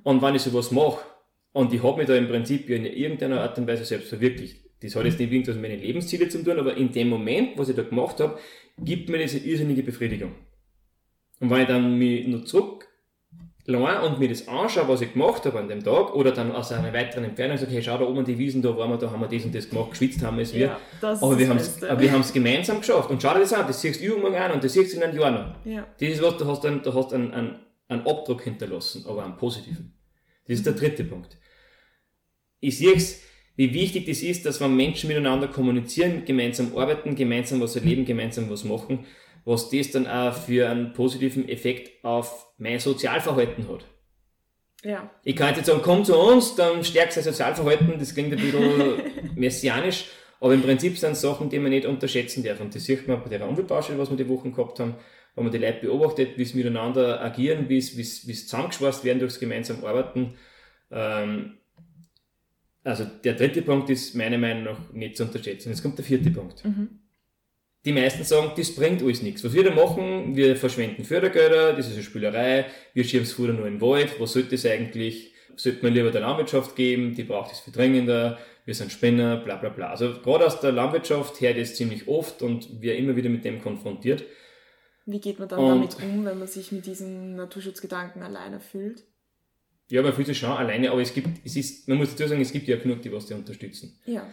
Und 0.04 0.22
wenn 0.22 0.34
ich 0.34 0.42
sowas 0.42 0.70
mache, 0.70 1.00
und 1.52 1.72
ich 1.72 1.82
habe 1.82 1.98
mich 1.98 2.06
da 2.06 2.14
im 2.14 2.28
Prinzip 2.28 2.70
in 2.70 2.86
irgendeiner 2.86 3.40
Art 3.40 3.58
und 3.58 3.66
Weise 3.66 3.84
selbst 3.84 4.08
verwirklicht. 4.08 4.64
Das 4.82 4.94
hat 4.94 5.04
jetzt 5.04 5.18
nicht 5.18 5.32
irgendwas 5.32 5.56
mit 5.56 5.70
meinen 5.70 5.80
Lebenszielen 5.80 6.30
zu 6.30 6.42
tun, 6.42 6.58
aber 6.58 6.76
in 6.76 6.92
dem 6.92 7.08
Moment, 7.08 7.58
was 7.58 7.68
ich 7.68 7.76
da 7.76 7.82
gemacht 7.82 8.20
habe, 8.20 8.38
gibt 8.78 9.08
mir 9.08 9.18
diese 9.18 9.38
irrsinnige 9.38 9.82
Befriedigung. 9.82 10.34
Und 11.40 11.50
wenn 11.50 11.62
ich 11.62 11.68
dann 11.68 11.98
mich 11.98 12.26
nur 12.26 12.44
zurück 12.44 12.86
und 13.66 14.18
mir 14.18 14.28
das 14.28 14.48
anschaue, 14.48 14.88
was 14.88 15.00
ich 15.00 15.12
gemacht 15.12 15.44
habe 15.44 15.60
an 15.60 15.68
dem 15.68 15.82
Tag, 15.82 16.14
oder 16.14 16.32
dann 16.32 16.52
aus 16.52 16.72
einer 16.72 16.92
weiteren 16.92 17.24
Entfernung 17.24 17.56
sage, 17.56 17.70
hey, 17.70 17.82
schau 17.82 17.98
da 17.98 18.04
oben 18.04 18.24
die 18.24 18.36
Wiesen, 18.36 18.62
da 18.62 18.76
waren 18.76 18.90
wir, 18.90 18.96
da 18.96 19.10
haben 19.10 19.20
wir 19.20 19.28
das 19.28 19.44
und 19.44 19.54
das 19.54 19.68
gemacht, 19.68 19.90
geschwitzt 19.90 20.22
haben 20.22 20.38
wir 20.38 20.42
es 20.42 20.52
wir. 20.52 20.66
Ja, 20.66 20.78
aber, 21.02 21.38
wir 21.38 21.50
aber 21.50 22.00
wir 22.00 22.12
haben 22.12 22.20
es 22.20 22.32
gemeinsam 22.32 22.78
geschafft. 22.78 23.10
Und 23.10 23.22
schau 23.22 23.34
dir 23.34 23.40
das 23.40 23.52
an, 23.52 23.66
das 23.66 23.80
siehst 23.80 24.00
du 24.00 24.06
übermorgen 24.06 24.36
an 24.36 24.52
und 24.52 24.64
das 24.64 24.72
siehst 24.72 24.92
du 24.92 24.96
in 24.96 25.04
einem 25.04 25.18
Jahr 25.18 25.30
noch. 25.30 25.54
Ja. 25.64 25.86
Das 25.98 26.08
ist 26.08 26.22
was, 26.22 26.36
du 26.36 26.46
hast, 26.46 26.66
einen, 26.66 26.82
du 26.82 26.92
hast 26.92 27.12
einen, 27.12 27.32
einen, 27.32 27.60
einen 27.88 28.06
Abdruck 28.06 28.42
hinterlassen, 28.42 29.04
aber 29.06 29.24
einen 29.24 29.36
positiven. 29.36 29.94
Das 30.46 30.58
ist 30.58 30.66
der 30.66 30.72
dritte 30.72 31.04
Punkt 31.04 31.36
ich 32.60 32.78
sehe 32.78 32.94
es, 32.94 33.22
wie 33.56 33.74
wichtig 33.74 34.06
das 34.06 34.22
ist, 34.22 34.46
dass 34.46 34.60
wenn 34.60 34.76
Menschen 34.76 35.08
miteinander 35.08 35.48
kommunizieren, 35.48 36.24
gemeinsam 36.24 36.76
arbeiten, 36.76 37.16
gemeinsam 37.16 37.60
was 37.60 37.76
erleben, 37.76 38.04
gemeinsam 38.04 38.48
was 38.48 38.64
machen, 38.64 39.06
was 39.44 39.70
das 39.70 39.90
dann 39.90 40.06
auch 40.06 40.34
für 40.34 40.68
einen 40.68 40.92
positiven 40.92 41.48
Effekt 41.48 42.04
auf 42.04 42.46
mein 42.58 42.78
Sozialverhalten 42.78 43.68
hat. 43.68 43.84
Ja. 44.82 45.10
Ich 45.24 45.36
kann 45.36 45.54
jetzt 45.54 45.66
sagen, 45.66 45.80
komm 45.82 46.04
zu 46.04 46.16
uns, 46.16 46.54
dann 46.54 46.84
stärkst 46.84 47.16
dein 47.16 47.24
Sozialverhalten, 47.24 47.98
das 47.98 48.14
klingt 48.14 48.32
ein 48.32 48.40
bisschen 48.40 49.02
messianisch, 49.36 50.06
aber 50.40 50.54
im 50.54 50.62
Prinzip 50.62 50.96
sind 50.96 51.12
es 51.12 51.20
Sachen, 51.20 51.50
die 51.50 51.58
man 51.58 51.70
nicht 51.70 51.86
unterschätzen 51.86 52.42
darf. 52.42 52.60
Und 52.60 52.74
das 52.74 52.84
sieht 52.84 53.06
man 53.06 53.22
bei 53.22 53.28
der 53.28 53.46
Umweltbaustelle, 53.46 53.98
was 53.98 54.10
wir 54.10 54.16
die 54.16 54.28
Wochen 54.28 54.52
gehabt 54.52 54.80
haben, 54.80 54.94
wenn 55.34 55.44
man 55.44 55.52
die 55.52 55.58
Leute 55.58 55.86
beobachtet, 55.86 56.38
wie 56.38 56.44
sie 56.44 56.56
miteinander 56.56 57.20
agieren, 57.22 57.68
wie 57.68 57.80
sie, 57.80 57.98
wie 57.98 58.04
sie, 58.04 58.26
wie 58.26 58.32
sie 58.32 58.46
zusammengeschweißt 58.46 59.04
werden 59.04 59.18
durchs 59.18 59.38
gemeinsam 59.38 59.84
Arbeiten. 59.84 60.34
Ähm, 60.90 61.58
also 62.82 63.04
der 63.04 63.34
dritte 63.34 63.60
Punkt 63.60 63.90
ist 63.90 64.14
meiner 64.14 64.38
Meinung 64.38 64.64
nach 64.64 64.92
nicht 64.92 65.16
zu 65.16 65.24
unterschätzen. 65.24 65.68
Jetzt 65.68 65.82
kommt 65.82 65.98
der 65.98 66.04
vierte 66.04 66.30
Punkt. 66.30 66.64
Mhm. 66.64 66.99
Die 67.84 67.92
meisten 67.92 68.24
sagen, 68.24 68.52
das 68.56 68.74
bringt 68.74 69.02
alles 69.02 69.22
nichts. 69.22 69.42
Was 69.42 69.54
wir 69.54 69.64
da 69.64 69.74
machen, 69.74 70.36
wir 70.36 70.54
verschwenden 70.54 71.04
Fördergelder, 71.04 71.72
das 71.72 71.88
ist 71.88 71.94
eine 71.94 72.02
Spülerei, 72.02 72.66
wir 72.92 73.04
schieben 73.04 73.24
es 73.24 73.32
vorher 73.32 73.54
nur 73.54 73.66
in 73.66 73.74
den 73.74 73.80
Wald, 73.80 74.20
was 74.20 74.34
sollte 74.34 74.54
es 74.54 74.66
eigentlich? 74.66 75.32
Sollte 75.56 75.82
man 75.82 75.94
lieber 75.94 76.10
der 76.10 76.20
Landwirtschaft 76.20 76.76
geben, 76.76 77.14
die 77.14 77.24
braucht 77.24 77.52
es 77.52 77.60
viel 77.60 77.72
dringender, 77.72 78.38
wir 78.66 78.74
sind 78.74 78.92
Spinner, 78.92 79.36
bla 79.38 79.56
bla 79.56 79.70
bla. 79.70 79.90
Also 79.90 80.20
gerade 80.22 80.46
aus 80.46 80.60
der 80.60 80.72
Landwirtschaft 80.72 81.40
her 81.40 81.54
das 81.54 81.74
ziemlich 81.74 82.06
oft 82.06 82.42
und 82.42 82.80
wir 82.80 82.96
immer 82.96 83.16
wieder 83.16 83.30
mit 83.30 83.44
dem 83.44 83.60
konfrontiert. 83.60 84.24
Wie 85.06 85.20
geht 85.20 85.38
man 85.38 85.48
dann 85.48 85.58
und 85.58 85.68
damit 85.68 85.96
um, 85.96 86.24
wenn 86.24 86.38
man 86.38 86.48
sich 86.48 86.72
mit 86.72 86.86
diesen 86.86 87.34
Naturschutzgedanken 87.36 88.22
alleine 88.22 88.60
fühlt? 88.60 89.04
Ja, 89.88 90.02
man 90.02 90.12
fühlt 90.12 90.28
sich 90.28 90.38
schon 90.38 90.50
alleine, 90.50 90.90
aber 90.90 91.00
es 91.00 91.12
gibt, 91.12 91.28
es 91.44 91.56
ist, 91.56 91.88
man 91.88 91.98
muss 91.98 92.10
dazu 92.10 92.28
sagen, 92.28 92.40
es 92.40 92.52
gibt 92.52 92.68
ja 92.68 92.76
genug, 92.76 93.02
die 93.02 93.12
was 93.12 93.26
die 93.26 93.34
unterstützen. 93.34 93.98
Ja. 94.06 94.24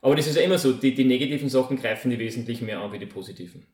Aber 0.00 0.16
das 0.16 0.26
ist 0.26 0.36
ja 0.36 0.42
immer 0.42 0.58
so, 0.58 0.72
die, 0.72 0.94
die 0.94 1.04
negativen 1.04 1.48
Sachen 1.48 1.76
greifen 1.76 2.10
die 2.10 2.18
wesentlich 2.18 2.62
mehr 2.62 2.80
an 2.80 2.92
wie 2.92 2.98
die 2.98 3.06
positiven. 3.06 3.66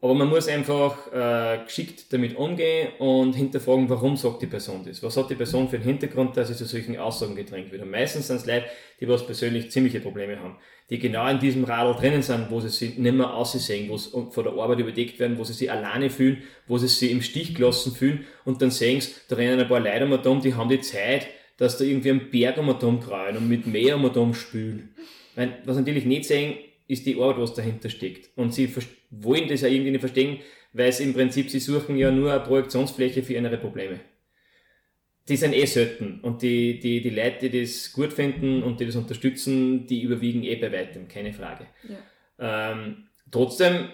Aber 0.00 0.14
man 0.14 0.28
muss 0.28 0.46
einfach 0.46 1.12
äh, 1.12 1.64
geschickt 1.64 2.12
damit 2.12 2.36
umgehen 2.36 2.92
und 3.00 3.34
hinterfragen, 3.34 3.88
warum 3.88 4.16
sagt 4.16 4.42
die 4.42 4.46
Person 4.46 4.84
das? 4.86 5.02
Was 5.02 5.16
hat 5.16 5.28
die 5.28 5.34
Person 5.34 5.68
für 5.68 5.74
einen 5.74 5.86
Hintergrund, 5.86 6.36
dass 6.36 6.48
sie 6.48 6.54
zu 6.54 6.66
solchen 6.66 6.96
Aussagen 6.98 7.34
gedrängt 7.34 7.72
wird? 7.72 7.82
Und 7.82 7.90
meistens 7.90 8.28
sind 8.28 8.36
es 8.36 8.46
Leute, 8.46 8.66
die 9.00 9.08
was 9.08 9.26
persönlich 9.26 9.72
ziemliche 9.72 9.98
Probleme 9.98 10.38
haben, 10.38 10.56
die 10.88 11.00
genau 11.00 11.26
in 11.28 11.40
diesem 11.40 11.64
Radl 11.64 11.98
drinnen 11.98 12.22
sind, 12.22 12.48
wo 12.48 12.60
sie 12.60 12.68
sich 12.68 12.96
nicht 12.96 13.14
mehr 13.14 13.34
aussehen, 13.34 13.88
wo 13.88 13.96
sie 13.96 14.10
von 14.10 14.44
der 14.44 14.52
Arbeit 14.52 14.78
überdeckt 14.78 15.18
werden, 15.18 15.36
wo 15.36 15.42
sie 15.42 15.52
sich 15.52 15.68
alleine 15.68 16.10
fühlen, 16.10 16.44
wo 16.68 16.78
sie 16.78 16.86
sich 16.86 17.10
im 17.10 17.20
Stich 17.20 17.56
gelassen 17.56 17.92
fühlen 17.92 18.24
und 18.44 18.62
dann 18.62 18.70
sehen 18.70 19.00
sie, 19.00 19.10
da 19.28 19.34
rennen 19.34 19.58
ein 19.58 19.68
paar 19.68 19.80
Leute 19.80 20.30
um 20.30 20.40
die 20.40 20.54
haben 20.54 20.68
die 20.68 20.80
Zeit, 20.80 21.26
dass 21.56 21.76
da 21.76 21.84
irgendwie 21.84 22.10
ein 22.10 22.30
Berg 22.30 22.56
um 22.58 22.68
und 22.68 23.00
kreuen 23.00 23.36
und 23.36 23.48
mit 23.48 23.66
Meer 23.66 23.96
um 23.96 24.04
und 24.04 24.34
spülen. 24.34 24.94
Was 25.64 25.76
natürlich 25.76 26.04
nicht 26.04 26.24
sehen, 26.24 26.56
ist 26.88 27.06
die 27.06 27.20
Arbeit, 27.20 27.38
was 27.38 27.54
dahinter 27.54 27.90
steckt. 27.90 28.30
Und 28.36 28.54
sie 28.54 28.72
wollen 29.10 29.48
das 29.48 29.60
ja 29.60 29.68
irgendwie 29.68 29.90
nicht 29.90 30.00
verstehen, 30.00 30.38
weil 30.72 30.92
sie 30.92 31.04
im 31.04 31.14
Prinzip, 31.14 31.50
sie 31.50 31.60
suchen 31.60 31.96
ja 31.96 32.10
nur 32.10 32.32
eine 32.32 32.42
Projektionsfläche 32.42 33.22
für 33.22 33.34
ihre 33.34 33.58
Probleme. 33.58 34.00
Die 35.28 35.36
sind 35.36 35.52
eh 35.52 35.66
selten. 35.66 36.20
Und 36.22 36.42
die, 36.42 36.78
die, 36.80 37.02
die 37.02 37.10
Leute, 37.10 37.50
die 37.50 37.60
das 37.60 37.92
gut 37.92 38.12
finden 38.12 38.62
und 38.62 38.80
die 38.80 38.86
das 38.86 38.96
unterstützen, 38.96 39.86
die 39.86 40.02
überwiegen 40.02 40.42
eh 40.42 40.56
bei 40.56 40.72
weitem, 40.72 41.06
keine 41.06 41.34
Frage. 41.34 41.66
Ja. 41.86 42.72
Ähm, 42.72 43.08
trotzdem 43.30 43.88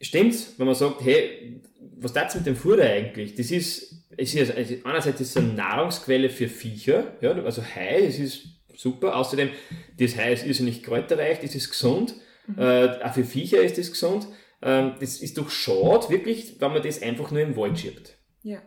stimmt's, 0.00 0.54
wenn 0.58 0.66
man 0.66 0.74
sagt, 0.74 1.02
hey, 1.02 1.60
was 1.96 2.12
das 2.12 2.34
mit 2.34 2.46
dem 2.46 2.56
Futter 2.56 2.84
eigentlich? 2.84 3.34
Das 3.34 3.50
ist, 3.50 4.04
es 4.16 4.34
ist 4.34 4.54
also 4.54 4.74
einerseits 4.84 5.20
ist 5.20 5.30
es 5.30 5.36
eine 5.36 5.54
Nahrungsquelle 5.54 6.28
für 6.28 6.48
Viecher, 6.48 7.16
ja, 7.20 7.32
also 7.32 7.62
Hai, 7.62 8.04
es 8.04 8.18
ist 8.18 8.46
super. 8.82 9.16
Außerdem, 9.16 9.50
das 9.98 10.16
Hai 10.16 10.32
ist 10.32 10.46
irrsinnig 10.46 10.82
kräuterreich, 10.82 11.40
das 11.40 11.54
ist 11.54 11.70
gesund. 11.70 12.14
Mhm. 12.46 12.58
Äh, 12.58 13.02
auch 13.02 13.14
für 13.14 13.24
Viecher 13.24 13.62
ist 13.62 13.78
das 13.78 13.90
gesund. 13.90 14.26
Ähm, 14.60 14.94
das 15.00 15.20
ist 15.20 15.38
doch 15.38 15.50
schade, 15.50 16.08
wirklich, 16.10 16.60
wenn 16.60 16.72
man 16.72 16.82
das 16.82 17.02
einfach 17.02 17.30
nur 17.30 17.40
im 17.40 17.56
Wald 17.56 17.78
schiebt. 17.78 18.18
Ja. 18.42 18.62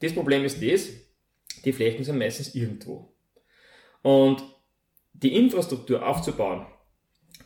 Das 0.00 0.12
Problem 0.12 0.44
ist 0.44 0.62
das, 0.62 0.88
die 1.64 1.72
Flächen 1.72 2.04
sind 2.04 2.18
meistens 2.18 2.54
irgendwo. 2.54 3.14
Und 4.02 4.42
die 5.12 5.36
Infrastruktur 5.36 6.06
aufzubauen, 6.06 6.66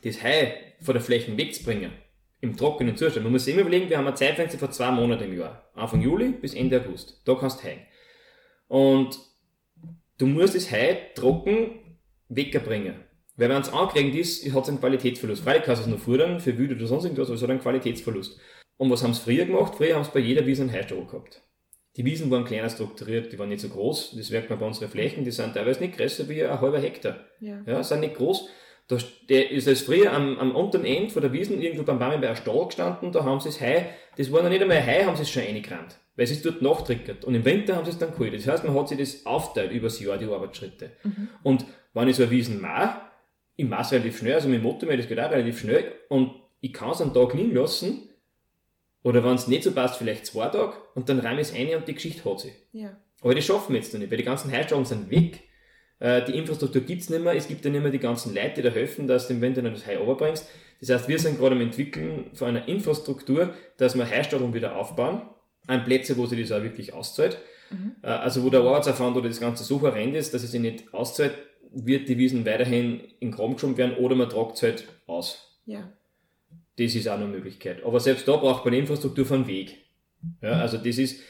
das 0.03 0.23
Hai 0.23 0.75
von 0.81 0.93
der 0.93 1.03
Flächen 1.03 1.37
wegzubringen, 1.37 1.91
im 2.39 2.55
trockenen 2.55 2.97
Zustand. 2.97 3.23
Man 3.23 3.33
muss 3.33 3.45
sich 3.45 3.53
immer 3.53 3.61
überlegen, 3.61 3.89
wir 3.89 3.97
haben 3.97 4.07
ein 4.07 4.15
Zeitfenster 4.15 4.59
von 4.59 4.71
zwei 4.71 4.91
Monaten 4.91 5.23
im 5.23 5.37
Jahr. 5.37 5.69
Anfang 5.73 6.01
Juli 6.01 6.29
bis 6.29 6.53
Ende 6.53 6.81
August. 6.81 7.21
Da 7.25 7.35
kannst 7.35 7.63
du 7.63 7.67
Hai. 7.67 7.87
Und 8.67 9.17
du 10.17 10.25
musst 10.25 10.55
das 10.55 10.71
Hai 10.71 11.11
trocken 11.15 11.97
wegbringen. 12.29 12.95
Weil 13.35 13.49
wenn 13.49 13.61
es 13.61 13.71
angekriegt 13.71 14.15
ist, 14.15 14.51
hat 14.53 14.63
es 14.63 14.69
einen 14.69 14.79
Qualitätsverlust. 14.79 15.43
Freilich 15.43 15.63
kannst 15.63 15.85
du 15.85 15.89
es 15.89 15.95
noch 15.95 16.03
fordern, 16.03 16.39
für 16.39 16.57
Wüde 16.57 16.75
oder 16.75 16.87
sonst 16.87 17.03
irgendwas, 17.03 17.27
aber 17.27 17.35
es 17.35 17.43
hat 17.43 17.49
einen 17.49 17.61
Qualitätsverlust. 17.61 18.39
Und 18.77 18.89
was 18.89 19.03
haben 19.03 19.13
sie 19.13 19.21
früher 19.21 19.45
gemacht? 19.45 19.75
Früher 19.75 19.95
haben 19.95 20.03
sie 20.03 20.11
bei 20.11 20.19
jeder 20.19 20.45
Wiese 20.45 20.63
einen 20.63 20.71
Heistall 20.71 21.05
gehabt. 21.05 21.43
Die 21.95 22.05
Wiesen 22.05 22.29
waren 22.29 22.45
kleiner 22.45 22.69
strukturiert, 22.69 23.31
die 23.31 23.39
waren 23.39 23.49
nicht 23.49 23.61
so 23.61 23.69
groß. 23.69 24.15
Das 24.17 24.29
merkt 24.29 24.49
man 24.49 24.59
bei 24.59 24.65
unseren 24.65 24.89
Flächen, 24.89 25.23
die 25.23 25.31
sind 25.31 25.53
teilweise 25.53 25.81
nicht 25.81 25.97
größer 25.97 26.27
wie 26.29 26.43
ein 26.43 26.61
halber 26.61 26.79
Hektar. 26.79 27.25
Ja. 27.39 27.61
ja 27.65 27.83
sind 27.83 28.01
nicht 28.01 28.15
groß. 28.15 28.49
Da 28.87 28.95
ist 28.95 29.67
es 29.67 29.81
früher 29.81 30.13
am, 30.13 30.39
am 30.39 30.55
unteren 30.55 30.85
Ende 30.85 31.09
von 31.09 31.21
der 31.21 31.33
Wiesen 31.33 31.61
irgendwo 31.61 31.83
beim 31.83 31.99
Baum 31.99 32.21
bei 32.21 32.27
einem 32.27 32.35
Stall 32.37 32.67
gestanden, 32.67 33.11
da 33.11 33.23
haben 33.23 33.39
sie 33.39 33.49
das 33.49 33.59
Hai, 33.59 33.89
das 34.15 34.31
war 34.31 34.41
noch 34.41 34.49
nicht 34.49 34.61
einmal 34.61 34.77
ein 34.77 34.85
Hai, 34.85 35.03
haben 35.03 35.15
sie 35.17 35.23
es 35.23 35.29
schon 35.29 35.43
reingerannt 35.43 35.99
weil 36.17 36.27
sie 36.27 36.33
es 36.33 36.41
dort 36.41 36.61
nachtrickert. 36.61 37.23
Und 37.23 37.35
im 37.35 37.45
Winter 37.45 37.75
haben 37.75 37.85
sie 37.85 37.91
es 37.91 37.97
dann 37.97 38.11
geholt. 38.11 38.33
Das 38.33 38.47
heißt, 38.47 38.65
man 38.65 38.75
hat 38.75 38.89
sich 38.89 38.97
das 38.97 39.25
aufteilt 39.25 39.71
übers 39.71 39.99
Jahr, 39.99 40.17
die 40.17 40.25
Arbeitsschritte. 40.25 40.91
Mhm. 41.03 41.29
Und 41.43 41.65
wenn 41.93 42.09
ich 42.09 42.17
so 42.17 42.23
eine 42.23 42.31
Wiesen 42.31 42.59
mache, 42.59 43.01
ich 43.55 43.65
mache 43.65 43.83
es 43.83 43.91
relativ 43.91 44.17
schnell, 44.17 44.33
also 44.33 44.49
mit 44.49 44.59
dem 44.59 44.63
Motto, 44.63 44.85
das 44.85 45.07
geht 45.07 45.19
auch 45.19 45.31
relativ 45.31 45.59
schnell, 45.59 45.93
und 46.09 46.31
ich 46.59 46.73
kann 46.73 46.91
es 46.91 47.01
einen 47.01 47.13
Tag 47.13 47.33
liegen 47.33 47.55
lassen, 47.55 48.09
oder 49.03 49.23
wenn 49.23 49.35
es 49.35 49.47
nicht 49.47 49.63
so 49.63 49.71
passt, 49.71 49.97
vielleicht 49.97 50.25
zwei 50.25 50.47
Tage, 50.49 50.73
und 50.95 51.07
dann 51.07 51.19
reime 51.19 51.39
ich 51.39 51.47
es 51.47 51.55
ein 51.55 51.75
und 51.75 51.87
die 51.87 51.93
Geschichte 51.93 52.29
hat 52.29 52.39
sie. 52.39 52.51
Ja. 52.73 52.97
Aber 53.21 53.33
das 53.33 53.45
schaffen 53.45 53.73
wir 53.73 53.79
jetzt 53.79 53.93
noch 53.93 53.99
nicht, 53.99 54.11
weil 54.11 54.17
die 54.17 54.23
ganzen 54.23 54.51
Heizstellen 54.51 54.85
sind 54.85 55.09
weg, 55.09 55.43
äh, 55.99 56.23
die 56.25 56.37
Infrastruktur 56.37 56.81
gibt 56.81 57.01
es 57.01 57.09
nicht 57.09 57.23
mehr, 57.23 57.35
es 57.35 57.47
gibt 57.47 57.63
ja 57.65 57.71
nicht 57.71 57.81
mehr 57.81 57.91
die 57.91 57.99
ganzen 57.99 58.33
Leute, 58.33 58.55
die 58.55 58.61
da 58.63 58.69
helfen, 58.69 59.07
dass 59.07 59.27
du 59.27 59.33
im 59.33 59.41
Winter 59.41 59.61
noch 59.61 59.71
das 59.71 59.85
Hai 59.85 59.97
runterbringst. 59.97 60.47
Das 60.79 60.89
heißt, 60.89 61.07
wir 61.07 61.17
sind 61.17 61.39
gerade 61.39 61.55
am 61.55 61.61
entwickeln 61.61 62.29
von 62.33 62.49
einer 62.49 62.67
Infrastruktur, 62.67 63.53
dass 63.77 63.97
wir 63.97 64.07
Heizstellen 64.07 64.53
wieder 64.53 64.75
aufbauen, 64.75 65.21
an 65.67 65.83
Plätze, 65.83 66.17
wo 66.17 66.25
sie 66.25 66.41
das 66.41 66.51
auch 66.51 66.63
wirklich 66.63 66.93
auszahlt. 66.93 67.37
Mhm. 67.69 67.95
Äh, 68.01 68.07
also 68.07 68.43
wo 68.43 68.49
der 68.49 68.61
Arbeitsaufwand 68.61 69.15
oder 69.17 69.27
das 69.27 69.39
Ganze 69.39 69.63
so 69.63 69.81
horrend 69.81 70.15
ist, 70.15 70.33
dass 70.33 70.43
es 70.43 70.51
sich 70.51 70.61
nicht 70.61 70.93
auszahlt, 70.93 71.33
wird 71.71 72.07
die 72.09 72.17
Wiesen 72.17 72.45
weiterhin 72.45 73.01
in 73.19 73.31
Graben 73.31 73.53
geschoben 73.53 73.77
werden 73.77 73.97
oder 73.97 74.15
man 74.15 74.29
tragt 74.29 74.55
es 74.55 74.63
halt 74.63 74.87
aus. 75.05 75.59
Ja. 75.65 75.91
Das 76.77 76.95
ist 76.95 77.07
auch 77.07 77.15
eine 77.15 77.27
Möglichkeit. 77.27 77.83
Aber 77.83 77.99
selbst 77.99 78.27
da 78.27 78.37
braucht 78.37 78.63
man 78.63 78.73
die 78.73 78.79
Infrastruktur 78.79 79.25
von 79.25 79.47
Weg. 79.47 79.77
Ja, 80.41 80.53
also 80.53 80.77
das 80.77 80.97
ist, 80.97 81.21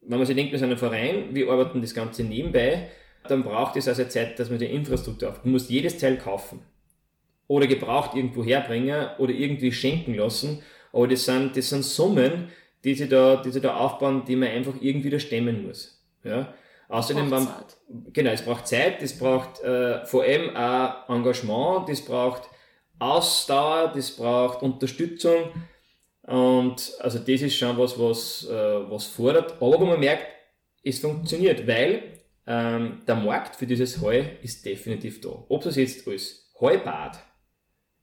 wenn 0.00 0.18
man 0.18 0.26
sich 0.26 0.36
denkt, 0.36 0.52
wir 0.52 0.58
sind 0.58 0.70
ein 0.70 0.78
Verein, 0.78 1.34
wir 1.34 1.50
arbeiten 1.50 1.80
das 1.80 1.94
Ganze 1.94 2.24
nebenbei, 2.24 2.88
dann 3.28 3.42
braucht 3.42 3.76
es 3.76 3.88
also 3.88 4.04
Zeit, 4.04 4.38
dass 4.38 4.50
man 4.50 4.58
die 4.58 4.66
Infrastruktur 4.66 5.30
auf. 5.30 5.42
Du 5.42 5.48
musst 5.48 5.70
jedes 5.70 5.98
Teil 5.98 6.16
kaufen. 6.16 6.60
Oder 7.48 7.66
gebraucht 7.66 8.16
irgendwo 8.16 8.44
herbringen 8.44 9.08
oder 9.18 9.32
irgendwie 9.32 9.70
schenken 9.70 10.14
lassen. 10.14 10.62
Aber 10.92 11.06
das 11.06 11.24
sind, 11.24 11.56
das 11.56 11.68
sind 11.68 11.84
Summen, 11.84 12.48
die 12.84 12.94
sie 12.94 13.08
da, 13.08 13.36
die 13.36 13.50
sie 13.50 13.60
da 13.60 13.76
aufbauen, 13.76 14.24
die 14.24 14.36
man 14.36 14.48
einfach 14.48 14.74
irgendwie 14.80 15.10
da 15.10 15.18
stemmen 15.18 15.66
muss. 15.66 16.04
Ja. 16.24 16.54
Außerdem, 16.88 17.28
man, 17.28 17.48
genau, 18.12 18.30
es 18.30 18.42
braucht 18.42 18.68
Zeit, 18.68 19.02
es 19.02 19.18
braucht 19.18 19.60
äh, 19.62 20.04
vor 20.06 20.22
allem 20.22 20.56
auch 20.56 21.08
Engagement, 21.08 21.88
das 21.88 22.00
braucht 22.00 22.48
Ausdauer, 22.98 23.92
das 23.94 24.12
braucht 24.12 24.62
Unterstützung. 24.62 25.52
Und 26.22 26.92
also 27.00 27.18
das 27.18 27.42
ist 27.42 27.56
schon 27.56 27.76
was, 27.76 27.98
was, 27.98 28.48
äh, 28.48 28.90
was 28.90 29.06
fordert. 29.06 29.60
Aber 29.60 29.84
man 29.84 30.00
merkt, 30.00 30.26
es 30.82 31.00
funktioniert, 31.00 31.66
weil 31.66 32.20
ähm, 32.46 33.02
der 33.06 33.16
Markt 33.16 33.56
für 33.56 33.66
dieses 33.66 34.00
Heu 34.00 34.22
ist 34.42 34.64
definitiv 34.64 35.20
da. 35.20 35.44
Ob 35.48 35.62
du 35.62 35.68
es 35.68 35.76
jetzt 35.76 36.06
als 36.06 36.52
Heubad 36.60 37.18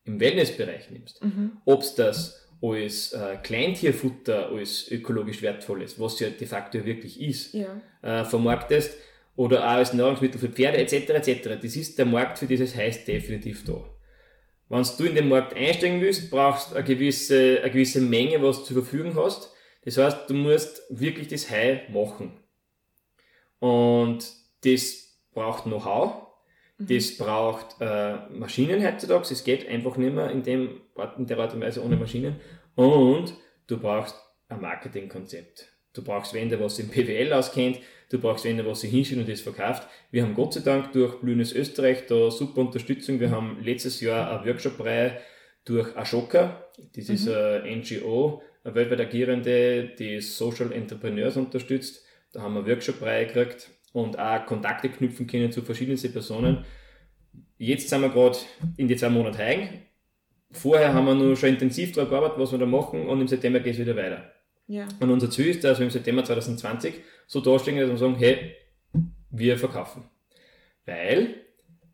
im 0.04 0.20
Wellnessbereich 0.20 0.90
nimmst, 0.90 1.24
mhm. 1.24 1.58
ob 1.66 1.82
es 1.82 1.96
das 1.96 2.43
als 2.64 3.12
äh, 3.12 3.38
Kleintierfutter 3.44 4.50
als 4.50 4.90
ökologisch 4.90 5.42
wertvolles, 5.42 6.00
was 6.00 6.20
ja 6.20 6.30
de 6.30 6.48
facto 6.48 6.86
wirklich 6.86 7.20
ist, 7.20 7.54
ja. 7.54 7.82
äh, 8.02 8.24
vermarktest 8.24 8.98
oder 9.36 9.66
auch 9.66 9.72
als 9.72 9.94
Nahrungsmittel 9.94 10.40
für 10.40 10.48
Pferde 10.48 10.78
etc. 10.78 11.10
etc. 11.10 11.60
Das 11.62 11.76
ist 11.76 11.98
der 11.98 12.06
Markt 12.06 12.40
für 12.40 12.46
dieses 12.46 12.76
Heiß 12.76 13.04
definitiv 13.04 13.66
da. 13.66 13.84
Wenn 14.70 14.84
du 14.98 15.04
in 15.04 15.16
den 15.16 15.30
Markt 15.30 15.56
einsteigen 15.56 16.02
willst, 16.02 16.32
brauchst 16.32 16.72
du 16.72 16.76
eine 16.76 16.86
gewisse, 16.86 17.60
eine 17.62 17.72
gewisse 17.72 18.00
Menge, 18.00 18.42
was 18.42 18.60
du 18.60 18.66
zur 18.66 18.84
Verfügung 18.84 19.16
hast. 19.22 19.52
Das 19.84 19.98
heißt, 19.98 20.30
du 20.30 20.34
musst 20.34 20.82
wirklich 20.90 21.28
das 21.28 21.50
Hai 21.50 21.84
machen. 21.92 22.40
Und 23.60 24.26
das 24.64 25.20
braucht 25.34 25.64
Know-how, 25.64 26.23
mhm. 26.78 26.88
das 26.88 27.18
braucht 27.18 27.76
äh, 27.80 28.16
Maschinen 28.30 28.86
heutzutage, 28.86 29.28
es 29.32 29.44
geht 29.44 29.68
einfach 29.68 29.98
nicht 29.98 30.14
mehr 30.14 30.30
in, 30.32 30.44
dem, 30.44 30.82
in 31.18 31.28
der 31.28 31.38
Art 31.40 31.54
und 31.54 31.62
Weise 31.62 31.84
ohne 31.84 31.96
Maschinen. 31.96 32.36
Und 32.76 33.36
du 33.68 33.78
brauchst 33.80 34.16
ein 34.50 34.62
Marketingkonzept. 34.62 35.70
Du 35.94 36.04
brauchst 36.04 36.34
wen, 36.34 36.50
der 36.50 36.60
was 36.60 36.80
im 36.80 36.90
PWL 36.90 37.34
auskennt, 37.34 37.80
du 38.10 38.20
brauchst 38.20 38.46
wen, 38.46 38.58
der 38.58 38.66
was 38.66 38.82
sich 38.82 38.92
hinstellt 38.92 39.22
und 39.22 39.30
das 39.30 39.42
verkauft. 39.42 39.88
Wir 40.10 40.24
haben 40.24 40.34
Gott 40.34 40.54
sei 40.54 40.62
Dank 40.62 40.92
durch 40.92 41.20
Blühendes 41.22 41.54
Österreich 41.54 42.08
da 42.08 42.32
super 42.32 42.62
Unterstützung. 42.62 43.20
Wir 43.20 43.30
haben 43.30 43.60
letztes 43.62 44.02
Jahr 44.02 44.32
eine 44.32 44.48
Workshop-Reihe 44.48 45.20
durch 45.66 45.96
Ashoka. 45.96 46.66
Das 46.96 47.10
mhm. 47.10 47.14
ist 47.14 47.30
eine 47.30 47.76
NGO, 47.76 48.42
eine 48.64 48.74
weltweit 48.74 49.02
agierende, 49.02 49.92
die 50.00 50.20
Social 50.20 50.72
Entrepreneurs 50.72 51.38
unterstützt. 51.38 52.04
Da 52.32 52.42
haben 52.42 52.56
wir 52.56 52.62
eine 52.62 52.70
Workshop-Reihe 52.70 53.28
gekriegt 53.28 53.70
und 53.94 54.20
auch 54.20 54.46
Kontakte 54.46 54.90
knüpfen 54.90 55.28
können 55.28 55.52
zu 55.52 55.62
verschiedensten 55.62 56.12
Personen. 56.12 56.66
Jetzt 57.58 57.88
sind 57.88 58.02
wir 58.02 58.10
gerade 58.10 58.38
in 58.76 58.88
die 58.88 58.96
zwei 58.96 59.10
Monate 59.10 59.38
heim. 59.38 59.70
Vorher 60.52 60.94
haben 60.94 61.06
wir 61.06 61.16
nur 61.16 61.36
schon 61.38 61.50
intensiv 61.50 61.94
daran 61.94 62.10
gearbeitet, 62.10 62.40
was 62.40 62.52
wir 62.52 62.60
da 62.60 62.66
machen 62.66 63.08
und 63.08 63.22
im 63.22 63.28
September 63.28 63.60
geht 63.60 63.74
es 63.74 63.80
wieder 63.80 63.96
weiter. 63.96 64.32
Ja. 64.68 64.88
Und 65.00 65.10
unser 65.10 65.30
Ziel 65.30 65.48
ist, 65.48 65.64
dass 65.64 65.80
wir 65.80 65.86
im 65.86 65.92
September 65.92 66.24
2020 66.24 66.96
so 67.28 67.42
dastehen, 67.42 67.78
dass 67.78 67.90
wir 67.90 67.98
sagen, 67.98 68.16
hey, 68.16 68.56
wir 69.30 69.58
verkaufen. 69.58 70.04
Weil 70.86 71.36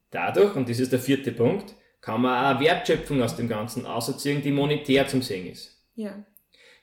dadurch, 0.10 0.56
und 0.56 0.68
das 0.68 0.80
ist 0.80 0.92
der 0.92 1.00
vierte 1.00 1.32
Punkt, 1.32 1.74
kann 2.02 2.22
man 2.22 2.56
auch 2.56 2.60
Wertschöpfung 2.60 3.22
aus 3.22 3.36
dem 3.36 3.48
Ganzen 3.48 3.86
auserziehen, 3.86 4.42
die 4.42 4.52
monetär 4.52 5.08
zum 5.08 5.22
Sehen 5.22 5.48
ist. 5.48 5.84
Ja. 5.96 6.24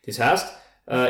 Das 0.05 0.19
heißt, 0.19 0.55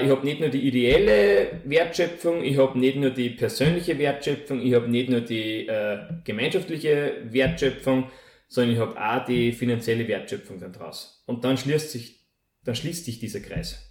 ich 0.05 0.11
habe 0.11 0.25
nicht 0.25 0.41
nur 0.41 0.49
die 0.49 0.67
ideelle 0.67 1.61
Wertschöpfung, 1.65 2.43
ich 2.43 2.57
habe 2.57 2.79
nicht 2.79 2.97
nur 2.97 3.11
die 3.11 3.31
persönliche 3.31 3.99
Wertschöpfung, 3.99 4.61
ich 4.63 4.75
habe 4.75 4.89
nicht 4.89 5.11
nur 5.11 5.21
die 5.21 5.67
äh, 5.67 5.99
gemeinschaftliche 6.25 7.23
Wertschöpfung, 7.25 8.11
sondern 8.49 8.75
ich 8.75 8.81
habe 8.81 8.99
auch 8.99 9.25
die 9.27 9.53
finanzielle 9.53 10.09
Wertschöpfung 10.09 10.59
dann 10.59 10.73
draus. 10.73 11.23
Und 11.27 11.45
dann 11.45 11.59
schließt 11.59 11.91
sich, 11.91 12.27
dann 12.65 12.75
schließt 12.75 13.05
sich 13.05 13.19
dieser 13.19 13.41
Kreis. 13.41 13.83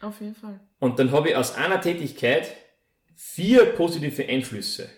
Auf 0.00 0.20
jeden 0.20 0.34
Fall. 0.34 0.60
Und 0.78 0.98
dann 0.98 1.12
habe 1.12 1.28
ich 1.28 1.36
aus 1.36 1.54
einer 1.54 1.80
Tätigkeit 1.80 2.50
vier 3.14 3.66
positive 3.66 4.26
Einflüsse. 4.26 4.88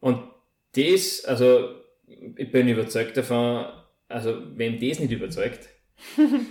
Und 0.00 0.28
das, 0.72 1.24
also 1.24 1.76
ich 2.06 2.50
bin 2.50 2.68
überzeugt 2.68 3.16
davon, 3.16 3.66
also 4.08 4.42
wenn 4.56 4.74
das 4.80 4.98
nicht 4.98 5.12
überzeugt, 5.12 5.68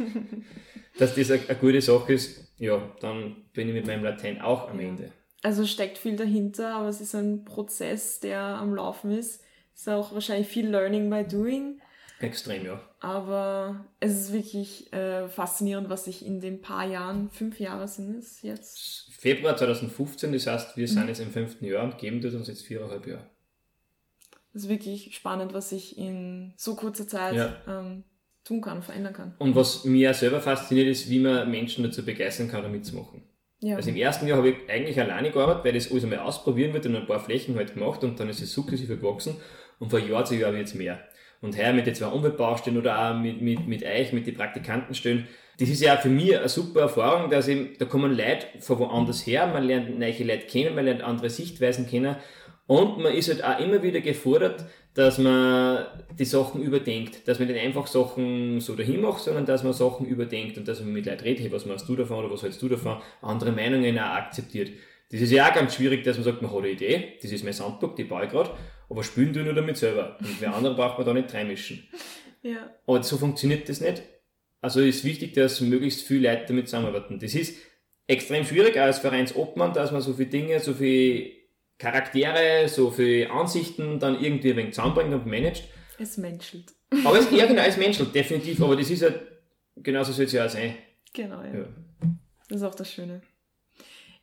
dass 0.97 1.15
das 1.15 1.31
eine, 1.31 1.43
eine, 1.47 1.57
gute 1.59 1.81
Sache 1.81 2.13
ist, 2.13 2.42
ja, 2.57 2.91
dann 2.99 3.35
bin 3.53 3.67
ich 3.67 3.73
mit 3.73 3.87
meinem 3.87 4.03
Latein 4.03 4.41
auch 4.41 4.69
am. 4.69 4.79
Ende. 4.79 5.11
Also 5.41 5.65
steckt 5.65 5.97
viel 5.97 6.15
dahinter, 6.15 6.75
aber 6.75 6.87
es 6.87 7.01
ist 7.01 7.15
ein 7.15 7.43
Prozess, 7.43 8.19
der 8.19 8.39
am 8.41 8.73
Laufen 8.73 9.11
ist. 9.11 9.41
Es 9.75 9.81
ist 9.81 9.89
auch 9.89 10.13
wahrscheinlich 10.13 10.47
viel 10.47 10.69
Learning 10.69 11.09
by 11.09 11.25
Doing. 11.25 11.81
Extrem, 12.19 12.65
ja. 12.65 12.81
Aber 13.01 13.85
es 13.99 14.13
ist 14.13 14.33
wirklich 14.33 14.93
äh, 14.93 15.27
faszinierend, 15.27 15.89
was 15.89 16.05
sich 16.05 16.25
in 16.25 16.39
den 16.39 16.61
paar 16.61 16.85
Jahren, 16.85 17.29
fünf 17.29 17.59
Jahre 17.59 17.87
sind 17.89 18.15
es 18.15 18.41
jetzt. 18.41 19.11
Februar 19.11 19.57
2015, 19.57 20.31
das 20.31 20.47
heißt, 20.47 20.77
wir 20.77 20.87
sind 20.87 21.03
mhm. 21.03 21.09
jetzt 21.09 21.19
im 21.19 21.31
fünften 21.31 21.65
Jahr 21.65 21.83
und 21.83 21.97
geben 21.97 22.21
das 22.21 22.33
uns 22.33 22.47
jetzt 22.47 22.65
viereinhalb 22.65 23.05
Jahre. 23.05 23.29
Das 24.53 24.63
ist 24.63 24.69
wirklich 24.69 25.15
spannend, 25.15 25.53
was 25.53 25.69
sich 25.69 25.97
in 25.97 26.53
so 26.55 26.75
kurzer 26.75 27.07
Zeit 27.07 27.35
ja. 27.35 27.57
ähm, 27.67 28.03
tun 28.43 28.61
kann, 28.61 28.81
verändern 28.81 29.13
kann. 29.13 29.35
Und 29.39 29.55
was 29.55 29.85
mir 29.85 30.13
selber 30.13 30.41
fasziniert, 30.41 30.87
ist, 30.87 31.09
wie 31.09 31.19
man 31.19 31.49
Menschen 31.49 31.83
dazu 31.83 32.03
begeistern 32.03 32.49
kann, 32.49 32.63
da 32.63 32.69
mitzumachen. 32.69 33.23
Ja. 33.61 33.77
Also 33.77 33.89
im 33.89 33.95
ersten 33.95 34.27
Jahr 34.27 34.39
habe 34.39 34.49
ich 34.49 34.55
eigentlich 34.69 34.99
alleine 34.99 35.31
gearbeitet, 35.31 35.63
weil 35.63 35.73
das 35.73 35.89
alles 35.89 36.03
einmal 36.03 36.19
ausprobieren 36.19 36.73
wird 36.73 36.85
und 36.85 36.95
ein 36.97 37.07
paar 37.07 37.21
Flächen 37.21 37.55
halt 37.55 37.73
gemacht 37.73 38.03
und 38.03 38.19
dann 38.19 38.27
ist 38.27 38.41
es 38.41 38.51
sukzessive 38.51 38.97
gewachsen 38.97 39.37
und 39.79 39.89
von 39.89 40.05
Jahr 40.05 40.25
zu 40.25 40.35
Jahr 40.35 40.53
wird 40.53 40.67
es 40.67 40.73
mehr. 40.73 40.99
Und 41.39 41.57
heuer 41.57 41.71
mit 41.71 41.87
den 41.87 41.95
zwei 41.95 42.07
Umweltbaustellen 42.07 42.77
oder 42.77 42.99
auch 42.99 43.17
mit, 43.17 43.41
mit, 43.41 43.65
mit 43.67 43.83
euch, 43.83 44.11
mit 44.11 44.27
den 44.27 44.35
Praktikantenstellen, 44.35 45.27
das 45.59 45.69
ist 45.69 45.81
ja 45.81 45.95
auch 45.95 46.01
für 46.01 46.09
mich 46.09 46.37
eine 46.37 46.49
super 46.49 46.81
Erfahrung, 46.81 47.29
dass 47.29 47.47
ich, 47.47 47.77
da 47.77 47.85
kommen 47.85 48.11
Leute 48.11 48.47
von 48.59 48.79
woanders 48.79 49.25
her, 49.25 49.47
man 49.47 49.63
lernt 49.63 49.97
neue 49.97 50.23
Leute 50.23 50.47
kennen, 50.47 50.75
man 50.75 50.85
lernt 50.85 51.01
andere 51.01 51.29
Sichtweisen 51.29 51.87
kennen 51.87 52.17
und 52.65 52.99
man 52.99 53.13
ist 53.13 53.29
halt 53.29 53.43
auch 53.43 53.59
immer 53.59 53.83
wieder 53.83 53.99
gefordert, 53.99 54.63
dass 54.93 55.17
man 55.17 55.85
die 56.17 56.25
Sachen 56.25 56.61
überdenkt, 56.61 57.27
dass 57.27 57.39
man 57.39 57.47
nicht 57.47 57.59
einfach 57.59 57.87
Sachen 57.87 58.61
so 58.61 58.75
dahin 58.75 59.01
macht, 59.01 59.23
sondern 59.23 59.45
dass 59.45 59.63
man 59.63 59.73
Sachen 59.73 60.05
überdenkt 60.05 60.57
und 60.57 60.67
dass 60.67 60.79
man 60.79 60.93
mit 60.93 61.05
Leuten 61.05 61.23
redet, 61.23 61.43
hey, 61.43 61.51
was 61.51 61.65
machst 61.65 61.89
du 61.89 61.95
davon 61.95 62.19
oder 62.19 62.31
was 62.31 62.43
hältst 62.43 62.61
du 62.61 62.69
davon, 62.69 63.01
andere 63.21 63.51
Meinungen 63.51 63.97
auch 63.97 64.03
akzeptiert. 64.03 64.71
Das 65.11 65.19
ist 65.19 65.31
ja 65.31 65.49
auch 65.49 65.53
ganz 65.53 65.75
schwierig, 65.75 66.03
dass 66.03 66.17
man 66.17 66.23
sagt, 66.23 66.41
man 66.41 66.51
hat 66.51 66.59
eine 66.59 66.69
Idee, 66.69 67.13
das 67.21 67.31
ist 67.31 67.43
mein 67.43 67.53
Sandburg, 67.53 67.95
die 67.95 68.03
baue 68.03 68.25
ich 68.25 68.31
gerade, 68.31 68.51
aber 68.89 69.03
spielen 69.03 69.33
tue 69.33 69.43
nur 69.43 69.53
damit 69.53 69.77
selber. 69.77 70.17
Und 70.19 70.39
wer 70.39 70.55
andere 70.55 70.75
braucht 70.75 70.97
man 70.97 71.05
da 71.05 71.13
nicht 71.13 71.33
reinmischen. 71.33 71.87
Ja. 72.45 72.75
Aber 72.85 73.01
so 73.01 73.17
funktioniert 73.17 73.69
das 73.69 73.79
nicht. 73.79 74.03
Also 74.59 74.81
ist 74.81 75.05
wichtig, 75.05 75.31
dass 75.31 75.61
möglichst 75.61 76.05
viele 76.05 76.29
Leute 76.29 76.43
damit 76.49 76.67
zusammenarbeiten. 76.67 77.17
Das 77.17 77.35
ist 77.35 77.55
extrem 78.05 78.43
schwierig, 78.43 78.77
als 78.77 78.99
Vereinsobmann, 78.99 79.71
dass 79.71 79.93
man 79.93 80.01
so 80.01 80.11
viele 80.11 80.29
Dinge, 80.29 80.59
so 80.59 80.73
viele 80.73 81.31
Charaktere, 81.77 82.67
so 82.67 82.91
viele 82.91 83.29
Ansichten 83.31 83.99
dann 83.99 84.21
irgendwie 84.21 84.51
ein 84.51 84.57
wenig 84.57 84.73
zusammenbringt 84.73 85.13
und 85.13 85.25
managt. 85.25 85.63
Es 85.97 86.17
menschelt. 86.17 86.73
Aber 87.05 87.17
es, 87.17 87.31
ja, 87.31 87.45
genau, 87.45 87.63
es 87.63 87.77
menschelt, 87.77 88.13
definitiv. 88.13 88.61
Aber 88.61 88.75
das 88.75 88.89
ist 88.89 89.01
ja, 89.01 89.09
genauso 89.77 90.11
soll 90.11 90.25
es 90.25 90.31
ja 90.31 90.45
auch 90.45 90.49
sein. 90.49 90.75
Genau, 91.13 91.41
ja. 91.41 91.53
ja. 91.53 91.65
Das 92.49 92.57
ist 92.57 92.63
auch 92.63 92.75
das 92.75 92.91
Schöne. 92.91 93.21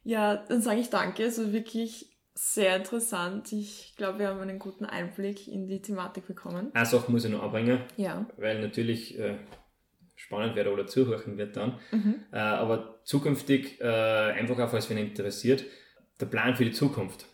Ja, 0.03 0.37
dann 0.37 0.63
sage 0.63 0.81
ich 0.81 0.91
danke. 0.91 1.25
Also 1.25 1.53
wirklich 1.53 2.11
sehr 2.35 2.77
interessant. 2.77 3.53
Ich 3.53 3.95
glaube, 3.97 4.21
wir 4.21 4.29
haben 4.29 4.41
einen 4.41 4.59
guten 4.59 4.87
Einblick 4.87 5.47
in 5.49 5.67
die 5.67 5.83
Thematik 5.83 6.27
bekommen. 6.27 6.71
Eine 6.73 6.87
Sache 6.87 7.11
muss 7.11 7.25
ich 7.25 7.31
noch 7.31 7.43
anbringen. 7.43 7.81
Ja. 7.97 8.27
Weil 8.37 8.61
natürlich 8.61 9.19
äh, 9.19 9.37
spannend 10.15 10.57
wäre 10.57 10.73
oder 10.73 10.87
zuhören 10.87 11.37
wird 11.37 11.57
dann. 11.57 11.79
Mhm. 11.91 12.15
Äh, 12.33 12.39
aber 12.39 13.01
zukünftig, 13.05 13.81
äh, 13.81 13.85
einfach 13.85 14.59
auch, 14.59 14.71
falls 14.71 14.89
wen 14.91 14.99
interessiert, 14.99 15.65
der 16.19 16.27
Plan 16.27 16.57
für 16.57 16.65
die 16.65 16.73
Zukunft. 16.73 17.27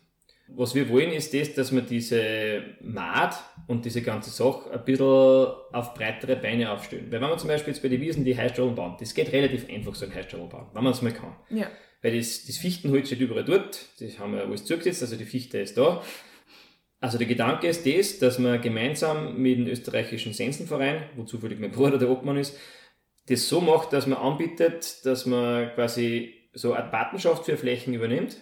Was 0.49 0.75
wir 0.75 0.89
wollen, 0.89 1.11
ist 1.11 1.35
das, 1.35 1.55
dass 1.55 1.75
wir 1.75 1.83
diese 1.83 2.63
Maat 2.81 3.37
und 3.67 3.85
diese 3.85 4.01
ganze 4.01 4.31
Sache 4.31 4.71
ein 4.71 4.85
bisschen 4.85 5.07
auf 5.07 5.95
breitere 5.95 6.37
Beine 6.37 6.71
aufstellen. 6.71 7.07
Weil 7.11 7.21
wenn 7.21 7.31
man 7.31 7.39
zum 7.39 7.49
Beispiel 7.49 7.73
jetzt 7.73 7.83
bei 7.83 7.89
den 7.89 8.01
Wiesen 8.01 8.25
die 8.25 8.37
Heizstrahlen 8.37 8.77
bauen, 8.77 8.97
das 9.01 9.13
geht 9.13 9.33
relativ 9.33 9.69
einfach, 9.69 9.95
so 9.95 10.07
ein 10.07 10.15
Heizstrahlen 10.15 10.49
bauen, 10.49 10.67
wenn 10.73 10.85
man 10.85 10.93
es 10.93 11.03
mal 11.03 11.13
kann. 11.13 11.35
Ja. 11.51 11.69
Weil 12.01 12.17
das, 12.17 12.45
das 12.47 12.59
Fichtenholz 12.59 13.09
steht 13.09 13.21
überall 13.21 13.45
dort, 13.45 13.87
das 13.99 14.19
haben 14.21 14.35
wir 14.35 14.43
alles 14.43 14.65
zugesetzt, 14.65 15.03
also 15.03 15.17
die 15.17 15.25
Fichte 15.25 15.59
ist 15.59 15.77
da. 15.77 16.03
Also 17.01 17.19
der 17.19 17.27
Gedanke 17.27 17.67
ist 17.67 17.85
das, 17.85 18.19
dass 18.19 18.39
man 18.39 18.61
gemeinsam 18.61 19.37
mit 19.37 19.59
dem 19.59 19.67
österreichischen 19.67 20.33
Sensenverein, 20.33 21.11
wo 21.17 21.25
zufällig 21.25 21.59
mein 21.59 21.73
Bruder 21.73 21.99
der 21.99 22.09
Obmann 22.09 22.37
ist, 22.37 22.57
das 23.29 23.49
so 23.49 23.61
macht, 23.61 23.93
dass 23.93 24.07
man 24.07 24.19
anbietet, 24.19 25.05
dass 25.05 25.27
man 25.27 25.73
quasi 25.75 26.35
so 26.53 26.73
eine 26.73 26.89
Patenschaft 26.89 27.45
für 27.45 27.57
Flächen 27.57 27.93
übernimmt 27.93 28.37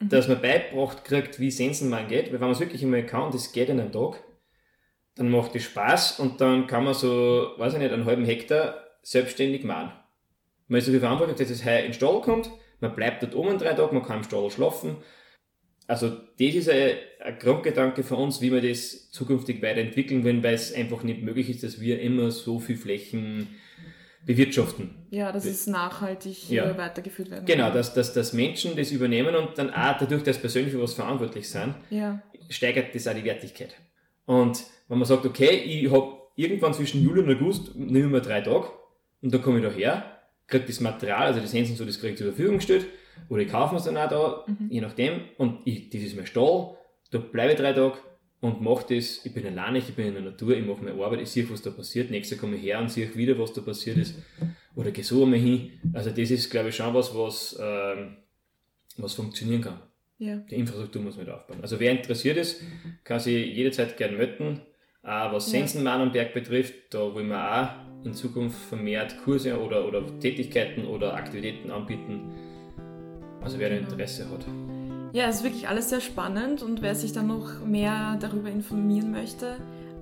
mhm. 0.00 0.08
dass 0.08 0.28
man 0.28 0.40
beigebracht 0.40 1.04
kriegt, 1.04 1.40
wie 1.40 1.50
Sensenmann 1.50 2.08
geht, 2.08 2.26
weil 2.26 2.34
wenn 2.34 2.40
man 2.40 2.50
es 2.52 2.60
wirklich 2.60 2.82
einmal 2.82 3.06
kann, 3.06 3.30
das 3.30 3.52
geht 3.52 3.68
in 3.68 3.80
einem 3.80 3.92
Tag, 3.92 4.22
dann 5.16 5.30
macht 5.30 5.54
es 5.56 5.64
Spaß 5.64 6.20
und 6.20 6.40
dann 6.40 6.66
kann 6.66 6.84
man 6.84 6.94
so, 6.94 7.52
weiß 7.56 7.74
ich 7.74 7.78
nicht, 7.78 7.92
einen 7.92 8.04
halben 8.04 8.24
Hektar 8.24 8.76
selbstständig 9.02 9.64
machen. 9.64 9.92
Man 10.68 10.78
ist 10.78 10.88
viel 10.88 11.00
verantwortlich, 11.00 11.38
dass 11.38 11.50
es 11.50 11.64
heuer 11.64 11.78
in 11.78 11.86
den 11.86 11.94
Stall 11.94 12.20
kommt, 12.20 12.50
man 12.80 12.94
bleibt 12.94 13.22
dort 13.22 13.34
in 13.34 13.58
drei 13.58 13.72
Tage, 13.72 13.94
man 13.94 14.04
kann 14.04 14.18
im 14.18 14.24
Stall 14.24 14.50
schlafen. 14.50 14.96
Also 15.86 16.08
das 16.10 16.54
ist 16.54 16.68
ein, 16.68 16.96
ein 17.20 17.38
Grundgedanke 17.38 18.02
für 18.02 18.16
uns, 18.16 18.40
wie 18.40 18.52
wir 18.52 18.60
das 18.60 19.10
zukünftig 19.12 19.62
weiterentwickeln 19.62 20.24
wollen, 20.24 20.42
weil 20.42 20.54
es 20.54 20.74
einfach 20.74 21.02
nicht 21.02 21.22
möglich 21.22 21.48
ist, 21.48 21.62
dass 21.62 21.80
wir 21.80 22.00
immer 22.00 22.30
so 22.30 22.58
viel 22.58 22.76
Flächen 22.76 23.48
bewirtschaften. 24.26 24.90
Ja, 25.10 25.30
dass 25.32 25.44
es 25.44 25.66
nachhaltig 25.68 26.50
ja. 26.50 26.76
weitergeführt 26.76 27.30
werden 27.30 27.46
Genau, 27.46 27.70
dass, 27.70 27.94
dass, 27.94 28.12
dass 28.12 28.32
Menschen 28.32 28.76
das 28.76 28.90
übernehmen 28.90 29.34
und 29.36 29.56
dann 29.56 29.70
auch 29.70 29.96
dadurch, 29.98 30.24
dass 30.24 30.38
persönlich 30.38 30.72
für 30.72 30.82
was 30.82 30.94
verantwortlich 30.94 31.48
sind, 31.48 31.74
ja. 31.90 32.20
steigert 32.50 32.94
das 32.94 33.06
auch 33.06 33.14
die 33.14 33.24
Wertigkeit. 33.24 33.74
Und 34.26 34.64
wenn 34.88 34.98
man 34.98 35.06
sagt, 35.06 35.24
okay, 35.24 35.50
ich 35.50 35.90
habe 35.90 36.12
irgendwann 36.34 36.74
zwischen 36.74 37.02
Juli 37.02 37.20
und 37.20 37.30
August, 37.30 37.76
nehmen 37.76 38.12
wir 38.12 38.20
drei 38.20 38.40
Tage 38.40 38.66
und 39.22 39.32
dann 39.32 39.40
komme 39.40 39.58
ich 39.58 39.64
da 39.64 39.70
her, 39.70 40.04
kriege 40.48 40.66
das 40.66 40.80
Material, 40.80 41.28
also 41.28 41.40
das 41.40 41.54
Händchen 41.54 41.76
so, 41.76 41.84
das 41.84 42.00
kriege 42.00 42.12
ich 42.12 42.18
zur 42.18 42.26
Verfügung 42.28 42.56
gestellt, 42.56 42.86
oder 43.28 43.42
ich 43.42 43.48
kaufe 43.48 43.74
mir 43.74 43.78
es 43.78 43.84
dann 43.84 43.96
auch 43.96 44.08
da, 44.08 44.44
mhm. 44.46 44.68
je 44.70 44.80
nachdem, 44.80 45.20
und 45.38 45.60
ich, 45.64 45.88
das 45.90 46.02
ist 46.02 46.16
mein 46.16 46.26
Stall, 46.26 46.76
da 47.12 47.18
bleibe 47.18 47.52
ich 47.52 47.58
drei 47.58 47.72
Tage 47.72 47.96
und 48.40 48.60
mache 48.60 48.94
das, 48.94 49.24
ich 49.24 49.32
bin 49.32 49.46
alleine, 49.46 49.78
ich 49.78 49.94
bin 49.94 50.08
in 50.08 50.14
der 50.14 50.22
Natur, 50.22 50.56
ich 50.56 50.64
mache 50.64 50.82
meine 50.82 51.02
Arbeit, 51.02 51.22
ich 51.22 51.30
sehe, 51.30 51.48
was 51.50 51.62
da 51.62 51.70
passiert, 51.70 52.10
nächstes 52.10 52.36
Jahr 52.36 52.40
komme 52.40 52.56
ich 52.56 52.62
her 52.62 52.80
und 52.80 52.90
sehe 52.90 53.14
wieder, 53.14 53.38
was 53.38 53.52
da 53.52 53.60
passiert 53.60 53.96
ist, 53.96 54.16
oder 54.74 54.90
gehe 54.90 55.04
so 55.04 55.24
einmal 55.24 55.38
hin, 55.38 55.72
also 55.92 56.10
das 56.10 56.30
ist, 56.30 56.50
glaube 56.50 56.68
ich, 56.68 56.76
schon 56.76 56.92
was, 56.94 57.14
was, 57.14 57.58
ähm, 57.60 58.16
was 58.98 59.14
funktionieren 59.14 59.62
kann. 59.62 59.80
Ja. 60.18 60.36
Die 60.36 60.54
Infrastruktur 60.54 61.02
muss 61.02 61.16
man 61.16 61.28
aufbauen. 61.28 61.58
Also 61.60 61.78
wer 61.78 61.92
interessiert 61.92 62.38
ist, 62.38 62.62
kann 63.04 63.20
sich 63.20 63.54
jederzeit 63.54 63.96
gerne 63.96 64.16
melden. 64.16 64.62
Auch 65.02 65.32
was 65.32 65.50
Sensenmann 65.50 66.00
am 66.00 66.12
Berg 66.12 66.32
betrifft, 66.32 66.74
da 66.90 67.14
wollen 67.14 67.28
wir 67.28 67.62
auch 67.62 68.04
in 68.04 68.14
Zukunft 68.14 68.58
vermehrt 68.68 69.16
Kurse 69.24 69.60
oder, 69.60 69.86
oder 69.86 70.02
Tätigkeiten 70.20 70.86
oder 70.86 71.14
Aktivitäten 71.14 71.70
anbieten. 71.70 72.32
Also 73.42 73.58
wer 73.58 73.70
da 73.70 73.76
Interesse 73.76 74.28
hat. 74.30 74.46
Ja, 75.16 75.28
es 75.28 75.36
ist 75.36 75.44
wirklich 75.44 75.66
alles 75.66 75.88
sehr 75.88 76.02
spannend 76.02 76.62
und 76.62 76.82
wer 76.82 76.94
sich 76.94 77.10
dann 77.10 77.28
noch 77.28 77.64
mehr 77.64 78.18
darüber 78.20 78.50
informieren 78.50 79.12
möchte, 79.12 79.56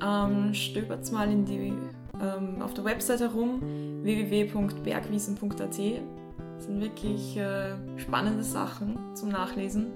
ähm, 0.04 0.52
stöbert 0.52 1.12
mal 1.12 1.30
in 1.30 1.44
die, 1.44 1.72
ähm, 2.20 2.60
auf 2.60 2.74
der 2.74 2.84
Website 2.84 3.20
herum 3.20 3.62
www.bergwiesen.at. 4.02 5.60
Das 5.60 6.64
sind 6.64 6.80
wirklich 6.80 7.36
äh, 7.36 7.76
spannende 7.96 8.42
Sachen 8.42 8.98
zum 9.14 9.28
Nachlesen. 9.28 9.92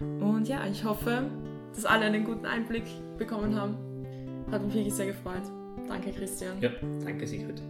Und 0.00 0.48
ja, 0.48 0.66
ich 0.66 0.82
hoffe, 0.86 1.24
dass 1.74 1.84
alle 1.84 2.06
einen 2.06 2.24
guten 2.24 2.46
Einblick 2.46 2.84
bekommen 3.18 3.54
haben. 3.54 3.76
Hat 4.50 4.64
mich 4.64 4.72
wirklich 4.72 4.94
sehr 4.94 5.08
gefreut. 5.08 5.42
Danke, 5.86 6.12
Christian. 6.12 6.56
Ja, 6.62 6.70
danke, 7.04 7.26
Sigrid. 7.26 7.62